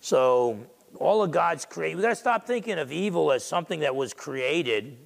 So 0.01 0.59
all 0.99 1.23
of 1.23 1.31
God's 1.31 1.65
created. 1.65 1.97
We 1.97 2.03
got 2.03 2.11
to 2.11 2.17
stop 2.17 2.47
thinking 2.47 2.79
of 2.79 2.93
evil 2.93 3.33
as 3.33 3.45
something 3.45 3.81
that 3.81 3.95
was 3.95 4.13
created. 4.13 4.97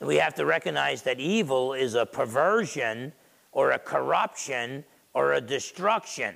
And 0.00 0.08
we 0.08 0.16
have 0.16 0.34
to 0.34 0.44
recognize 0.44 1.02
that 1.02 1.20
evil 1.20 1.74
is 1.74 1.94
a 1.94 2.04
perversion 2.04 3.12
or 3.52 3.70
a 3.70 3.78
corruption 3.78 4.84
or 5.14 5.34
a 5.34 5.40
destruction 5.40 6.34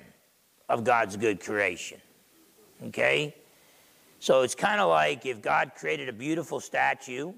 of 0.69 0.83
God's 0.83 1.17
good 1.17 1.39
creation. 1.39 1.99
Okay? 2.87 3.35
So 4.19 4.41
it's 4.41 4.55
kind 4.55 4.81
of 4.81 4.89
like 4.89 5.25
if 5.25 5.41
God 5.41 5.71
created 5.75 6.09
a 6.09 6.13
beautiful 6.13 6.59
statue 6.59 7.33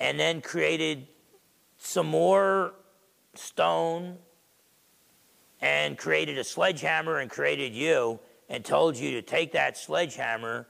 and 0.00 0.18
then 0.18 0.40
created 0.40 1.06
some 1.78 2.06
more 2.06 2.74
stone 3.34 4.16
and 5.60 5.96
created 5.96 6.38
a 6.38 6.44
sledgehammer 6.44 7.18
and 7.18 7.30
created 7.30 7.72
you 7.72 8.18
and 8.48 8.64
told 8.64 8.96
you 8.96 9.12
to 9.12 9.22
take 9.22 9.52
that 9.52 9.76
sledgehammer 9.78 10.66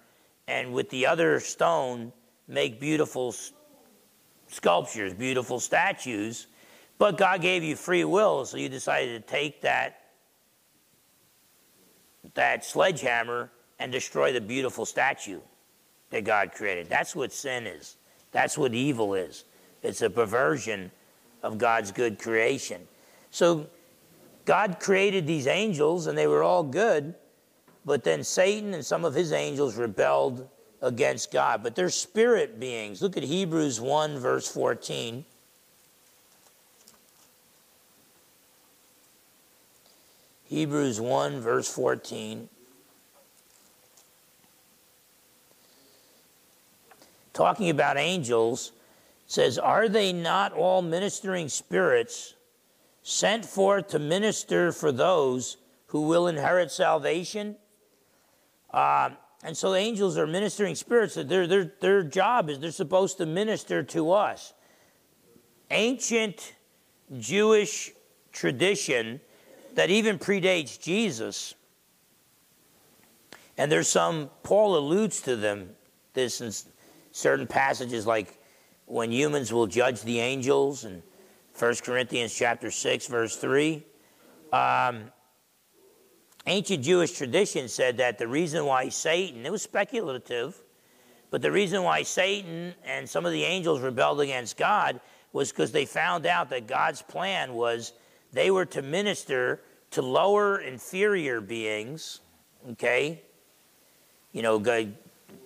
and 0.47 0.73
with 0.73 0.91
the 0.91 1.07
other 1.07 1.41
stone 1.41 2.13
make 2.47 2.79
beautiful 2.79 3.35
sculptures, 4.49 5.15
beautiful 5.15 5.59
statues. 5.59 6.47
But 6.99 7.17
God 7.17 7.41
gave 7.41 7.65
you 7.65 7.75
free 7.75 8.05
will, 8.05 8.45
so 8.45 8.59
you 8.59 8.69
decided 8.69 9.27
to 9.27 9.33
take 9.33 9.63
that 9.63 10.02
that 12.35 12.65
sledgehammer 12.65 13.51
and 13.79 13.91
destroy 13.93 14.33
the 14.33 14.41
beautiful 14.41 14.87
statue 14.87 15.41
that 16.11 16.25
God 16.25 16.53
created. 16.53 16.89
That's 16.89 17.17
what 17.17 17.33
sin 17.33 17.67
is. 17.67 17.97
That's 18.31 18.57
what 18.57 18.75
evil 18.75 19.15
is. 19.15 19.45
It's 19.83 20.03
a 20.03 20.11
perversion 20.11 20.91
of 21.43 21.59
God's 21.59 21.91
good 21.91 22.19
creation. 22.19 22.87
So 23.31 23.67
God 24.45 24.79
created 24.81 25.27
these 25.27 25.47
angels 25.47 26.07
and 26.07 26.17
they 26.17 26.27
were 26.27 26.43
all 26.43 26.63
good, 26.63 27.15
but 27.85 28.05
then 28.05 28.23
Satan 28.23 28.75
and 28.75 28.85
some 28.85 29.05
of 29.05 29.15
his 29.15 29.33
angels 29.33 29.77
rebelled 29.77 30.49
against 30.81 31.33
God. 31.33 31.63
But 31.63 31.75
they're 31.75 31.91
spirit 31.91 32.61
beings. 32.61 33.03
Look 33.03 33.17
at 33.17 33.23
Hebrews 33.23 33.81
1, 33.81 34.19
verse 34.19 34.49
14. 34.49 35.25
Hebrews 40.53 41.01
1, 41.01 41.41
verse 41.41 41.67
14. 41.67 42.47
Talking 47.33 47.71
about 47.71 47.97
angels, 47.97 48.73
says, 49.27 49.57
Are 49.57 49.89
they 49.89 50.13
not 50.13 50.53
all 50.53 50.83
ministering 50.83 51.49
spirits 51.49 52.35
sent 53.03 53.47
forth 53.47 53.89
to 53.89 53.99
minister 53.99 54.73
for 54.73 54.93
those 54.93 55.57
who 55.87 56.03
will 56.03 56.29
inherit 56.29 56.71
salvation? 56.71 57.57
Uh, 58.75 59.09
and 59.43 59.57
so 59.57 59.75
angels 59.75 60.19
are 60.19 60.27
ministering 60.27 60.75
spirits. 60.75 61.15
Their, 61.15 61.47
their, 61.47 61.73
their 61.81 62.03
job 62.03 62.51
is 62.51 62.59
they're 62.59 62.73
supposed 62.73 63.17
to 63.17 63.25
minister 63.25 63.83
to 63.85 64.13
us. 64.13 64.53
Ancient 65.71 66.53
Jewish 67.19 67.93
tradition 68.33 69.23
that 69.75 69.91
even 69.91 70.19
predates 70.19 70.81
Jesus, 70.81 71.55
and 73.57 73.71
there's 73.71 73.89
some, 73.89 74.31
Paul 74.43 74.77
alludes 74.77 75.21
to 75.23 75.37
them, 75.37 75.71
this 76.15 76.41
in 76.41 76.53
certain 77.13 77.47
passages 77.47 78.07
like 78.07 78.39
when 78.87 79.11
humans 79.13 79.53
will 79.53 79.67
judge 79.67 80.03
the 80.03 80.21
angels 80.21 80.85
and 80.85 81.03
1 81.59 81.75
Corinthians 81.77 82.35
chapter 82.35 82.71
6, 82.71 83.07
verse 83.07 83.37
3. 83.37 83.85
Um, 84.53 85.05
ancient 86.47 86.83
Jewish 86.83 87.13
tradition 87.13 87.69
said 87.69 87.99
that 87.99 88.19
the 88.19 88.29
reason 88.29 88.65
why 88.65 88.89
Satan, 88.89 89.45
it 89.47 89.53
was 89.53 89.63
speculative, 89.63 90.63
but 91.31 91.41
the 91.41 91.53
reason 91.53 91.83
why 91.83 92.03
Satan 92.03 92.75
and 92.85 93.09
some 93.09 93.25
of 93.25 93.33
the 93.33 93.45
angels 93.45 93.81
rebelled 93.81 94.21
against 94.21 94.57
God 94.57 95.01
was 95.33 95.51
because 95.51 95.73
they 95.73 95.87
found 95.87 96.27
out 96.27 96.51
that 96.51 96.67
God's 96.67 97.01
plan 97.01 97.55
was 97.55 97.93
they 98.33 98.51
were 98.51 98.67
to 98.67 98.83
minister 98.83 99.61
to 99.91 100.03
lower, 100.03 100.59
inferior 100.59 101.41
beings, 101.41 102.21
okay? 102.71 103.23
You 104.33 104.43
know, 104.43 104.59
God, 104.59 104.95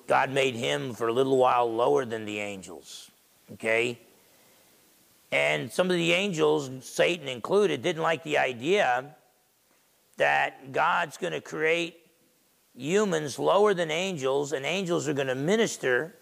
God 0.07 0.31
made 0.31 0.55
him 0.55 0.95
for 0.95 1.09
a 1.09 1.13
little 1.13 1.37
while 1.37 1.73
lower 1.73 2.05
than 2.05 2.25
the 2.25 2.39
angels, 2.39 3.11
okay? 3.53 3.99
And 5.33 5.73
some 5.73 5.91
of 5.91 5.97
the 5.97 6.13
angels, 6.13 6.71
Satan 6.83 7.27
included, 7.29 7.83
didn't 7.83 8.03
like 8.03 8.23
the 8.23 8.39
idea 8.39 9.17
that 10.17 10.73
God's 10.73 11.17
going 11.17 11.33
to 11.33 11.41
create 11.41 11.97
humans 12.77 13.39
lower 13.39 13.75
than 13.75 13.91
angels, 13.91 14.53
and 14.53 14.65
angels 14.65 15.09
are 15.09 15.15
going 15.15 15.27
to 15.27 15.35
minister 15.35 16.15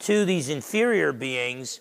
to 0.00 0.24
these 0.24 0.48
inferior 0.48 1.12
beings. 1.12 1.80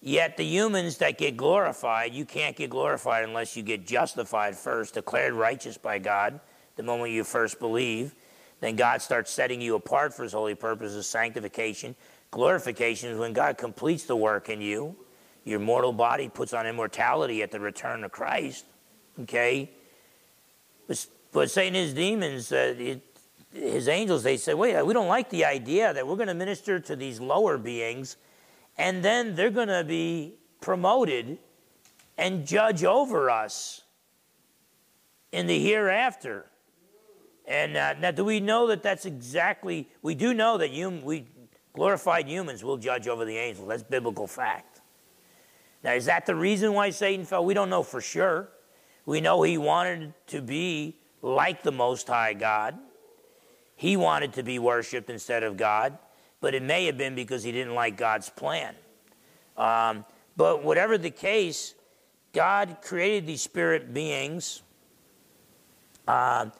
Yet 0.00 0.36
the 0.36 0.44
humans 0.44 0.98
that 0.98 1.18
get 1.18 1.36
glorified, 1.36 2.14
you 2.14 2.24
can't 2.24 2.54
get 2.54 2.70
glorified 2.70 3.24
unless 3.24 3.56
you 3.56 3.62
get 3.62 3.86
justified 3.86 4.56
first, 4.56 4.94
declared 4.94 5.32
righteous 5.32 5.78
by 5.78 5.98
God 5.98 6.40
the 6.76 6.82
moment 6.82 7.10
you 7.10 7.24
first 7.24 7.58
believe. 7.58 8.14
Then 8.60 8.76
God 8.76 9.02
starts 9.02 9.30
setting 9.30 9.60
you 9.60 9.74
apart 9.74 10.14
for 10.14 10.22
his 10.22 10.32
holy 10.32 10.54
purposes, 10.54 11.06
sanctification. 11.06 11.94
Glorification 12.30 13.10
is 13.10 13.18
when 13.18 13.32
God 13.32 13.58
completes 13.58 14.04
the 14.04 14.16
work 14.16 14.48
in 14.48 14.60
you. 14.60 14.96
Your 15.44 15.60
mortal 15.60 15.92
body 15.92 16.28
puts 16.28 16.52
on 16.52 16.66
immortality 16.66 17.42
at 17.42 17.50
the 17.50 17.60
return 17.60 18.04
of 18.04 18.12
Christ. 18.12 18.64
Okay? 19.22 19.70
But, 20.86 21.06
but 21.32 21.50
his 21.52 21.94
demons, 21.94 22.52
uh, 22.52 22.74
it, 22.76 23.02
his 23.52 23.88
angels, 23.88 24.22
they 24.22 24.36
say, 24.36 24.54
wait, 24.54 24.80
we 24.84 24.92
don't 24.92 25.08
like 25.08 25.30
the 25.30 25.44
idea 25.44 25.92
that 25.92 26.06
we're 26.06 26.16
going 26.16 26.28
to 26.28 26.34
minister 26.34 26.80
to 26.80 26.96
these 26.96 27.20
lower 27.20 27.58
beings 27.58 28.16
and 28.78 29.02
then 29.04 29.34
they're 29.34 29.50
going 29.50 29.68
to 29.68 29.84
be 29.84 30.34
promoted 30.60 31.38
and 32.18 32.46
judge 32.46 32.84
over 32.84 33.30
us 33.30 33.82
in 35.32 35.46
the 35.46 35.58
hereafter. 35.58 36.46
And 37.46 37.76
uh, 37.76 37.94
now, 37.94 38.10
do 38.10 38.24
we 38.24 38.40
know 38.40 38.66
that 38.68 38.82
that's 38.82 39.06
exactly? 39.06 39.88
We 40.02 40.14
do 40.14 40.34
know 40.34 40.58
that 40.58 40.74
hum, 40.74 41.02
we 41.02 41.26
glorified 41.72 42.26
humans 42.26 42.64
will 42.64 42.76
judge 42.76 43.06
over 43.06 43.24
the 43.24 43.36
angels. 43.36 43.68
That's 43.68 43.82
biblical 43.82 44.26
fact. 44.26 44.80
Now, 45.84 45.92
is 45.92 46.06
that 46.06 46.26
the 46.26 46.34
reason 46.34 46.72
why 46.72 46.90
Satan 46.90 47.24
fell? 47.24 47.44
We 47.44 47.54
don't 47.54 47.70
know 47.70 47.82
for 47.82 48.00
sure. 48.00 48.48
We 49.04 49.20
know 49.20 49.42
he 49.42 49.56
wanted 49.56 50.14
to 50.28 50.42
be 50.42 50.96
like 51.22 51.62
the 51.62 51.70
Most 51.70 52.08
High 52.08 52.34
God. 52.34 52.76
He 53.76 53.96
wanted 53.96 54.32
to 54.32 54.42
be 54.42 54.58
worshiped 54.58 55.10
instead 55.10 55.42
of 55.42 55.56
God, 55.56 55.98
but 56.46 56.54
it 56.54 56.62
may 56.62 56.86
have 56.86 56.96
been 56.96 57.16
because 57.16 57.42
he 57.42 57.50
didn't 57.50 57.74
like 57.74 57.96
God's 57.96 58.30
plan. 58.30 58.72
Um, 59.56 60.04
but 60.36 60.62
whatever 60.62 60.96
the 60.96 61.10
case, 61.10 61.74
God 62.32 62.76
created 62.82 63.26
these 63.26 63.42
spirit 63.42 63.92
beings 63.92 64.62
uh, 66.06 66.50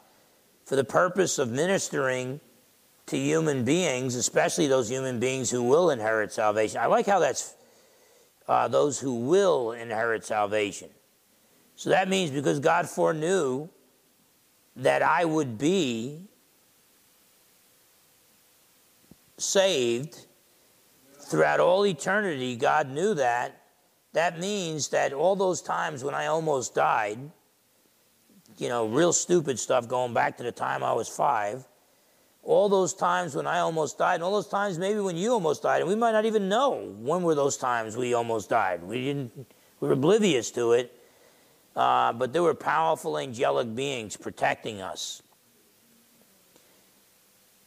for 0.65 0.75
the 0.75 0.83
purpose 0.83 1.39
of 1.39 1.53
ministering 1.53 2.41
to 3.07 3.17
human 3.17 3.65
beings, 3.65 4.17
especially 4.17 4.67
those 4.67 4.89
human 4.89 5.21
beings 5.21 5.53
who 5.53 5.63
will 5.63 5.91
inherit 5.91 6.33
salvation. 6.33 6.81
I 6.81 6.87
like 6.87 7.07
how 7.07 7.21
that's 7.21 7.55
uh, 8.49 8.67
those 8.67 8.99
who 8.99 9.15
will 9.15 9.71
inherit 9.71 10.25
salvation. 10.25 10.89
So 11.77 11.91
that 11.91 12.09
means 12.09 12.33
because 12.33 12.59
God 12.59 12.89
foreknew 12.89 13.69
that 14.75 15.03
I 15.03 15.25
would 15.25 15.59
be 15.59 16.23
saved 19.39 20.27
throughout 21.29 21.61
all 21.61 21.87
eternity, 21.87 22.57
God 22.57 22.91
knew 22.91 23.15
that. 23.15 23.63
That 24.13 24.39
means 24.39 24.89
that 24.89 25.13
all 25.13 25.37
those 25.37 25.61
times 25.61 26.03
when 26.03 26.15
I 26.15 26.27
almost 26.27 26.75
died, 26.75 27.19
you 28.57 28.69
know, 28.69 28.87
real 28.87 29.13
stupid 29.13 29.59
stuff 29.59 29.89
going 29.89 30.15
back 30.15 30.39
to 30.39 30.43
the 30.43 30.53
time 30.53 30.83
I 30.83 30.93
was 30.93 31.09
five, 31.09 31.67
all 32.43 32.69
those 32.69 32.95
times 32.95 33.35
when 33.35 33.47
I 33.47 33.59
almost 33.59 33.99
died, 33.99 34.15
and 34.15 34.23
all 34.23 34.33
those 34.33 34.49
times 34.49 34.79
maybe 34.79 35.01
when 35.01 35.17
you 35.17 35.33
almost 35.33 35.63
died, 35.63 35.81
and 35.81 35.89
we 35.89 35.97
might 35.97 36.13
not 36.13 36.25
even 36.25 36.49
know 36.49 36.95
when 36.99 37.23
were 37.23 37.35
those 37.35 37.57
times 37.57 37.97
we 37.97 38.15
almost 38.15 38.49
died. 38.49 38.83
We 38.83 39.05
didn't, 39.05 39.47
we 39.81 39.89
were 39.89 39.95
oblivious 39.95 40.51
to 40.53 40.73
it, 40.73 40.97
uh, 41.75 42.13
but 42.13 42.33
there 42.33 42.43
were 42.43 42.55
powerful 42.55 43.19
angelic 43.19 43.75
beings 43.75 44.17
protecting 44.17 44.81
us. 44.81 45.23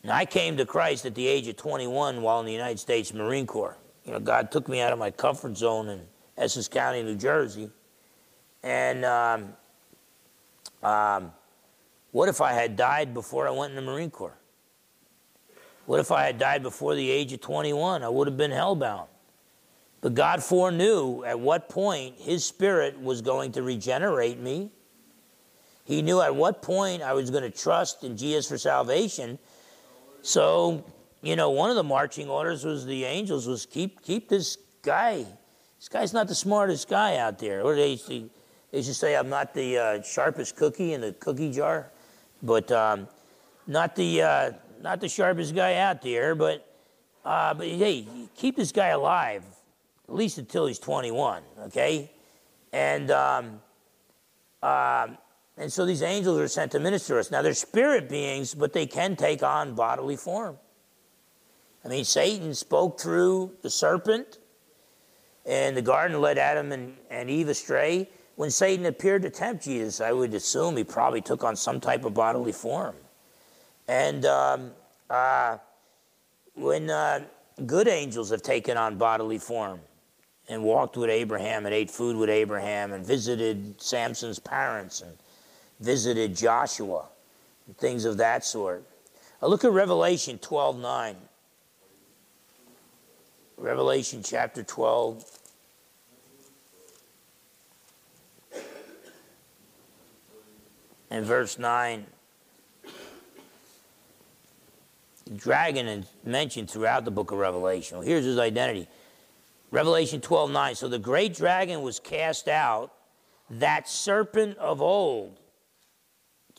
I 0.08 0.26
came 0.26 0.58
to 0.58 0.66
Christ 0.66 1.06
at 1.06 1.16
the 1.16 1.28
age 1.28 1.48
of 1.48 1.58
21 1.58 2.22
while 2.22 2.40
in 2.40 2.46
the 2.46 2.54
United 2.54 2.80
States 2.80 3.14
Marine 3.14 3.46
Corps. 3.46 3.78
You 4.06 4.14
know, 4.14 4.20
God 4.20 4.52
took 4.52 4.70
me 4.70 4.82
out 4.82 4.94
of 4.94 5.00
my 5.00 5.12
comfort 5.12 5.58
zone 5.58 5.90
in 5.90 6.02
Essex 6.38 6.68
County, 6.68 7.04
New 7.04 7.16
Jersey. 7.16 7.70
And 8.64 9.06
um, 9.06 9.54
um, 10.82 11.32
what 12.12 12.30
if 12.30 12.42
I 12.42 12.54
had 12.54 12.76
died 12.76 13.14
before 13.14 13.48
I 13.48 13.52
went 13.52 13.72
in 13.72 13.76
the 13.76 13.82
Marine 13.82 14.10
Corps? 14.10 14.38
What 15.86 16.00
if 16.00 16.12
I 16.12 16.24
had 16.24 16.38
died 16.38 16.64
before 16.64 16.96
the 16.96 17.10
age 17.10 17.34
of 17.34 17.42
21? 17.42 18.04
I 18.04 18.10
would 18.10 18.28
have 18.28 18.38
been 18.38 18.52
hellbound. 18.52 19.08
But 20.02 20.14
God 20.14 20.42
foreknew 20.42 21.24
at 21.26 21.40
what 21.40 21.68
point 21.68 22.16
His 22.18 22.46
Spirit 22.46 23.00
was 23.02 23.22
going 23.22 23.52
to 23.54 23.64
regenerate 23.64 24.40
me. 24.40 24.72
He 25.84 26.02
knew 26.02 26.22
at 26.22 26.36
what 26.36 26.62
point 26.62 27.02
I 27.02 27.14
was 27.14 27.32
going 27.32 27.44
to 27.44 27.50
trust 27.50 28.04
in 28.04 28.16
Jesus 28.16 28.48
for 28.48 28.58
salvation 28.58 29.40
so, 30.22 30.84
you 31.22 31.36
know, 31.36 31.50
one 31.50 31.70
of 31.70 31.76
the 31.76 31.84
marching 31.84 32.30
orders 32.30 32.66
was 32.66 32.86
the 32.86 33.06
angels 33.06 33.48
was 33.48 33.66
keep 33.66 34.02
keep 34.02 34.30
this 34.30 34.58
guy. 34.82 35.26
This 35.78 35.90
guy's 35.90 36.14
not 36.14 36.28
the 36.28 36.36
smartest 36.36 36.90
guy 36.90 37.18
out 37.18 37.40
there. 37.40 37.64
They 37.76 37.96
to, 37.96 38.30
they 38.72 38.78
used 38.78 38.90
to 38.90 38.94
say, 38.94 39.16
I'm 39.16 39.30
not 39.30 39.54
the 39.54 39.78
uh, 39.78 40.02
sharpest 40.02 40.56
cookie 40.56 40.94
in 40.94 41.02
the 41.02 41.14
cookie 41.14 41.52
jar, 41.52 41.92
but 42.44 42.72
um, 42.72 43.08
not 43.68 43.96
the 43.96 44.22
uh, 44.22 44.52
not 44.82 45.00
the 45.02 45.10
sharpest 45.10 45.56
guy 45.56 45.76
out 45.76 46.02
there. 46.02 46.36
But 46.36 46.66
uh, 47.26 47.54
but 47.54 47.68
hey, 47.68 48.08
keep 48.36 48.56
this 48.56 48.72
guy 48.72 48.90
alive 48.90 49.44
at 50.08 50.16
least 50.16 50.38
until 50.38 50.66
he's 50.66 50.80
21. 50.80 51.44
Okay, 51.66 52.12
and. 52.74 53.12
Um, 53.12 53.62
um 54.62 55.18
and 55.60 55.72
so 55.72 55.86
these 55.86 56.02
angels 56.02 56.40
are 56.40 56.48
sent 56.48 56.72
to 56.72 56.80
minister 56.80 57.16
to 57.16 57.20
us. 57.20 57.32
Now 57.32 57.42
they're 57.42 57.54
spirit 57.54 58.08
beings, 58.08 58.54
but 58.56 58.72
they 58.72 58.88
can 58.88 59.18
take 59.18 59.44
on 59.44 59.76
bodily 59.76 60.16
form. 60.16 60.58
I 61.84 61.90
mean, 61.90 62.06
Satan 62.06 62.56
spoke 62.56 63.00
through 63.00 63.52
the 63.62 63.70
serpent 63.70 64.40
and 65.46 65.76
the 65.76 65.82
garden 65.82 66.22
led 66.22 66.38
Adam 66.38 66.72
and, 66.72 66.96
and 67.10 67.30
Eve 67.30 67.50
astray. 67.50 68.08
When 68.38 68.50
Satan 68.50 68.86
appeared 68.86 69.24
to 69.24 69.30
tempt 69.30 69.66
Jesus, 69.66 70.00
I 70.00 70.14
would 70.14 70.34
assume 70.34 70.78
he 70.78 70.86
probably 70.86 71.22
took 71.22 71.44
on 71.44 71.58
some 71.58 71.82
type 71.82 72.06
of 72.06 72.14
bodily 72.14 72.54
form. 72.54 72.96
And 73.90 74.26
um, 74.26 74.72
uh, 75.10 75.58
when 76.56 76.90
uh, 76.90 77.26
good 77.66 77.90
angels 77.90 78.30
have 78.30 78.44
taken 78.44 78.78
on 78.78 78.98
bodily 78.98 79.40
form 79.40 79.82
and 80.48 80.64
walked 80.64 80.96
with 80.96 81.10
Abraham 81.10 81.66
and 81.66 81.76
ate 81.76 81.92
food 81.92 82.16
with 82.16 82.30
Abraham 82.30 82.94
and 82.94 83.06
visited 83.06 83.82
Samson's 83.82 84.40
parents 84.40 85.02
and 85.02 85.18
visited 85.80 86.36
Joshua, 86.36 87.06
and 87.68 87.78
things 87.78 88.06
of 88.06 88.18
that 88.18 88.44
sort. 88.44 88.84
Now 89.42 89.48
look 89.48 89.64
at 89.64 89.72
Revelation 89.72 90.38
12 90.38 90.80
9. 90.80 91.16
Revelation 93.58 94.22
chapter 94.24 94.64
12. 94.64 95.26
And 101.12 101.26
verse 101.26 101.58
9. 101.58 102.06
The 105.26 105.34
dragon 105.36 105.88
is 105.88 106.06
mentioned 106.24 106.70
throughout 106.70 107.06
the 107.06 107.12
book 107.12 107.32
of 107.32 107.38
Revelation. 107.38 107.98
Well, 107.98 108.08
here's 108.08 108.26
his 108.26 108.38
identity. 108.38 108.88
Revelation 109.72 110.22
12 110.22 110.52
9. 110.52 110.76
So 110.76 110.88
the 110.88 111.00
great 111.00 111.36
dragon 111.36 111.82
was 111.82 112.00
cast 112.00 112.48
out, 112.48 112.94
that 113.50 113.90
serpent 113.90 114.58
of 114.58 114.82
old 114.82 115.40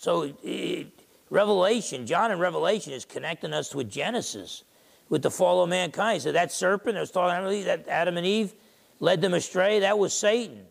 so 0.00 0.32
it, 0.42 0.86
Revelation, 1.28 2.06
John 2.06 2.32
in 2.32 2.38
Revelation 2.38 2.94
is 2.94 3.04
connecting 3.04 3.52
us 3.52 3.74
with 3.74 3.90
Genesis, 3.90 4.64
with 5.10 5.20
the 5.20 5.30
fall 5.30 5.62
of 5.62 5.68
mankind. 5.68 6.22
So 6.22 6.32
that 6.32 6.50
serpent 6.50 6.94
that 6.94 7.00
was 7.00 7.10
talking 7.10 7.64
that 7.64 7.86
Adam 7.86 8.16
and 8.16 8.26
Eve 8.26 8.54
led 8.98 9.20
them 9.20 9.34
astray, 9.34 9.80
that 9.80 9.98
was 9.98 10.14
Satan. 10.14 10.64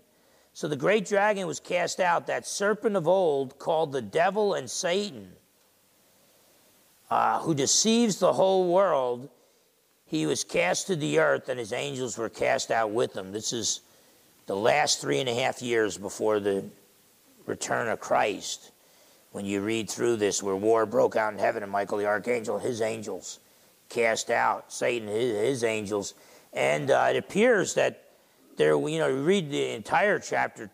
So 0.53 0.67
the 0.67 0.75
great 0.75 1.05
dragon 1.05 1.45
was 1.45 1.59
cast 1.59 1.99
out, 1.99 2.25
that 2.25 2.47
serpent 2.47 2.95
of 2.95 3.07
old 3.07 3.59
called 3.59 3.91
the 3.91 4.01
devil 4.01 4.55
and 4.55 4.67
Satan, 4.67 5.33
uh, 7.11 7.39
who 7.41 7.53
deceives 7.53 8.17
the 8.17 8.33
whole 8.33 8.73
world. 8.73 9.29
He 10.07 10.25
was 10.25 10.43
cast 10.43 10.87
to 10.87 10.95
the 10.95 11.19
earth, 11.19 11.49
and 11.49 11.59
his 11.59 11.71
angels 11.71 12.17
were 12.17 12.29
cast 12.29 12.71
out 12.71 12.89
with 12.89 13.15
him. 13.15 13.31
This 13.31 13.53
is 13.53 13.81
the 14.47 14.55
last 14.55 15.01
three 15.01 15.19
and 15.19 15.29
a 15.29 15.35
half 15.35 15.61
years 15.61 15.99
before 15.99 16.39
the 16.39 16.65
return 17.45 17.87
of 17.89 17.99
Christ. 17.99 18.71
When 19.31 19.45
you 19.45 19.61
read 19.61 19.89
through 19.89 20.15
this, 20.15 20.41
where 20.41 20.55
war 20.55 20.85
broke 20.85 21.15
out 21.15 21.33
in 21.33 21.39
heaven 21.39 21.63
and 21.63 21.71
Michael 21.71 21.97
the 21.97 22.05
archangel, 22.05 22.57
his 22.57 22.81
angels, 22.81 23.39
cast 23.89 24.29
out 24.29 24.71
Satan, 24.71 25.07
his, 25.07 25.37
his 25.37 25.63
angels. 25.63 26.13
And 26.53 26.89
uh, 26.89 27.07
it 27.09 27.17
appears 27.17 27.75
that 27.75 28.09
there, 28.57 28.75
you 28.75 28.99
know, 28.99 29.07
you 29.07 29.21
read 29.21 29.51
the 29.51 29.71
entire 29.71 30.19
chapter, 30.19 30.69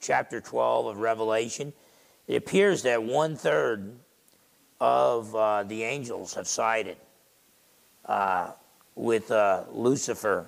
chapter 0.00 0.40
12 0.40 0.86
of 0.86 0.98
Revelation, 0.98 1.72
it 2.26 2.36
appears 2.36 2.82
that 2.82 3.02
one 3.02 3.36
third 3.36 3.96
of 4.80 5.34
uh, 5.34 5.62
the 5.62 5.82
angels 5.84 6.34
have 6.34 6.46
sided 6.48 6.96
uh, 8.06 8.50
with 8.94 9.30
uh, 9.30 9.64
Lucifer 9.70 10.46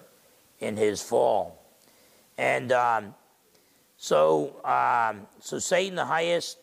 in 0.60 0.76
his 0.76 1.00
fall. 1.00 1.64
And 2.36 2.72
um, 2.72 3.14
so, 3.96 4.56
um, 4.64 5.26
so 5.40 5.58
Satan, 5.58 5.94
the 5.94 6.04
highest 6.04 6.58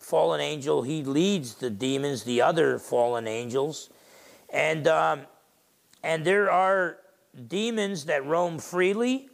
fallen 0.00 0.40
angel, 0.40 0.82
he 0.82 1.04
leads 1.04 1.54
the 1.54 1.70
demons, 1.70 2.24
the 2.24 2.42
other 2.42 2.78
fallen 2.78 3.28
angels, 3.28 3.90
and 4.52 4.88
um, 4.88 5.20
and 6.02 6.24
there 6.24 6.50
are 6.50 6.96
demons 7.46 8.06
that 8.06 8.26
roam 8.26 8.58
freely. 8.58 9.28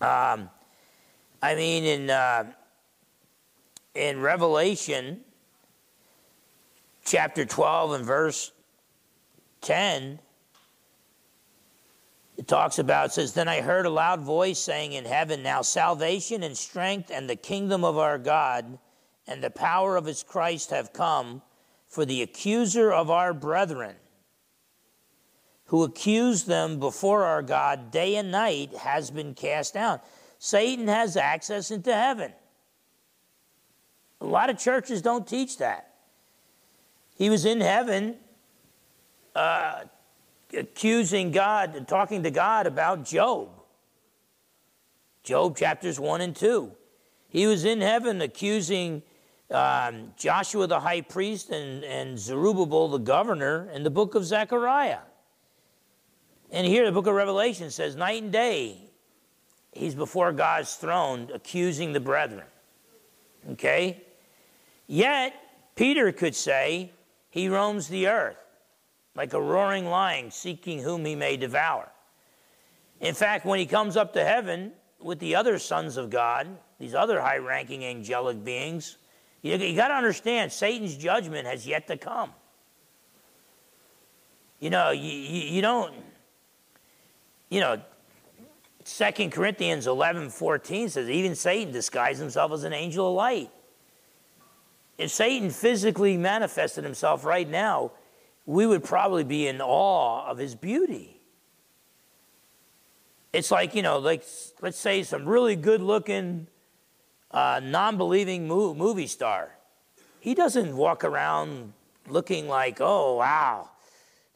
Um, 0.00 0.50
I 1.40 1.54
mean, 1.54 1.84
in 1.84 2.10
uh, 2.10 2.52
in 3.94 4.20
Revelation 4.20 5.20
chapter 7.04 7.44
twelve 7.44 7.92
and 7.92 8.04
verse 8.04 8.52
ten, 9.60 10.14
it 10.14 10.20
talks 12.48 12.78
about, 12.78 13.12
says, 13.12 13.34
Then 13.34 13.46
I 13.46 13.60
heard 13.60 13.86
a 13.86 13.90
loud 13.90 14.20
voice 14.20 14.58
saying 14.58 14.92
in 14.92 15.04
heaven, 15.04 15.42
Now 15.42 15.62
salvation 15.62 16.42
and 16.42 16.56
strength 16.56 17.10
and 17.12 17.28
the 17.28 17.36
kingdom 17.36 17.84
of 17.84 17.96
our 17.98 18.18
God 18.18 18.78
and 19.28 19.44
the 19.44 19.50
power 19.50 19.96
of 19.96 20.06
his 20.06 20.22
Christ 20.22 20.70
have 20.70 20.92
come, 20.92 21.42
for 21.86 22.04
the 22.04 22.22
accuser 22.22 22.92
of 22.92 23.10
our 23.10 23.32
brethren, 23.32 23.96
who 25.66 25.84
accused 25.84 26.46
them 26.46 26.80
before 26.80 27.24
our 27.24 27.42
God 27.42 27.90
day 27.90 28.16
and 28.16 28.32
night, 28.32 28.74
has 28.76 29.10
been 29.10 29.34
cast 29.34 29.74
down. 29.74 30.00
Satan 30.38 30.88
has 30.88 31.16
access 31.16 31.70
into 31.70 31.94
heaven. 31.94 32.32
A 34.20 34.26
lot 34.26 34.50
of 34.50 34.58
churches 34.58 35.02
don't 35.02 35.26
teach 35.26 35.58
that. 35.58 35.94
He 37.16 37.30
was 37.30 37.44
in 37.44 37.60
heaven 37.60 38.16
uh, 39.34 39.84
accusing 40.56 41.30
God 41.30 41.86
talking 41.88 42.22
to 42.22 42.30
God 42.30 42.66
about 42.66 43.04
Job. 43.04 43.48
Job 45.22 45.56
chapters 45.56 46.00
1 46.00 46.20
and 46.20 46.34
2. 46.34 46.72
He 47.28 47.46
was 47.46 47.64
in 47.64 47.80
heaven 47.80 48.22
accusing 48.22 49.02
um, 49.50 50.12
Joshua 50.16 50.66
the 50.66 50.80
high 50.80 51.02
priest 51.02 51.50
and, 51.50 51.84
and 51.84 52.18
Zerubbabel 52.18 52.88
the 52.88 52.98
governor 52.98 53.70
in 53.72 53.82
the 53.82 53.90
book 53.90 54.14
of 54.14 54.24
Zechariah. 54.24 55.00
And 56.50 56.66
here 56.66 56.86
the 56.86 56.92
book 56.92 57.06
of 57.06 57.14
Revelation 57.14 57.70
says, 57.70 57.94
night 57.94 58.22
and 58.22 58.32
day, 58.32 58.78
he's 59.72 59.94
before 59.94 60.32
God's 60.32 60.74
throne 60.76 61.28
accusing 61.34 61.92
the 61.92 62.00
brethren. 62.00 62.46
Okay? 63.50 64.02
Yet, 64.86 65.34
Peter 65.76 66.10
could 66.12 66.34
say, 66.34 66.92
he 67.28 67.48
roams 67.48 67.88
the 67.88 68.08
earth 68.08 68.47
like 69.18 69.32
a 69.32 69.42
roaring 69.42 69.84
lion 69.84 70.30
seeking 70.30 70.78
whom 70.78 71.04
he 71.04 71.16
may 71.16 71.36
devour. 71.36 71.90
In 73.00 73.14
fact, 73.14 73.44
when 73.44 73.58
he 73.58 73.66
comes 73.66 73.96
up 73.96 74.12
to 74.12 74.24
heaven 74.24 74.72
with 75.00 75.18
the 75.18 75.34
other 75.34 75.58
sons 75.58 75.96
of 75.96 76.08
God, 76.08 76.46
these 76.78 76.94
other 76.94 77.20
high 77.20 77.38
ranking 77.38 77.84
angelic 77.84 78.44
beings, 78.44 78.96
you, 79.42 79.56
you 79.56 79.74
got 79.74 79.88
to 79.88 79.94
understand, 79.94 80.52
Satan's 80.52 80.96
judgment 80.96 81.48
has 81.48 81.66
yet 81.66 81.88
to 81.88 81.96
come. 81.96 82.30
You 84.60 84.70
know, 84.70 84.92
you, 84.92 85.10
you, 85.10 85.42
you 85.50 85.62
don't, 85.62 85.94
you 87.48 87.60
know, 87.60 87.82
2 88.84 89.30
Corinthians 89.30 89.88
11 89.88 90.30
14 90.30 90.90
says, 90.90 91.10
even 91.10 91.34
Satan 91.34 91.72
disguised 91.72 92.20
himself 92.20 92.52
as 92.52 92.62
an 92.62 92.72
angel 92.72 93.08
of 93.08 93.14
light. 93.16 93.50
If 94.96 95.10
Satan 95.10 95.50
physically 95.50 96.16
manifested 96.16 96.84
himself 96.84 97.24
right 97.24 97.48
now, 97.48 97.90
we 98.48 98.66
would 98.66 98.82
probably 98.82 99.24
be 99.24 99.46
in 99.46 99.60
awe 99.60 100.26
of 100.26 100.38
his 100.38 100.54
beauty. 100.54 101.20
It's 103.30 103.50
like, 103.50 103.74
you 103.74 103.82
know, 103.82 103.98
like, 103.98 104.24
let's 104.62 104.78
say 104.78 105.02
some 105.02 105.26
really 105.26 105.54
good 105.54 105.82
looking 105.82 106.46
uh, 107.30 107.60
non 107.62 107.98
believing 107.98 108.48
movie 108.48 109.06
star. 109.06 109.50
He 110.18 110.34
doesn't 110.34 110.74
walk 110.74 111.04
around 111.04 111.74
looking 112.08 112.48
like, 112.48 112.78
oh, 112.80 113.16
wow, 113.16 113.68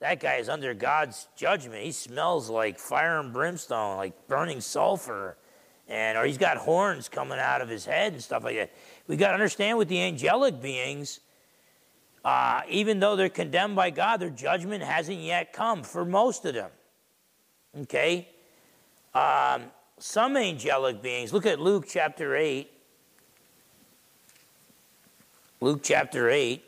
that 0.00 0.20
guy 0.20 0.34
is 0.34 0.50
under 0.50 0.74
God's 0.74 1.26
judgment. 1.34 1.82
He 1.82 1.92
smells 1.92 2.50
like 2.50 2.78
fire 2.78 3.18
and 3.18 3.32
brimstone, 3.32 3.96
like 3.96 4.28
burning 4.28 4.60
sulfur, 4.60 5.38
and 5.88 6.18
or 6.18 6.26
he's 6.26 6.36
got 6.36 6.58
horns 6.58 7.08
coming 7.08 7.38
out 7.38 7.62
of 7.62 7.68
his 7.70 7.86
head 7.86 8.12
and 8.12 8.22
stuff 8.22 8.44
like 8.44 8.56
that. 8.56 8.74
We 9.06 9.16
got 9.16 9.28
to 9.28 9.34
understand 9.34 9.78
with 9.78 9.88
the 9.88 10.02
angelic 10.02 10.60
beings, 10.60 11.20
uh, 12.24 12.62
even 12.68 13.00
though 13.00 13.16
they're 13.16 13.28
condemned 13.28 13.76
by 13.76 13.90
God, 13.90 14.20
their 14.20 14.30
judgment 14.30 14.82
hasn't 14.82 15.18
yet 15.18 15.52
come 15.52 15.82
for 15.82 16.04
most 16.04 16.44
of 16.44 16.54
them. 16.54 16.70
Okay? 17.82 18.28
Um, 19.14 19.64
some 19.98 20.36
angelic 20.36 21.02
beings, 21.02 21.32
look 21.32 21.46
at 21.46 21.60
Luke 21.60 21.86
chapter 21.88 22.36
8. 22.36 22.70
Luke 25.60 25.80
chapter 25.82 26.28
8. 26.30 26.62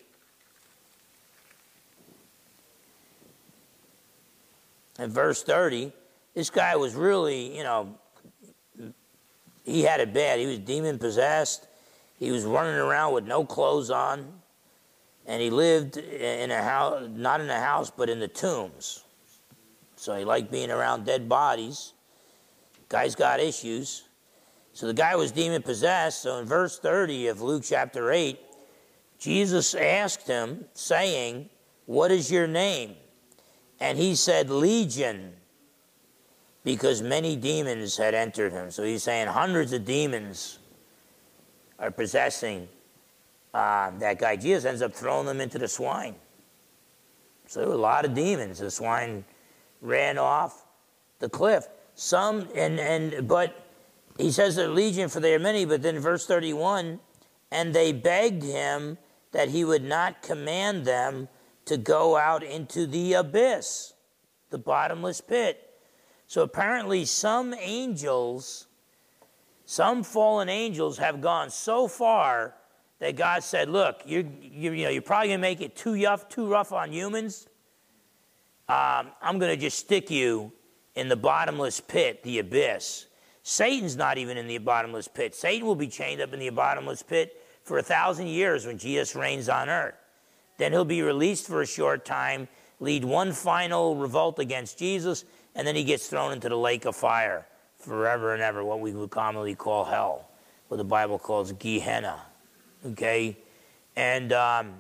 And 4.98 5.11
verse 5.11 5.42
30, 5.42 5.92
this 6.34 6.50
guy 6.50 6.76
was 6.76 6.94
really, 6.94 7.57
you 7.57 7.64
know, 7.64 7.98
he 9.64 9.82
had 9.82 10.00
it 10.00 10.12
bad. 10.12 10.38
He 10.38 10.46
was 10.46 10.59
demon 10.59 10.98
possessed. 10.98 11.66
He 12.18 12.30
was 12.30 12.44
running 12.44 12.76
around 12.76 13.14
with 13.14 13.24
no 13.24 13.44
clothes 13.44 13.90
on. 13.90 14.40
And 15.27 15.41
he 15.41 15.51
lived 15.51 15.97
in 15.97 16.51
a 16.51 16.62
house, 16.62 17.09
not 17.14 17.41
in 17.41 17.49
a 17.49 17.61
house, 17.61 17.91
but 17.91 18.11
in 18.11 18.20
the 18.20 18.29
tombs. 18.29 19.05
So 19.97 20.14
he 20.16 20.25
liked 20.25 20.51
being 20.51 20.70
around 20.70 21.07
dead 21.07 21.29
bodies. 21.29 21.95
Guy's 22.89 23.14
got 23.14 23.41
issues. 23.41 24.05
So 24.75 24.87
the 24.87 24.95
guy 24.95 25.16
was 25.16 25.33
demon 25.33 25.62
possessed. 25.62 26.22
So 26.22 26.39
in 26.39 26.45
verse 26.45 26.79
30 26.79 27.29
of 27.29 27.41
Luke 27.41 27.62
chapter 27.64 28.12
8, 28.12 28.39
Jesus 29.18 29.75
asked 29.75 30.27
him, 30.27 30.66
saying, 30.75 31.49
What 31.87 32.11
is 32.11 32.31
your 32.31 32.47
name? 32.47 32.97
And 33.81 33.97
he 33.97 34.14
said, 34.14 34.51
Legion, 34.51 35.33
because 36.64 37.03
many 37.03 37.37
demons 37.37 37.97
had 37.97 38.14
entered 38.14 38.53
him. 38.53 38.70
So 38.70 38.83
he's 38.83 39.03
saying 39.03 39.29
hundreds 39.29 39.72
of 39.72 39.85
demons 39.85 40.59
are 41.79 41.91
possessing 41.91 42.68
uh, 43.55 43.92
that 43.98 44.18
guy. 44.18 44.36
Jesus 44.36 44.64
ends 44.64 44.82
up 44.82 44.92
throwing 44.92 45.26
them 45.26 45.40
into 45.40 45.59
the 45.59 45.68
swine. 45.68 46.16
So 47.46 47.61
there 47.61 47.68
were 47.68 47.74
a 47.74 47.78
lot 47.78 48.05
of 48.05 48.12
demons. 48.12 48.59
The 48.59 48.70
swine 48.70 49.24
ran 49.80 50.18
off 50.18 50.66
the 51.20 51.28
cliff. 51.28 51.68
Some, 51.94 52.48
and, 52.55 52.80
and 52.80 53.28
but 53.28 53.64
he 54.18 54.32
says 54.32 54.57
they're 54.57 54.68
legion 54.68 55.09
for 55.09 55.20
they 55.20 55.34
are 55.34 55.38
many, 55.38 55.64
but 55.64 55.82
then 55.82 56.00
verse 56.00 56.26
31, 56.26 56.98
and 57.52 57.72
they 57.72 57.92
begged 57.92 58.42
him 58.42 58.98
that 59.30 59.50
he 59.50 59.64
would 59.64 59.84
not 59.84 60.22
command 60.22 60.84
them 60.84 61.28
to 61.66 61.76
go 61.76 62.16
out 62.16 62.42
into 62.42 62.86
the 62.86 63.12
abyss, 63.14 63.94
the 64.50 64.59
bottomless 64.59 65.20
pit. 65.20 65.70
So 66.26 66.42
apparently, 66.42 67.05
some 67.05 67.55
angels, 67.55 68.66
some 69.64 70.02
fallen 70.02 70.48
angels, 70.48 70.98
have 70.98 71.20
gone 71.20 71.50
so 71.50 71.86
far 71.86 72.55
that 73.05 73.16
God 73.16 73.44
said, 73.44 73.68
"Look, 73.68 74.02
you're, 74.07 74.24
you, 74.40 74.72
you 74.72 74.84
know, 74.84 74.90
you're 74.90 75.02
probably 75.02 75.28
going 75.28 75.38
to 75.38 75.42
make 75.42 75.61
it 75.61 75.76
too 75.76 76.02
rough, 76.02 76.28
too 76.28 76.46
rough 76.46 76.72
on 76.72 76.90
humans. 76.90 77.46
Um, 78.68 79.09
I'm 79.20 79.38
going 79.38 79.55
to 79.55 79.57
just 79.57 79.78
stick 79.78 80.11
you 80.11 80.52
in 80.94 81.09
the 81.09 81.16
bottomless 81.16 81.80
pit, 81.80 82.22
the 82.22 82.38
abyss." 82.38 83.07
Satan's 83.42 83.94
not 83.94 84.16
even 84.16 84.38
in 84.38 84.48
the 84.48 84.57
bottomless 84.57 85.07
pit. 85.07 85.34
Satan 85.34 85.66
will 85.66 85.74
be 85.74 85.86
chained 85.86 86.22
up 86.22 86.32
in 86.32 86.40
the 86.40 86.48
bottomless 86.48 87.02
pit 87.02 87.42
for 87.62 87.76
a 87.76 87.82
thousand 87.82 88.28
years 88.28 88.66
when 88.66 88.78
Jesus 88.78 89.14
reigns 89.14 89.50
on 89.50 89.68
earth. 89.68 89.94
Then 90.57 90.72
he'll 90.72 90.86
be 90.86 91.02
released 91.02 91.46
for 91.46 91.61
a 91.61 91.66
short 91.66 92.07
time, 92.07 92.48
lead 92.80 93.05
one 93.05 93.32
final 93.32 93.96
revolt 93.96 94.38
against 94.38 94.78
Jesus, 94.78 95.26
and 95.55 95.66
then 95.66 95.76
he 95.76 95.84
gets 95.84 96.07
thrown 96.07 96.32
into 96.32 96.48
the 96.48 96.57
lake 96.57 96.86
of 96.86 96.96
fire 96.96 97.46
forever 97.76 98.32
and 98.32 98.42
ever, 98.42 98.64
what 98.64 98.80
we 98.80 98.92
would 98.92 99.11
commonly 99.11 99.55
call 99.55 99.84
hell, 99.84 100.30
what 100.68 100.78
the 100.78 100.84
Bible 100.84 101.18
calls 101.18 101.52
Gehenna. 101.52 102.22
Okay? 102.85 103.39
And 103.97 104.32
um, 104.32 104.74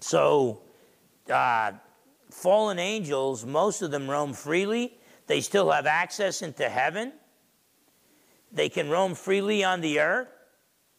so, 0.00 0.62
uh, 1.30 1.72
fallen 2.30 2.78
angels, 2.78 3.46
most 3.46 3.82
of 3.82 3.90
them 3.90 4.10
roam 4.10 4.32
freely. 4.32 4.94
They 5.26 5.40
still 5.40 5.70
have 5.70 5.86
access 5.86 6.42
into 6.42 6.68
heaven. 6.68 7.12
They 8.52 8.68
can 8.68 8.90
roam 8.90 9.14
freely 9.14 9.64
on 9.64 9.80
the 9.80 10.00
earth 10.00 10.28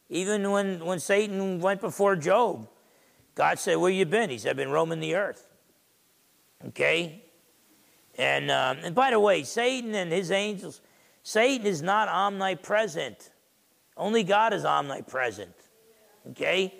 Even 0.09 0.49
when, 0.51 0.85
when 0.85 0.99
Satan 0.99 1.59
went 1.59 1.81
before 1.81 2.15
Job, 2.15 2.67
God 3.35 3.59
said, 3.59 3.77
Where 3.77 3.91
you 3.91 4.05
been? 4.05 4.29
He 4.29 4.37
said, 4.37 4.51
I've 4.51 4.57
been 4.57 4.71
roaming 4.71 4.99
the 4.99 5.15
earth. 5.15 5.47
Okay? 6.67 7.23
And, 8.17 8.51
um, 8.51 8.77
and 8.83 8.95
by 8.95 9.11
the 9.11 9.19
way, 9.19 9.43
Satan 9.43 9.95
and 9.95 10.11
his 10.11 10.31
angels, 10.31 10.81
Satan 11.23 11.65
is 11.65 11.81
not 11.81 12.09
omnipresent. 12.09 13.31
Only 13.97 14.23
God 14.23 14.53
is 14.53 14.65
omnipresent. 14.65 15.55
Okay? 16.31 16.73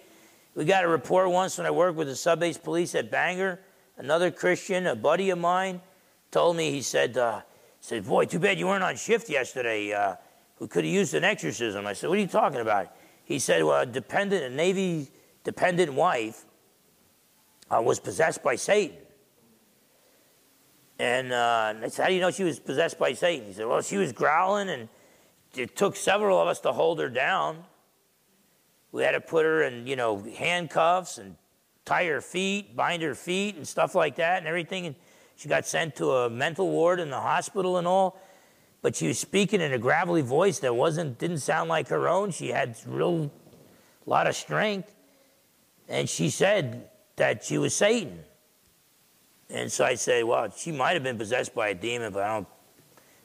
We 0.55 0.65
got 0.65 0.83
a 0.83 0.87
report 0.87 1.29
once 1.29 1.57
when 1.57 1.67
I 1.67 1.71
worked 1.71 1.97
with 1.97 2.07
the 2.07 2.15
sub 2.15 2.39
base 2.39 2.57
police 2.57 2.95
at 2.95 3.09
Bangor. 3.09 3.59
Another 3.97 4.31
Christian, 4.31 4.87
a 4.87 4.95
buddy 4.95 5.29
of 5.29 5.39
mine, 5.39 5.81
told 6.31 6.55
me, 6.55 6.71
he 6.71 6.81
said, 6.81 7.17
uh, 7.17 7.41
said, 7.79 8.05
Boy, 8.05 8.25
too 8.25 8.39
bad 8.39 8.57
you 8.57 8.67
weren't 8.67 8.83
on 8.83 8.95
shift 8.95 9.29
yesterday. 9.29 9.93
Uh, 9.93 10.15
we 10.59 10.67
could 10.67 10.85
have 10.85 10.93
used 10.93 11.13
an 11.13 11.23
exorcism. 11.23 11.85
I 11.85 11.93
said, 11.93 12.09
What 12.09 12.17
are 12.17 12.21
you 12.21 12.27
talking 12.27 12.61
about? 12.61 12.95
He 13.25 13.39
said, 13.39 13.63
Well, 13.63 13.81
a 13.81 13.85
dependent, 13.85 14.43
a 14.43 14.55
Navy 14.55 15.09
dependent 15.43 15.93
wife 15.93 16.45
uh, 17.69 17.81
was 17.81 17.99
possessed 17.99 18.43
by 18.43 18.55
Satan. 18.55 18.97
And 20.99 21.33
uh, 21.33 21.73
I 21.83 21.87
said, 21.89 22.03
How 22.03 22.09
do 22.09 22.15
you 22.15 22.21
know 22.21 22.31
she 22.31 22.43
was 22.43 22.59
possessed 22.59 22.99
by 22.99 23.13
Satan? 23.13 23.47
He 23.47 23.53
said, 23.53 23.65
Well, 23.65 23.81
she 23.81 23.97
was 23.97 24.11
growling, 24.11 24.69
and 24.69 24.89
it 25.55 25.75
took 25.75 25.95
several 25.95 26.39
of 26.39 26.47
us 26.47 26.59
to 26.61 26.71
hold 26.71 26.99
her 26.99 27.09
down. 27.09 27.63
We 28.93 29.01
had 29.01 29.11
to 29.13 29.21
put 29.21 29.43
her 29.43 29.63
in, 29.63 29.87
you 29.87 29.95
know, 29.95 30.19
handcuffs 30.37 31.17
and 31.17 31.35
tie 31.83 32.05
her 32.05 32.21
feet, 32.21 32.75
bind 32.75 33.01
her 33.01 33.15
feet, 33.15 33.55
and 33.55 33.67
stuff 33.67 33.95
like 33.95 34.15
that, 34.17 34.37
and 34.37 34.47
everything. 34.47 34.85
And 34.85 34.95
she 35.35 35.49
got 35.49 35.65
sent 35.65 35.95
to 35.95 36.11
a 36.11 36.29
mental 36.29 36.69
ward 36.69 36.99
in 36.99 37.09
the 37.09 37.19
hospital 37.19 37.77
and 37.77 37.87
all. 37.87 38.21
But 38.83 38.95
she 38.95 39.07
was 39.07 39.17
speaking 39.17 39.61
in 39.61 39.73
a 39.73 39.79
gravelly 39.79 40.21
voice 40.21 40.59
that 40.59 40.75
wasn't 40.75 41.17
didn't 41.17 41.39
sound 41.39 41.69
like 41.69 41.87
her 41.87 42.07
own. 42.07 42.29
She 42.29 42.49
had 42.49 42.77
real 42.85 43.31
lot 44.05 44.27
of 44.27 44.35
strength, 44.35 44.93
and 45.89 46.07
she 46.07 46.29
said 46.29 46.87
that 47.15 47.43
she 47.43 47.57
was 47.57 47.75
Satan. 47.75 48.19
And 49.49 49.71
so 49.71 49.85
I 49.85 49.95
say, 49.95 50.21
well, 50.21 50.51
she 50.55 50.71
might 50.71 50.93
have 50.93 51.03
been 51.03 51.17
possessed 51.17 51.55
by 51.55 51.69
a 51.69 51.73
demon, 51.73 52.13
but 52.13 52.23
I 52.23 52.33
don't, 52.35 52.47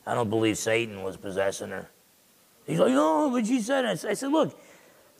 I 0.06 0.14
don't 0.14 0.30
believe 0.30 0.56
Satan 0.56 1.02
was 1.02 1.18
possessing 1.18 1.70
her. 1.70 1.90
He's 2.66 2.78
like, 2.78 2.92
no, 2.92 3.28
but 3.30 3.46
she 3.46 3.60
said 3.60 3.84
it. 3.84 4.04
I 4.04 4.14
said, 4.14 4.30
look, 4.30 4.58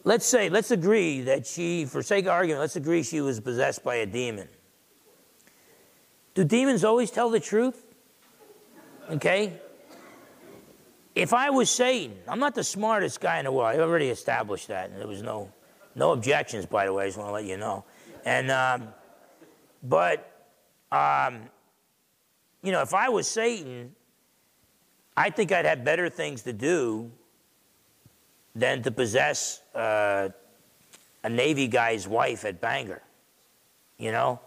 let's 0.09 0.25
say, 0.25 0.49
let's 0.49 0.71
agree 0.71 1.21
that 1.21 1.47
she, 1.47 1.85
for 1.85 2.03
sake 2.03 2.25
of 2.25 2.31
argument, 2.31 2.61
let's 2.61 2.77
agree 2.77 3.03
she 3.03 3.21
was 3.21 3.41
possessed 3.41 3.85
by 3.85 3.97
a 3.97 4.07
demon. 4.07 4.49
Do 6.33 6.45
demons 6.45 6.83
always 6.83 7.11
tell 7.11 7.29
the 7.29 7.41
truth? 7.41 7.85
Okay? 9.11 9.53
If 11.15 11.35
I 11.35 11.51
was 11.51 11.69
Satan, 11.69 12.17
I'm 12.27 12.39
not 12.39 12.55
the 12.55 12.65
smartest 12.65 13.21
guy 13.21 13.39
in 13.39 13.45
the 13.45 13.53
world. 13.53 13.69
I 13.69 13.79
already 13.81 14.09
established 14.09 14.69
that. 14.69 14.89
And 14.89 14.99
there 14.99 15.07
was 15.07 15.21
no, 15.21 15.53
no 15.95 16.13
objections, 16.13 16.65
by 16.65 16.87
the 16.87 16.93
way. 16.95 17.05
I 17.05 17.09
just 17.09 17.19
want 17.19 17.29
to 17.29 17.35
let 17.35 17.45
you 17.45 17.59
know. 17.59 17.85
And, 18.25 18.51
um, 18.51 18.89
but 19.83 20.49
um, 20.91 21.43
you 22.63 22.73
know, 22.73 22.81
if 22.81 22.95
I 22.95 23.11
was 23.11 23.29
Satan, 23.29 23.95
I 25.15 25.29
think 25.29 25.53
I'd 25.53 25.67
have 25.67 25.85
better 25.85 26.09
things 26.09 26.45
to 26.45 26.55
do 26.55 27.11
than 28.59 28.83
to 28.83 28.91
possess 28.91 29.63
uh, 29.75 30.29
a 31.23 31.29
Navy 31.29 31.69
guy's 31.69 32.09
wife 32.09 32.45
at 32.45 32.61
Bangor. 32.61 33.03
You 33.99 34.13
know, 34.13 34.41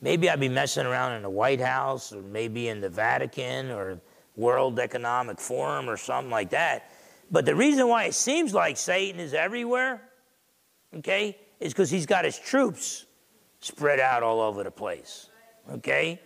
maybe 0.00 0.28
I'd 0.28 0.40
be 0.40 0.48
messing 0.48 0.86
around 0.86 1.12
in 1.12 1.22
the 1.22 1.30
White 1.30 1.60
House 1.60 2.12
or 2.12 2.22
maybe 2.22 2.68
in 2.68 2.80
the 2.80 2.88
Vatican 2.88 3.70
or 3.70 4.00
World 4.36 4.78
Economic 4.78 5.40
Forum 5.40 5.88
or 5.88 5.96
something 5.96 6.30
like 6.30 6.50
that. 6.50 6.90
But 7.30 7.46
the 7.46 7.54
reason 7.54 7.88
why 7.88 8.04
it 8.04 8.14
seems 8.14 8.52
like 8.52 8.76
Satan 8.76 9.20
is 9.20 9.32
everywhere, 9.32 10.02
okay, 10.96 11.36
is 11.58 11.72
because 11.72 11.90
he's 11.90 12.06
got 12.06 12.24
his 12.24 12.38
troops 12.38 13.06
spread 13.60 13.98
out 13.98 14.22
all 14.22 14.40
over 14.40 14.62
the 14.62 14.70
place. 14.70 15.30
Okay? 15.70 16.20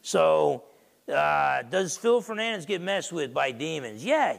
So, 0.00 0.64
uh, 1.12 1.62
does 1.62 1.96
Phil 1.96 2.22
Fernandes 2.22 2.66
get 2.66 2.80
messed 2.80 3.12
with 3.12 3.34
by 3.34 3.50
demons? 3.50 4.04
Yeah. 4.04 4.38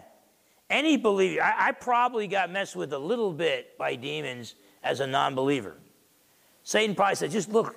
Any 0.70 0.97
believer, 0.97 1.41
I, 1.41 1.70
I 1.70 1.72
probably 1.72 2.28
got 2.28 2.51
messed 2.51 2.76
with 2.76 2.93
a 2.93 2.99
little 2.99 3.34
bit 3.34 3.78
by 3.78 3.95
demons 3.95 4.55
as 4.84 4.99
a 4.99 5.07
non 5.07 5.36
believer. 5.36 5.76
Satan 6.63 6.95
probably 6.95 7.15
said, 7.15 7.32
just 7.32 7.49
look, 7.49 7.76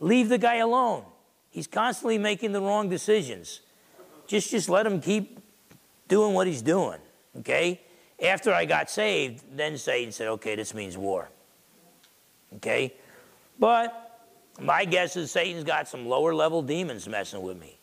leave 0.00 0.28
the 0.28 0.38
guy 0.38 0.56
alone. 0.56 1.04
He's 1.50 1.66
constantly 1.66 2.18
making 2.18 2.52
the 2.52 2.60
wrong 2.60 2.88
decisions. 2.88 3.60
Just, 4.26 4.50
just 4.50 4.68
let 4.68 4.86
him 4.86 5.00
keep 5.00 5.40
doing 6.08 6.34
what 6.34 6.46
he's 6.46 6.62
doing. 6.62 6.98
Okay? 7.38 7.80
After 8.22 8.52
I 8.52 8.64
got 8.64 8.90
saved, 8.90 9.44
then 9.56 9.78
Satan 9.78 10.12
said, 10.12 10.28
okay, 10.28 10.56
this 10.56 10.74
means 10.74 10.98
war. 10.98 11.30
Okay? 12.56 12.94
But 13.58 14.20
my 14.60 14.84
guess 14.84 15.16
is 15.16 15.30
Satan's 15.30 15.64
got 15.64 15.88
some 15.88 16.06
lower 16.06 16.34
level 16.34 16.62
demons 16.62 17.08
messing 17.08 17.42
with 17.42 17.58
me. 17.58 17.78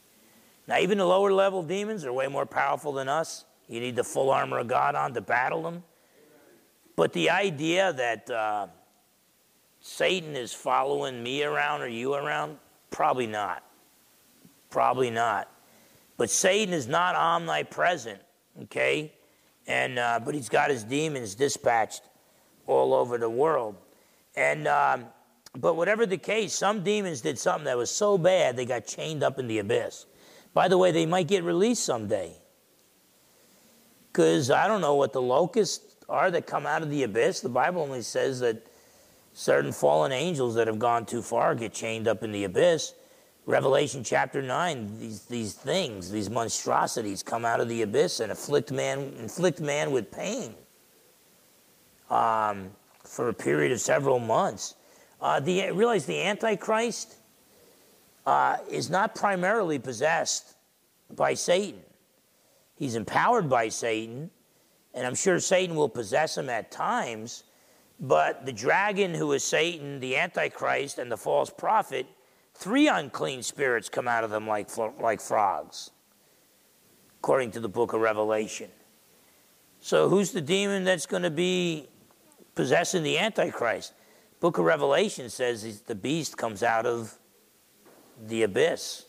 Now, 0.68 0.78
even 0.78 0.98
the 0.98 1.06
lower 1.06 1.34
level 1.34 1.64
demons 1.64 2.06
are 2.06 2.14
way 2.14 2.28
more 2.28 2.46
powerful 2.46 2.94
than 2.94 3.10
us. 3.10 3.46
You 3.72 3.80
need 3.80 3.96
the 3.96 4.04
full 4.04 4.30
armor 4.30 4.60
of 4.60 4.68
God 4.68 4.96
on 4.96 5.14
to 5.14 5.22
battle 5.22 5.64
them. 5.64 5.84
But 6.98 7.14
the 7.14 7.30
idea 7.30 7.94
that 7.94 8.30
uh, 8.30 8.68
Satan 9.80 10.36
is 10.36 10.52
following 10.54 11.24
me 11.24 11.44
around 11.44 11.82
or 11.82 11.88
you 11.88 12.14
around, 12.14 12.58
probably 12.90 13.28
not. 13.28 13.64
Probably 14.70 15.10
not. 15.10 15.50
But 16.18 16.30
Satan 16.30 16.74
is 16.74 16.90
not 16.90 17.16
omnipresent, 17.16 18.20
okay? 18.64 19.14
And 19.68 19.98
uh, 19.98 20.20
but 20.24 20.36
he's 20.36 20.50
got 20.50 20.70
his 20.70 20.84
demons 20.84 21.34
dispatched 21.34 22.04
all 22.68 22.94
over 22.94 23.18
the 23.18 23.30
world. 23.30 23.78
And 24.36 24.68
um, 24.68 25.06
but 25.56 25.78
whatever 25.78 26.06
the 26.06 26.18
case, 26.18 26.54
some 26.54 26.84
demons 26.84 27.22
did 27.22 27.40
something 27.40 27.66
that 27.66 27.78
was 27.78 27.90
so 27.90 28.18
bad 28.18 28.58
they 28.58 28.66
got 28.66 28.86
chained 28.86 29.24
up 29.24 29.40
in 29.40 29.48
the 29.48 29.60
abyss. 29.60 30.08
By 30.54 30.68
the 30.68 30.78
way, 30.78 30.92
they 30.92 31.06
might 31.06 31.30
get 31.30 31.46
released 31.46 31.86
someday. 31.86 32.41
Because 34.12 34.52
I 34.52 34.68
don't 34.68 34.82
know 34.82 34.96
what 34.96 35.14
the 35.14 35.22
locusts 35.22 35.96
are 36.10 36.30
that 36.32 36.46
come 36.46 36.66
out 36.66 36.82
of 36.82 36.90
the 36.90 37.04
abyss. 37.04 37.40
The 37.40 37.50
Bible 37.50 37.82
only 37.82 38.02
says 38.02 38.42
that 38.42 38.66
certain 39.34 39.72
fallen 39.72 40.12
angels 40.12 40.56
that 40.56 40.68
have 40.68 40.80
gone 40.80 41.06
too 41.06 41.22
far 41.22 41.56
get 41.56 41.74
chained 41.74 42.08
up 42.08 42.24
in 42.24 42.32
the 42.32 42.44
abyss. 42.44 42.94
Revelation 43.46 44.04
chapter 44.04 44.42
9, 44.42 45.00
these, 45.00 45.26
these 45.26 45.54
things, 45.54 46.12
these 46.12 46.30
monstrosities 46.30 47.24
come 47.24 47.44
out 47.44 47.60
of 47.60 47.70
the 47.70 47.82
abyss 47.82 48.20
and 48.20 48.32
afflict 48.32 48.72
man, 48.72 49.14
inflict 49.20 49.60
man 49.60 49.92
with 49.92 50.12
pain 50.12 50.54
um, 52.10 52.70
for 53.04 53.30
a 53.30 53.34
period 53.34 53.72
of 53.72 53.80
several 53.80 54.20
months. 54.20 54.76
Uh, 55.20 55.40
the, 55.40 55.72
realize 55.72 56.06
the 56.06 56.22
Antichrist 56.22 57.16
uh, 58.26 58.58
is 58.70 58.90
not 58.90 59.16
primarily 59.16 59.80
possessed 59.80 60.56
by 61.16 61.34
Satan. 61.34 61.82
He's 62.82 62.96
empowered 62.96 63.48
by 63.48 63.70
Satan, 63.70 64.32
and 64.96 65.06
I'm 65.06 65.14
sure 65.14 65.40
Satan 65.40 65.76
will 65.76 65.88
possess 65.88 66.36
him 66.36 66.50
at 66.50 66.72
times. 66.72 67.44
But 68.00 68.44
the 68.44 68.52
dragon, 68.52 69.14
who 69.14 69.34
is 69.34 69.44
Satan, 69.44 70.00
the 70.00 70.18
Antichrist, 70.18 70.98
and 70.98 71.12
the 71.12 71.16
false 71.16 71.52
prophet, 71.52 72.08
three 72.56 72.88
unclean 72.88 73.44
spirits 73.44 73.88
come 73.88 74.08
out 74.08 74.24
of 74.24 74.32
them 74.32 74.48
like, 74.48 74.76
like 75.00 75.22
frogs, 75.22 75.92
according 77.20 77.52
to 77.52 77.60
the 77.60 77.70
book 77.70 77.94
of 77.94 78.02
Revelation. 78.02 78.72
So, 79.80 80.10
who's 80.10 80.32
the 80.32 80.42
demon 80.42 80.84
that's 80.84 81.06
going 81.06 81.22
to 81.22 81.30
be 81.30 81.88
possessing 82.56 83.04
the 83.04 83.20
Antichrist? 83.20 83.94
Book 84.40 84.58
of 84.58 84.66
Revelation 84.66 85.30
says 85.30 85.82
the 85.82 85.94
beast 85.94 86.36
comes 86.36 86.64
out 86.64 86.88
of 86.88 87.20
the 88.20 88.42
abyss. 88.42 89.06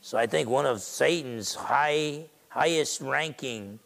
So 0.00 0.16
I 0.16 0.26
think 0.26 0.48
one 0.48 0.66
of 0.66 0.80
Satan's 0.80 1.54
high, 1.54 2.26
highest 2.48 3.00
ranking, 3.00 3.78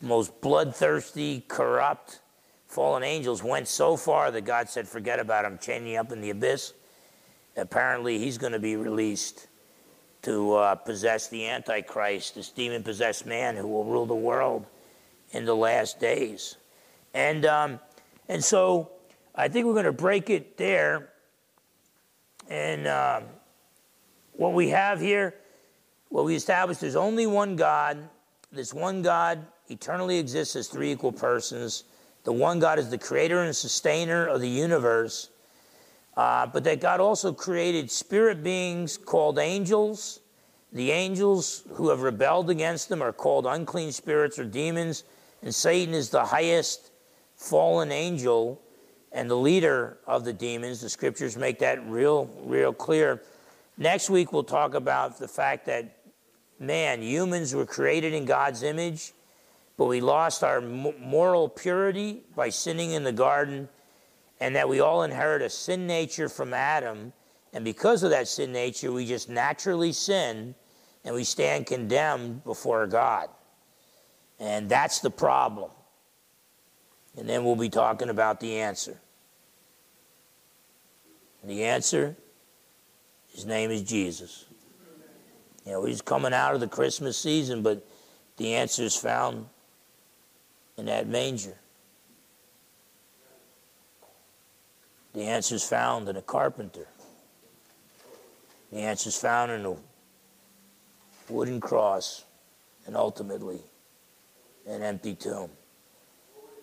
most 0.00 0.40
bloodthirsty, 0.40 1.44
corrupt 1.46 2.20
fallen 2.68 3.04
angels 3.04 3.42
went 3.42 3.68
so 3.68 3.96
far 3.96 4.30
that 4.32 4.42
God 4.42 4.68
said, 4.68 4.88
forget 4.88 5.20
about 5.20 5.44
him, 5.44 5.58
chaining 5.58 5.96
up 5.96 6.10
in 6.10 6.20
the 6.20 6.30
abyss. 6.30 6.72
Apparently, 7.56 8.18
he's 8.18 8.36
going 8.36 8.52
to 8.52 8.58
be 8.58 8.74
released 8.74 9.46
to 10.22 10.54
uh, 10.54 10.74
possess 10.74 11.28
the 11.28 11.46
Antichrist, 11.46 12.34
this 12.34 12.48
demon 12.48 12.82
possessed 12.82 13.26
man 13.26 13.56
who 13.56 13.68
will 13.68 13.84
rule 13.84 14.06
the 14.06 14.14
world 14.14 14.66
in 15.30 15.44
the 15.44 15.54
last 15.54 16.00
days. 16.00 16.56
And 17.12 17.46
um, 17.46 17.78
and 18.28 18.42
so 18.42 18.90
I 19.34 19.48
think 19.48 19.66
we're 19.66 19.74
going 19.74 19.84
to 19.84 19.92
break 19.92 20.30
it 20.30 20.56
there. 20.56 21.10
And 22.48 22.86
um, 22.86 23.24
what 24.36 24.52
we 24.52 24.68
have 24.70 25.00
here, 25.00 25.34
what 26.08 26.24
we 26.24 26.34
established, 26.34 26.80
there's 26.80 26.96
only 26.96 27.26
one 27.26 27.56
God. 27.56 28.08
This 28.52 28.72
one 28.72 29.02
God 29.02 29.46
eternally 29.68 30.18
exists 30.18 30.56
as 30.56 30.68
three 30.68 30.92
equal 30.92 31.12
persons. 31.12 31.84
The 32.24 32.32
one 32.32 32.58
God 32.58 32.78
is 32.78 32.90
the 32.90 32.98
creator 32.98 33.42
and 33.42 33.54
sustainer 33.54 34.26
of 34.26 34.40
the 34.40 34.48
universe. 34.48 35.30
Uh, 36.16 36.46
but 36.46 36.64
that 36.64 36.80
God 36.80 37.00
also 37.00 37.32
created 37.32 37.90
spirit 37.90 38.42
beings 38.42 38.96
called 38.96 39.38
angels. 39.38 40.20
The 40.72 40.90
angels 40.90 41.64
who 41.74 41.88
have 41.90 42.02
rebelled 42.02 42.50
against 42.50 42.90
him 42.90 43.02
are 43.02 43.12
called 43.12 43.46
unclean 43.46 43.92
spirits 43.92 44.38
or 44.38 44.44
demons 44.44 45.04
And 45.42 45.54
Satan 45.54 45.94
is 45.94 46.10
the 46.10 46.24
highest 46.24 46.90
fallen 47.36 47.92
angel 47.92 48.60
and 49.12 49.30
the 49.30 49.36
leader 49.36 49.98
of 50.06 50.24
the 50.24 50.32
demons. 50.32 50.80
The 50.80 50.88
scriptures 50.88 51.36
make 51.36 51.58
that 51.60 51.84
real, 51.88 52.30
real 52.44 52.72
clear. 52.72 53.22
Next 53.76 54.08
week, 54.08 54.32
we'll 54.32 54.44
talk 54.44 54.74
about 54.74 55.18
the 55.18 55.26
fact 55.26 55.66
that, 55.66 55.96
man, 56.60 57.02
humans 57.02 57.54
were 57.54 57.66
created 57.66 58.14
in 58.14 58.24
God's 58.24 58.62
image, 58.62 59.12
but 59.76 59.86
we 59.86 60.00
lost 60.00 60.44
our 60.44 60.60
moral 60.60 61.48
purity 61.48 62.22
by 62.36 62.50
sinning 62.50 62.92
in 62.92 63.02
the 63.02 63.12
garden, 63.12 63.68
and 64.38 64.54
that 64.54 64.68
we 64.68 64.78
all 64.78 65.02
inherit 65.02 65.42
a 65.42 65.50
sin 65.50 65.86
nature 65.86 66.28
from 66.28 66.54
Adam. 66.54 67.12
And 67.52 67.64
because 67.64 68.02
of 68.02 68.10
that 68.10 68.28
sin 68.28 68.52
nature, 68.52 68.92
we 68.92 69.06
just 69.06 69.28
naturally 69.28 69.92
sin 69.92 70.54
and 71.04 71.14
we 71.14 71.24
stand 71.24 71.66
condemned 71.66 72.44
before 72.44 72.86
God. 72.86 73.28
And 74.38 74.68
that's 74.68 75.00
the 75.00 75.10
problem. 75.10 75.70
And 77.16 77.28
then 77.28 77.44
we'll 77.44 77.56
be 77.56 77.68
talking 77.68 78.08
about 78.08 78.40
the 78.40 78.58
answer. 78.58 78.98
The 81.44 81.64
answer, 81.64 82.16
his 83.34 83.44
name 83.44 83.70
is 83.70 83.82
Jesus. 83.82 84.46
You 85.66 85.72
know, 85.72 85.84
he's 85.84 86.00
coming 86.00 86.32
out 86.32 86.54
of 86.54 86.60
the 86.60 86.68
Christmas 86.68 87.16
season, 87.16 87.62
but 87.62 87.86
the 88.36 88.54
answer 88.54 88.82
is 88.82 88.94
found 88.94 89.46
in 90.76 90.86
that 90.86 91.08
manger. 91.08 91.56
The 95.14 95.22
answer 95.22 95.54
is 95.54 95.64
found 95.64 96.08
in 96.08 96.16
a 96.16 96.22
carpenter. 96.22 96.86
The 98.72 98.78
answer 98.78 99.08
is 99.08 99.16
found 99.16 99.52
in 99.52 99.64
a 99.64 99.76
wooden 101.28 101.60
cross 101.60 102.24
and 102.86 102.96
ultimately 102.96 103.60
an 104.66 104.82
empty 104.82 105.14
tomb. 105.14 105.50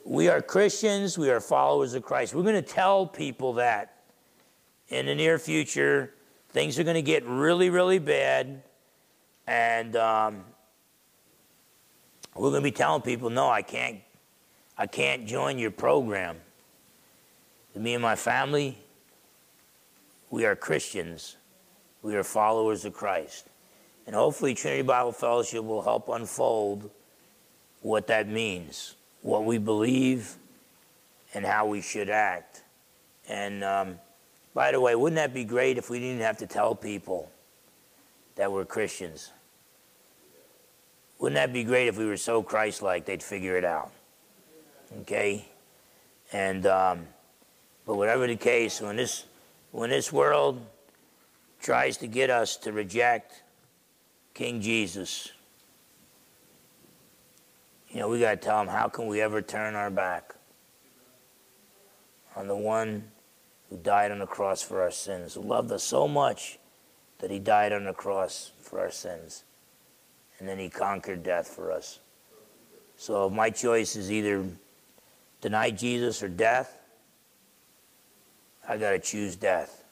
We 0.03 0.28
are 0.28 0.41
Christians, 0.41 1.17
we 1.17 1.30
are 1.30 1.39
followers 1.39 1.93
of 1.93 2.03
Christ. 2.03 2.34
We're 2.34 2.43
going 2.43 2.55
to 2.55 2.61
tell 2.61 3.05
people 3.05 3.53
that 3.53 3.95
in 4.89 5.05
the 5.05 5.15
near 5.15 5.39
future, 5.39 6.13
things 6.52 6.78
are 6.78 6.84
going 6.84 6.95
to 6.95 7.02
get 7.02 7.26
really, 7.26 7.70
really 7.70 7.99
bad. 7.99 8.62
And 9.47 9.95
um, 9.95 10.43
we're 12.36 12.49
going 12.49 12.62
to 12.62 12.68
be 12.70 12.72
telling 12.72 13.02
people, 13.02 13.30
no, 13.30 13.49
I 13.49 13.62
can't, 13.62 13.99
I 14.78 14.88
can't 14.88 15.26
join 15.26 15.58
your 15.58 15.72
program. 15.72 16.38
Me 17.76 17.93
and 17.93 18.02
my 18.02 18.16
family, 18.16 18.78
we 20.30 20.45
are 20.45 20.56
Christians. 20.56 21.38
We 22.02 22.16
are 22.16 22.24
followers 22.24 22.84
of 22.86 22.93
Christ. 22.93 23.47
And 24.06 24.16
hopefully, 24.16 24.54
Trinity 24.56 24.82
Bible 24.82 25.12
Fellowship 25.12 25.64
will 25.64 25.82
help 25.82 26.10
unfold 26.10 26.89
what 27.82 28.08
that 28.08 28.28
means, 28.28 28.95
what 29.22 29.45
we 29.45 29.58
believe, 29.58 30.36
and 31.34 31.45
how 31.45 31.66
we 31.68 31.82
should 31.82 32.10
act. 32.10 32.64
And 33.30 33.64
um, 33.64 33.99
by 34.54 34.72
the 34.72 34.80
way, 34.80 34.95
wouldn't 34.95 35.16
that 35.16 35.34
be 35.34 35.43
great 35.43 35.78
if 35.78 35.89
we 35.89 35.99
didn't 35.99 36.22
have 36.22 36.38
to 36.38 36.47
tell 36.47 36.76
people 36.76 37.32
that 38.36 38.52
we're 38.52 38.66
Christians? 38.66 39.32
Wouldn't 41.20 41.36
that 41.36 41.54
be 41.54 41.64
great 41.64 41.88
if 41.88 41.97
we 41.97 42.06
were 42.06 42.18
so 42.18 42.41
Christ 42.43 42.82
like 42.82 43.06
they'd 43.06 43.24
figure 43.24 43.56
it 43.56 43.64
out? 43.64 43.91
Okay? 45.02 45.47
And, 46.34 46.66
um, 46.66 47.08
but 47.86 47.95
whatever 47.95 48.28
the 48.28 48.36
case, 48.36 48.82
when 48.82 48.97
this, 48.97 49.26
when 49.72 49.89
this 49.89 50.12
world 50.12 50.66
tries 51.62 51.97
to 51.97 52.08
get 52.08 52.30
us 52.30 52.58
to 52.58 52.72
reject 52.72 53.43
King 54.34 54.62
Jesus, 54.62 55.32
you 57.89 57.99
know, 57.99 58.10
we 58.10 58.20
got 58.20 58.32
to 58.32 58.38
tell 58.38 58.58
them, 58.58 58.68
how 58.68 58.88
can 58.88 59.08
we 59.08 59.22
ever 59.22 59.41
turn 59.41 59.76
our 59.76 59.89
back 59.89 60.34
on 62.36 62.47
the 62.47 62.56
one 62.56 63.04
who 63.72 63.78
died 63.78 64.11
on 64.11 64.19
the 64.19 64.28
cross 64.28 64.61
for 64.61 64.82
our 64.82 64.91
sins, 64.91 65.34
who 65.34 65.41
loved 65.41 65.72
us 65.72 65.82
so 65.82 66.05
much 66.05 66.59
that 67.19 67.32
he 67.32 67.39
died 67.39 67.72
on 67.72 67.86
the 67.86 67.93
cross 67.93 68.51
for 68.61 68.82
our 68.82 68.91
sins, 68.91 69.45
and 70.38 70.47
then 70.47 70.59
he 70.59 70.69
conquered 70.69 71.24
death 71.24 71.47
for 71.47 71.72
us. 71.72 71.99
So 72.97 73.30
my 73.30 73.49
choice 73.49 73.95
is 73.95 74.11
either 74.11 74.45
deny 75.39 75.72
Jesus 75.72 76.22
or 76.22 76.28
death. 76.28 76.78
I 78.67 78.78
got 78.78 78.91
to 78.91 78.99
choose 78.99 79.38
death 79.38 79.86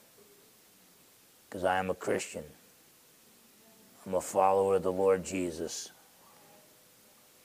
because 1.49 1.63
I 1.63 1.79
am 1.79 1.89
a 1.89 1.95
Christian. 1.95 2.43
I'm 4.05 4.13
a 4.13 4.21
follower 4.21 4.75
of 4.75 4.83
the 4.83 4.91
Lord 4.91 5.23
Jesus. 5.23 5.91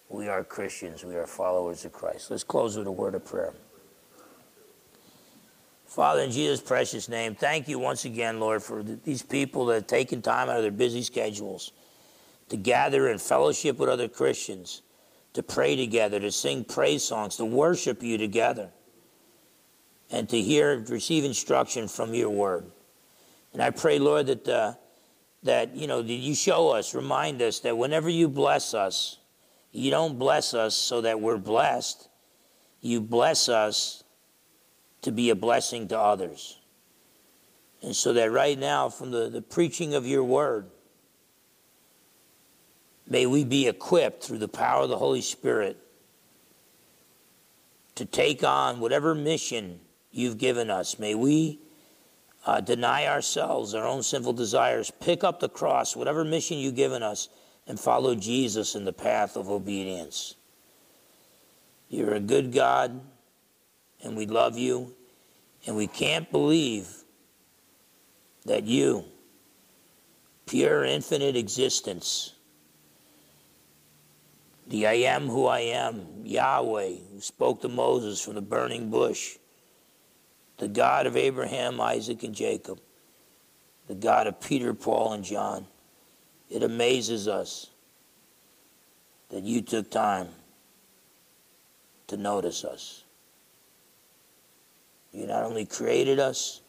We 0.08 0.28
are 0.28 0.42
Christians. 0.42 1.04
We 1.04 1.14
are 1.14 1.26
followers 1.26 1.84
of 1.84 1.92
Christ. 1.92 2.30
Let's 2.30 2.44
close 2.44 2.76
with 2.76 2.86
a 2.86 2.92
word 2.92 3.14
of 3.14 3.24
prayer. 3.24 3.54
Father, 5.94 6.22
in 6.22 6.32
Jesus' 6.32 6.60
precious 6.60 7.08
name, 7.08 7.36
thank 7.36 7.68
you 7.68 7.78
once 7.78 8.04
again, 8.04 8.40
Lord, 8.40 8.64
for 8.64 8.82
these 8.82 9.22
people 9.22 9.66
that 9.66 9.74
have 9.74 9.86
taken 9.86 10.22
time 10.22 10.48
out 10.48 10.56
of 10.56 10.62
their 10.62 10.72
busy 10.72 11.02
schedules 11.02 11.70
to 12.48 12.56
gather 12.56 13.08
in 13.10 13.18
fellowship 13.18 13.78
with 13.78 13.88
other 13.88 14.08
Christians, 14.08 14.82
to 15.34 15.42
pray 15.44 15.76
together, 15.76 16.18
to 16.18 16.32
sing 16.32 16.64
praise 16.64 17.04
songs, 17.04 17.36
to 17.36 17.44
worship 17.44 18.02
you 18.02 18.18
together, 18.18 18.70
and 20.10 20.28
to 20.30 20.42
hear, 20.42 20.84
receive 20.88 21.22
instruction 21.22 21.86
from 21.86 22.12
your 22.12 22.30
word. 22.30 22.64
And 23.52 23.62
I 23.62 23.70
pray, 23.70 24.00
Lord, 24.00 24.26
that, 24.26 24.48
uh, 24.48 24.72
that 25.44 25.76
you 25.76 25.86
know, 25.86 26.02
that 26.02 26.12
you 26.12 26.34
show 26.34 26.70
us, 26.70 26.92
remind 26.92 27.40
us 27.40 27.60
that 27.60 27.78
whenever 27.78 28.08
you 28.08 28.28
bless 28.28 28.74
us, 28.74 29.20
you 29.70 29.92
don't 29.92 30.18
bless 30.18 30.54
us 30.54 30.74
so 30.74 31.02
that 31.02 31.20
we're 31.20 31.38
blessed. 31.38 32.08
You 32.80 33.00
bless 33.00 33.48
us 33.48 34.03
to 35.04 35.12
be 35.12 35.30
a 35.30 35.34
blessing 35.34 35.86
to 35.88 35.98
others. 35.98 36.58
And 37.82 37.94
so 37.94 38.14
that 38.14 38.32
right 38.32 38.58
now, 38.58 38.88
from 38.88 39.10
the, 39.10 39.28
the 39.28 39.42
preaching 39.42 39.94
of 39.94 40.06
your 40.06 40.24
word, 40.24 40.70
may 43.06 43.26
we 43.26 43.44
be 43.44 43.68
equipped 43.68 44.24
through 44.24 44.38
the 44.38 44.48
power 44.48 44.84
of 44.84 44.88
the 44.88 44.96
Holy 44.96 45.20
Spirit 45.20 45.76
to 47.96 48.06
take 48.06 48.42
on 48.42 48.80
whatever 48.80 49.14
mission 49.14 49.78
you've 50.10 50.38
given 50.38 50.70
us. 50.70 50.98
May 50.98 51.14
we 51.14 51.60
uh, 52.46 52.62
deny 52.62 53.06
ourselves, 53.06 53.74
our 53.74 53.86
own 53.86 54.02
sinful 54.02 54.32
desires, 54.32 54.90
pick 55.00 55.22
up 55.22 55.40
the 55.40 55.50
cross, 55.50 55.94
whatever 55.94 56.24
mission 56.24 56.56
you've 56.56 56.76
given 56.76 57.02
us 57.02 57.28
and 57.66 57.78
follow 57.78 58.14
Jesus 58.14 58.74
in 58.74 58.84
the 58.86 58.92
path 58.92 59.36
of 59.36 59.50
obedience. 59.50 60.36
You're 61.90 62.14
a 62.14 62.20
good 62.20 62.52
God, 62.52 63.02
and 64.04 64.16
we 64.16 64.26
love 64.26 64.56
you, 64.56 64.94
and 65.66 65.74
we 65.76 65.86
can't 65.86 66.30
believe 66.30 66.88
that 68.44 68.64
you, 68.64 69.04
pure 70.46 70.84
infinite 70.84 71.36
existence, 71.36 72.34
the 74.66 74.86
I 74.86 74.92
am 74.94 75.28
who 75.28 75.46
I 75.46 75.60
am, 75.60 76.06
Yahweh, 76.24 76.96
who 77.12 77.20
spoke 77.20 77.62
to 77.62 77.68
Moses 77.68 78.20
from 78.20 78.34
the 78.34 78.42
burning 78.42 78.90
bush, 78.90 79.36
the 80.58 80.68
God 80.68 81.06
of 81.06 81.16
Abraham, 81.16 81.80
Isaac, 81.80 82.22
and 82.22 82.34
Jacob, 82.34 82.80
the 83.88 83.94
God 83.94 84.26
of 84.26 84.40
Peter, 84.40 84.72
Paul, 84.72 85.14
and 85.14 85.24
John, 85.24 85.66
it 86.50 86.62
amazes 86.62 87.28
us 87.28 87.70
that 89.30 89.42
you 89.42 89.62
took 89.62 89.90
time 89.90 90.28
to 92.06 92.16
notice 92.16 92.64
us. 92.64 93.03
You 95.14 95.28
not 95.28 95.44
only 95.44 95.64
created 95.64 96.18
us, 96.18 96.60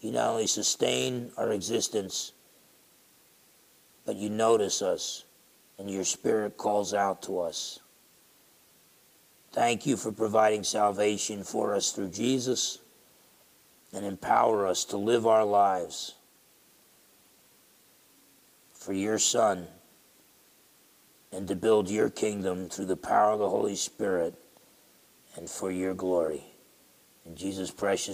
you 0.00 0.10
not 0.10 0.30
only 0.30 0.48
sustain 0.48 1.30
our 1.36 1.52
existence, 1.52 2.32
but 4.04 4.16
you 4.16 4.28
notice 4.28 4.82
us 4.82 5.24
and 5.78 5.88
your 5.88 6.02
spirit 6.02 6.56
calls 6.56 6.92
out 6.92 7.22
to 7.22 7.38
us. 7.38 7.78
Thank 9.52 9.86
you 9.86 9.96
for 9.96 10.10
providing 10.10 10.64
salvation 10.64 11.44
for 11.44 11.74
us 11.74 11.92
through 11.92 12.08
Jesus 12.08 12.78
and 13.92 14.04
empower 14.04 14.66
us 14.66 14.84
to 14.86 14.96
live 14.96 15.24
our 15.24 15.44
lives 15.44 16.14
for 18.72 18.92
your 18.92 19.20
Son 19.20 19.68
and 21.30 21.46
to 21.46 21.54
build 21.54 21.88
your 21.88 22.10
kingdom 22.10 22.68
through 22.68 22.86
the 22.86 22.96
power 22.96 23.32
of 23.32 23.38
the 23.38 23.48
Holy 23.48 23.76
Spirit 23.76 24.34
and 25.36 25.48
for 25.48 25.70
your 25.70 25.94
glory. 25.94 26.51
In 27.24 27.36
Jesus' 27.36 27.70
precious 27.70 28.08